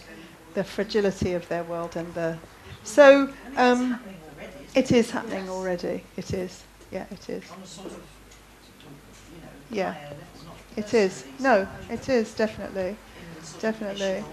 [0.54, 2.38] the fragility of their world and the.
[2.84, 4.00] So um,
[4.76, 6.04] it is happening already.
[6.18, 6.64] It is.
[6.92, 7.44] Yeah, it is.
[7.52, 9.96] On a sort of, you know, Yeah.
[10.76, 11.26] It is.
[11.40, 12.98] No, it is definitely.
[13.60, 14.26] Definitely.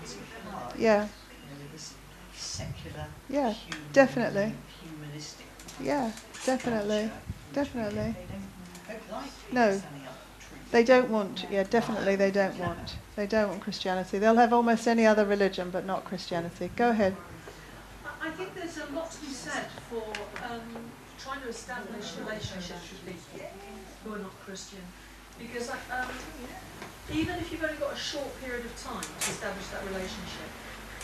[0.79, 1.09] Yeah.
[3.29, 3.55] Yeah,
[3.93, 4.55] definitely.
[5.81, 6.13] Yeah,
[6.45, 7.11] definitely.
[7.53, 8.15] Definitely.
[9.51, 9.83] No.
[10.71, 12.97] They don't want, yeah, definitely they don't want.
[13.17, 14.19] They don't want Christianity.
[14.19, 16.71] They'll have almost any other religion, but not Christianity.
[16.77, 17.17] Go ahead.
[18.05, 20.05] I- I think there's a lot to be said for
[20.51, 23.49] um, trying to establish relationships with people
[24.05, 24.81] who are not Christian.
[25.39, 26.11] Because um,
[27.13, 30.51] even if you've only got a short period of time to establish that relationship,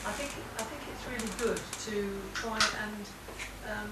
[0.06, 3.04] I think I think it's really good to try and
[3.70, 3.90] um,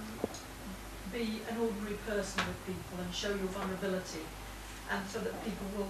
[1.12, 4.24] be an ordinary person with people and show your vulnerability,
[4.90, 5.88] and so that people will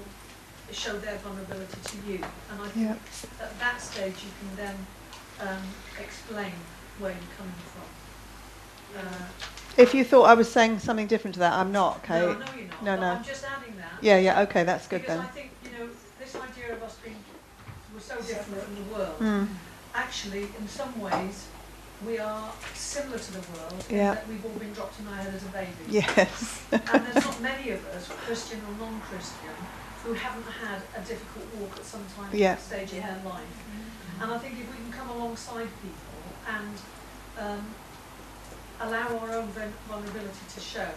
[0.70, 2.18] show their vulnerability to you.
[2.50, 3.44] And I think Yeah.
[3.44, 4.76] at that stage you can then
[5.40, 5.62] um,
[5.98, 6.52] explain
[6.98, 7.88] where you're coming from.
[8.98, 9.26] Uh,
[9.76, 12.20] If you thought I was saying something different to that, I'm not, Kate.
[12.20, 12.82] No, no, you're not.
[12.84, 13.06] No, no.
[13.16, 13.72] I'm just adding that.
[14.02, 15.26] Yeah, yeah, okay, that's good because then.
[15.26, 15.88] I think, you know,
[16.18, 17.16] this idea of us being,
[17.94, 19.18] we're so different from the world.
[19.20, 19.48] Mm.
[19.94, 21.46] Actually, in some ways,
[22.06, 23.96] we are similar to the world Yeah.
[24.10, 25.70] in that we've all been dropped in our head as a baby.
[25.88, 26.62] Yes.
[26.72, 29.54] and there's not many of us, Christian or non-Christian,
[30.02, 32.56] who haven't had a difficult walk at some time Yeah.
[32.56, 33.54] stage in their life.
[34.20, 36.74] And I think if we can come alongside people and
[37.38, 37.66] um,
[38.80, 39.48] allow our own
[39.88, 40.88] vulnerability to show,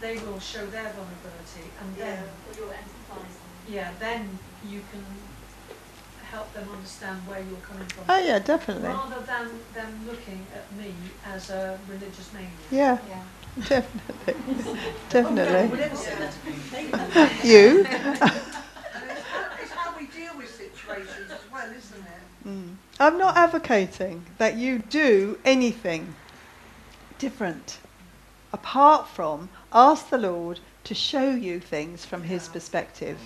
[0.00, 2.18] they will show their vulnerability, and then
[2.48, 3.68] Or you're empathising.
[3.68, 5.04] yeah, then you can
[6.30, 8.04] help them understand where you're coming from.
[8.08, 8.88] Oh, yeah, definitely.
[8.90, 10.94] Rather than them looking at me
[11.26, 12.50] as a religious maniac.
[12.70, 13.22] Yeah, Yeah.
[13.68, 14.34] definitely.
[14.72, 14.76] Oh,
[15.10, 15.66] definitely.
[15.68, 16.56] we never said that to me.
[17.50, 17.80] You?
[17.80, 18.26] It's how,
[19.60, 22.48] it's how we deal with situations as well, isn't it?
[22.48, 22.74] Mm.
[23.00, 26.14] I'm not advocating that you do anything
[27.18, 27.78] different
[28.52, 33.18] apart from ask the Lord to show you things from His perspective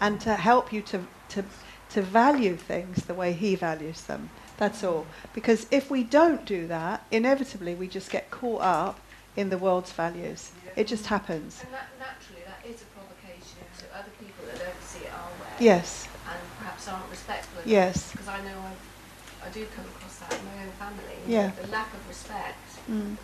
[0.00, 1.44] and to help you to, to,
[1.90, 4.30] to value things the way He values them.
[4.56, 5.06] That's all.
[5.34, 9.00] Because if we don't do that, inevitably we just get caught up
[9.36, 10.52] in the world's values.
[10.76, 11.60] It just happens.
[11.64, 15.30] And that, naturally, that is a provocation to other people that don't see it our
[15.42, 15.50] way.
[15.58, 16.06] Yes.
[16.28, 17.66] And perhaps aren't respectful enough.
[17.66, 18.12] Yes.
[18.12, 21.18] Because I know I, I do come across that in my own family.
[21.26, 21.50] Yeah.
[21.60, 22.58] The lack of respect
[22.90, 23.16] Mm.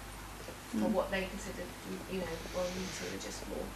[0.70, 0.92] For Mm.
[0.92, 1.62] what they consider,
[2.12, 3.66] you know, well, you two are just more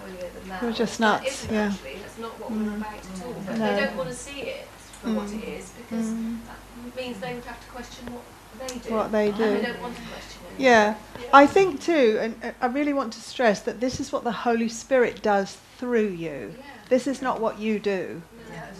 [0.00, 0.62] holier than that.
[0.62, 1.66] We're just nuts, isn't yeah.
[1.70, 2.76] actually, that's not what we're Mm.
[2.76, 3.32] about at all.
[3.46, 3.74] But No.
[3.74, 4.68] they don't want to see it
[5.02, 5.42] for what Mm.
[5.42, 6.38] it is because Mm.
[6.46, 8.22] that means they would have to question what
[8.66, 8.94] they do.
[8.94, 9.44] What they And do.
[9.44, 10.60] they don't want to question it.
[10.62, 10.94] Yeah,
[11.32, 14.32] I think too, and uh, I really want to stress that this is what the
[14.32, 16.54] Holy Spirit does through you.
[16.56, 16.64] Yeah.
[16.88, 18.22] This is not what you do.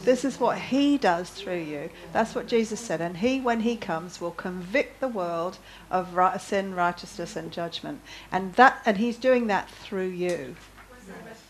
[0.05, 1.90] This is what He does through you.
[2.12, 3.01] That's what Jesus said.
[3.01, 5.59] And He, when He comes, will convict the world
[5.90, 8.01] of ri- sin, righteousness, and judgment.
[8.31, 10.57] And that, and He's doing that through you.
[10.90, 11.40] Where's that reference?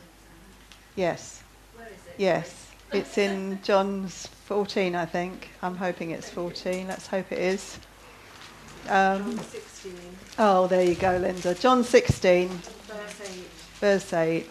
[0.96, 1.42] Yes,
[1.76, 2.14] Where is it?
[2.18, 2.58] yes.
[2.92, 5.48] It's in John's 14, I think.
[5.62, 6.88] I'm hoping it's 14.
[6.88, 7.78] Let's hope it is.
[8.90, 9.92] Um, 16,
[10.38, 11.54] oh, there you go, Linda.
[11.54, 12.48] John 16.
[12.48, 13.44] verse 8
[13.80, 14.46] verse 8.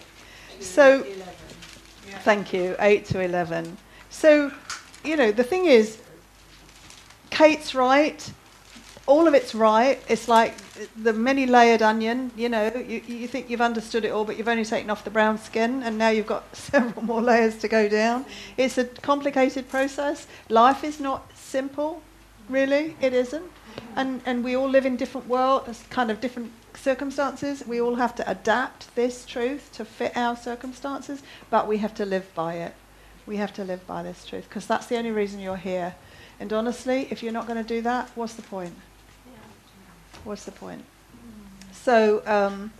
[0.60, 1.04] So,
[2.12, 2.24] 11.
[2.24, 3.76] thank you, 8 to 11.
[4.10, 4.52] So,
[5.04, 5.98] you know, the thing is,
[7.30, 8.32] Kate's right.
[9.06, 10.00] All of it's right.
[10.08, 10.54] It's like
[10.94, 14.48] the many layered onion, you know, you, you think you've understood it all, but you've
[14.48, 17.88] only taken off the brown skin, and now you've got several more layers to go
[17.88, 18.24] down.
[18.56, 20.26] It's a complicated process.
[20.48, 22.02] Life is not simple,
[22.48, 23.50] really, it isn't.
[23.96, 26.52] And, and we all live in different worlds, kind of different
[26.82, 27.66] circumstances.
[27.66, 32.04] We all have to adapt this truth to fit our circumstances, but we have to
[32.04, 32.74] live by it.
[33.24, 35.94] We have to live by this truth because that's the only reason you're here.
[36.40, 38.74] And honestly, if you're not going to do that, what's the point?
[40.24, 40.84] What's the point?
[41.72, 42.72] So, um,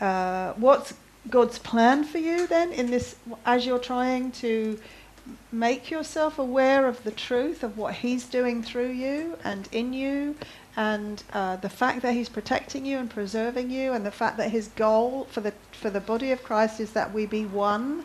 [0.00, 0.94] uh, what's
[1.28, 4.78] God's plan for you then in this, as you're trying to
[5.52, 10.34] make yourself aware of the truth of what He's doing through you and in you,
[10.76, 14.50] and uh, the fact that He's protecting you and preserving you, and the fact that
[14.50, 18.04] His goal for the for the body of Christ is that we be one,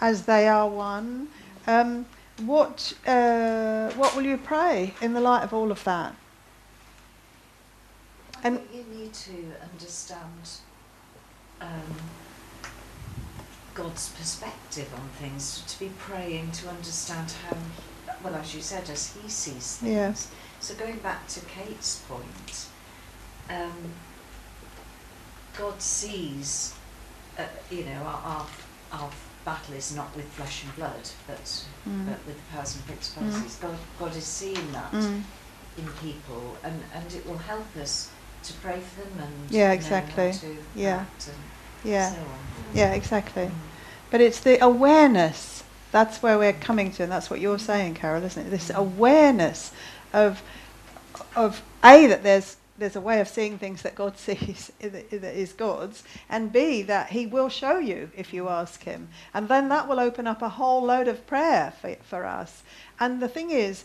[0.00, 1.28] as they are one.
[1.66, 2.06] Um,
[2.44, 6.14] what uh, what will you pray in the light of all of that?
[8.42, 10.48] I And- think you need to understand
[11.60, 11.96] um,
[13.74, 17.56] God's perspective on things, to be praying to understand how,
[18.22, 19.92] well, as you said, as He sees things.
[19.92, 20.12] Yeah.
[20.60, 22.66] So going back to Kate's point,
[23.48, 23.92] um,
[25.56, 26.74] God sees,
[27.38, 28.46] uh, you know, our, our,
[28.92, 29.10] our
[29.44, 32.06] battle is not with flesh and blood, but, Mm.
[32.06, 33.56] but with the powers and principalities.
[33.56, 35.22] God, God is seeing that Mm.
[35.78, 38.10] in people, and, and it will help us
[38.44, 40.34] to pray for them and Yeah, exactly.
[40.74, 41.00] Yeah.
[41.00, 42.10] act and Yeah.
[42.10, 42.74] so on.
[42.74, 43.46] Yeah, exactly.
[43.46, 43.52] Mm.
[44.10, 45.62] But it's the awareness.
[45.92, 48.50] That's where we're coming to, and that's what you're saying, Carol, isn't it?
[48.50, 49.72] This awareness
[50.12, 50.42] of,
[51.34, 55.52] of A, that there's, there's a way of seeing things that God sees that is
[55.52, 59.08] God's, and B, that He will show you if you ask Him.
[59.34, 62.62] And then that will open up a whole load of prayer for, for us.
[63.00, 63.84] And the thing is,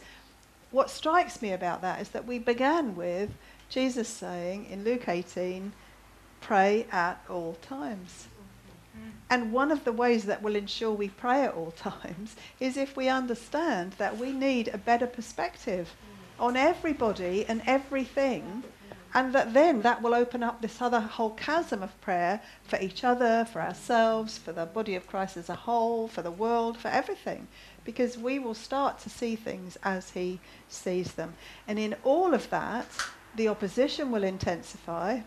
[0.72, 3.32] what strikes me about that is that we began with
[3.70, 5.72] Jesus saying in Luke 18,
[6.42, 8.28] pray at all times.
[9.30, 12.96] And one of the ways that will ensure we pray at all times is if
[12.96, 15.96] we understand that we need a better perspective
[16.40, 18.64] on everybody and everything,
[19.14, 23.06] and that then that will open up this other whole chasm of prayer for each
[23.06, 26.90] other, for ourselves, for the body of Christ as a whole, for the world, for
[26.90, 27.48] everything.
[27.86, 31.34] Because we will start to see things as He sees them.
[31.66, 32.88] And in all of that,
[33.36, 35.22] the opposition will intensify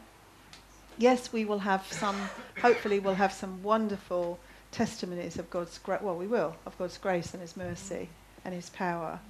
[0.99, 2.17] yes, we will have some,
[2.61, 4.39] hopefully, we'll have some wonderful
[4.71, 6.03] testimonies of God's grace.
[6.03, 8.09] Well, we will, of God's grace and His mercy
[8.45, 9.21] and His power.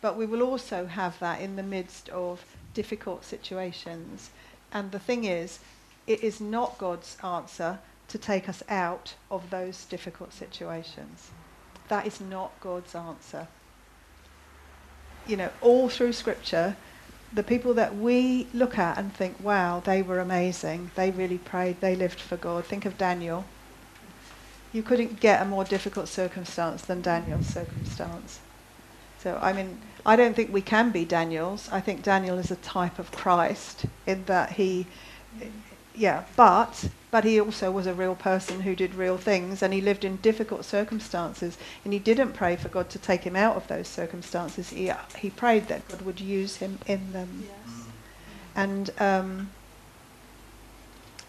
[0.00, 2.44] But we will also have that in the midst of
[2.74, 4.30] difficult situations.
[4.72, 5.60] And the thing is,
[6.06, 7.78] it is not God's answer
[8.08, 11.30] to take us out of those difficult situations.
[11.88, 13.48] That is not God's answer.
[15.26, 16.76] You know, all through Scripture,
[17.34, 20.90] the people that we look at and think, wow, they were amazing.
[20.94, 21.80] They really prayed.
[21.80, 22.64] They lived for God.
[22.64, 23.44] Think of Daniel.
[24.72, 28.40] You couldn't get a more difficult circumstance than Daniel's circumstance.
[29.18, 31.68] So, I mean, I don't think we can be Daniel's.
[31.72, 34.86] I think Daniel is a type of Christ in that he,
[35.94, 39.80] yeah, but but he also was a real person who did real things and he
[39.80, 43.68] lived in difficult circumstances and he didn't pray for God to take him out of
[43.68, 44.70] those circumstances.
[44.70, 47.44] He, he prayed that God would use him in them.
[47.46, 47.86] Yes.
[48.56, 49.50] And, um,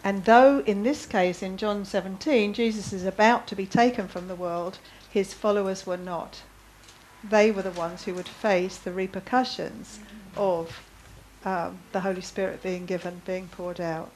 [0.02, 4.26] and though in this case, in John 17, Jesus is about to be taken from
[4.26, 6.42] the world, his followers were not.
[7.22, 10.00] They were the ones who would face the repercussions
[10.36, 10.80] of
[11.44, 14.10] um, the Holy Spirit being given, being poured out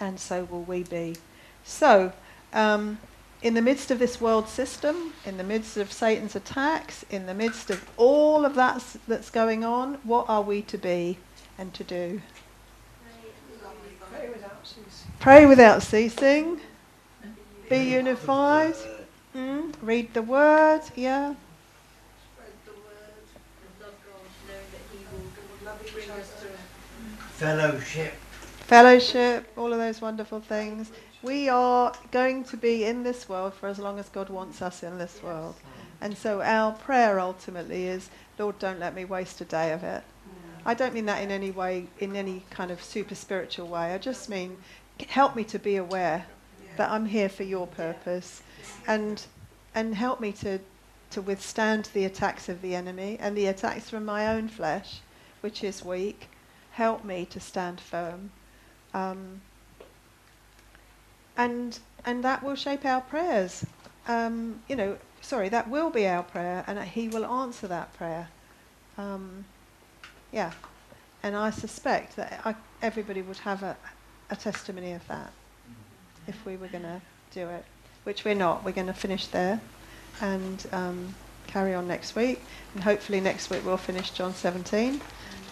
[0.00, 1.16] and so will we be.
[1.64, 2.12] So,
[2.52, 2.98] um,
[3.42, 7.34] in the midst of this world system, in the midst of Satan's attacks, in the
[7.34, 11.18] midst of all of that that's going on, what are we to be
[11.58, 12.22] and to do?
[15.18, 16.60] Pray without ceasing.
[17.68, 18.74] Be unified.
[19.34, 21.34] Mm, read the word, yeah.
[27.36, 28.14] Fellowship,
[29.56, 30.90] all of those wonderful things.
[31.22, 34.82] We are going to be in this world for as long as God wants us
[34.82, 35.54] in this world.
[36.00, 40.02] And so our prayer ultimately is, Lord, don't let me waste a day of it.
[40.64, 43.94] I don't mean that in any way, in any kind of super spiritual way.
[43.94, 44.56] I just mean,
[45.08, 46.26] help me to be aware
[46.76, 48.42] that I'm here for your purpose
[48.86, 49.24] and,
[49.76, 50.58] and help me to,
[51.12, 55.00] to withstand the attacks of the enemy and the attacks from my own flesh,
[55.40, 56.28] which is weak.
[56.72, 58.30] Help me to stand firm.
[58.96, 59.42] Um,
[61.36, 63.66] and and that will shape our prayers.
[64.08, 68.28] Um, you know, sorry, that will be our prayer, and He will answer that prayer.
[68.96, 69.44] Um,
[70.32, 70.52] yeah,
[71.22, 73.76] and I suspect that I, everybody would have a,
[74.30, 75.30] a testimony of that
[76.26, 77.02] if we were going to
[77.32, 77.64] do it,
[78.04, 78.64] which we're not.
[78.64, 79.60] We're going to finish there
[80.22, 81.14] and um,
[81.46, 82.40] carry on next week,
[82.74, 85.02] and hopefully next week we'll finish John 17.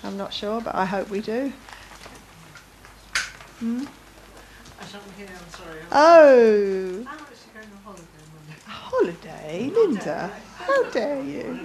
[0.02, 1.52] I'm not sure, but I hope we do.
[3.64, 3.84] Hmm?
[4.78, 4.84] I
[5.16, 5.80] hear, I'm sorry.
[5.90, 6.98] Oh.
[6.98, 8.10] She going on holiday?
[8.66, 9.70] Holiday?
[9.74, 10.30] Linda?
[10.58, 11.60] How dare you?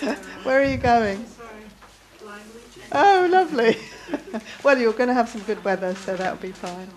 [0.44, 1.26] Where are you going?
[2.92, 3.76] Oh, lovely.
[4.64, 6.88] well, you're going to have some good weather, so that'll be fine.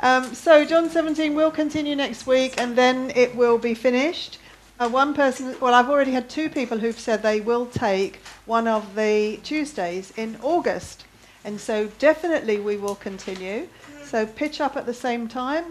[0.00, 4.38] Um, so, John 17 will continue next week and then it will be finished.
[4.80, 8.16] Uh, one person, well, I've already had two people who've said they will take
[8.46, 11.05] one of the Tuesdays in August.
[11.46, 13.68] And so definitely we will continue.
[14.04, 15.64] So pitch up at the same time,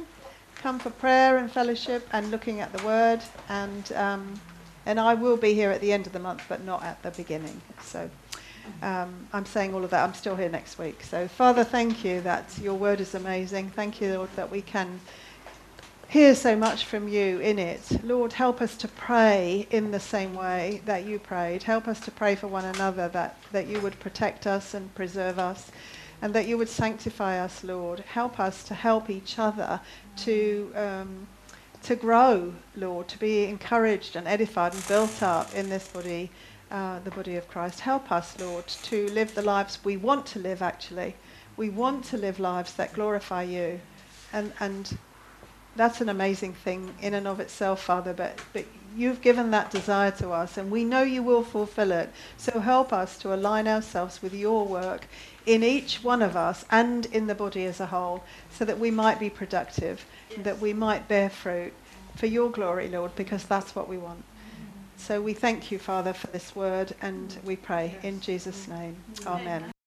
[0.56, 3.22] come for prayer and fellowship and looking at the word.
[3.50, 4.40] And, um,
[4.86, 7.12] and I will be here at the end of the month, but not at the
[7.12, 7.62] beginning.
[7.82, 8.10] So
[8.82, 10.04] um, I'm saying all of that.
[10.08, 11.04] I'm still here next week.
[11.04, 13.70] So Father, thank you that your word is amazing.
[13.72, 15.02] Thank you, Lord, that we can
[16.16, 17.82] hear so much from you in it.
[18.02, 21.64] Lord, help us to pray in the same way that you prayed.
[21.64, 25.38] Help us to pray for one another that, that you would protect us and preserve
[25.38, 25.70] us
[26.22, 28.00] and that you would sanctify us, Lord.
[28.00, 29.82] Help us to help each other
[30.20, 31.28] to, um,
[31.84, 36.32] to grow, Lord, to be encouraged and edified and built up in this body,
[36.72, 37.82] uh, the body of Christ.
[37.82, 41.14] Help us, Lord, to live the lives we want to live, actually.
[41.58, 43.82] We want to live lives that glorify you
[44.32, 44.98] and, and
[45.76, 48.14] that's an amazing thing in and of itself, Father.
[48.14, 48.66] But, but
[48.96, 52.10] you've given that desire to us, and we know you will fulfill it.
[52.38, 55.08] So help us to align ourselves with your work
[55.46, 58.92] in each one of us and in the body as a whole, so that we
[58.92, 60.06] might be productive,
[60.38, 61.74] that we might bear fruit
[62.16, 64.24] for your glory, Lord, because that's what we want.
[64.98, 68.96] So we thank you, Father, for this word, and we pray in Jesus' name.
[69.28, 69.75] Amen.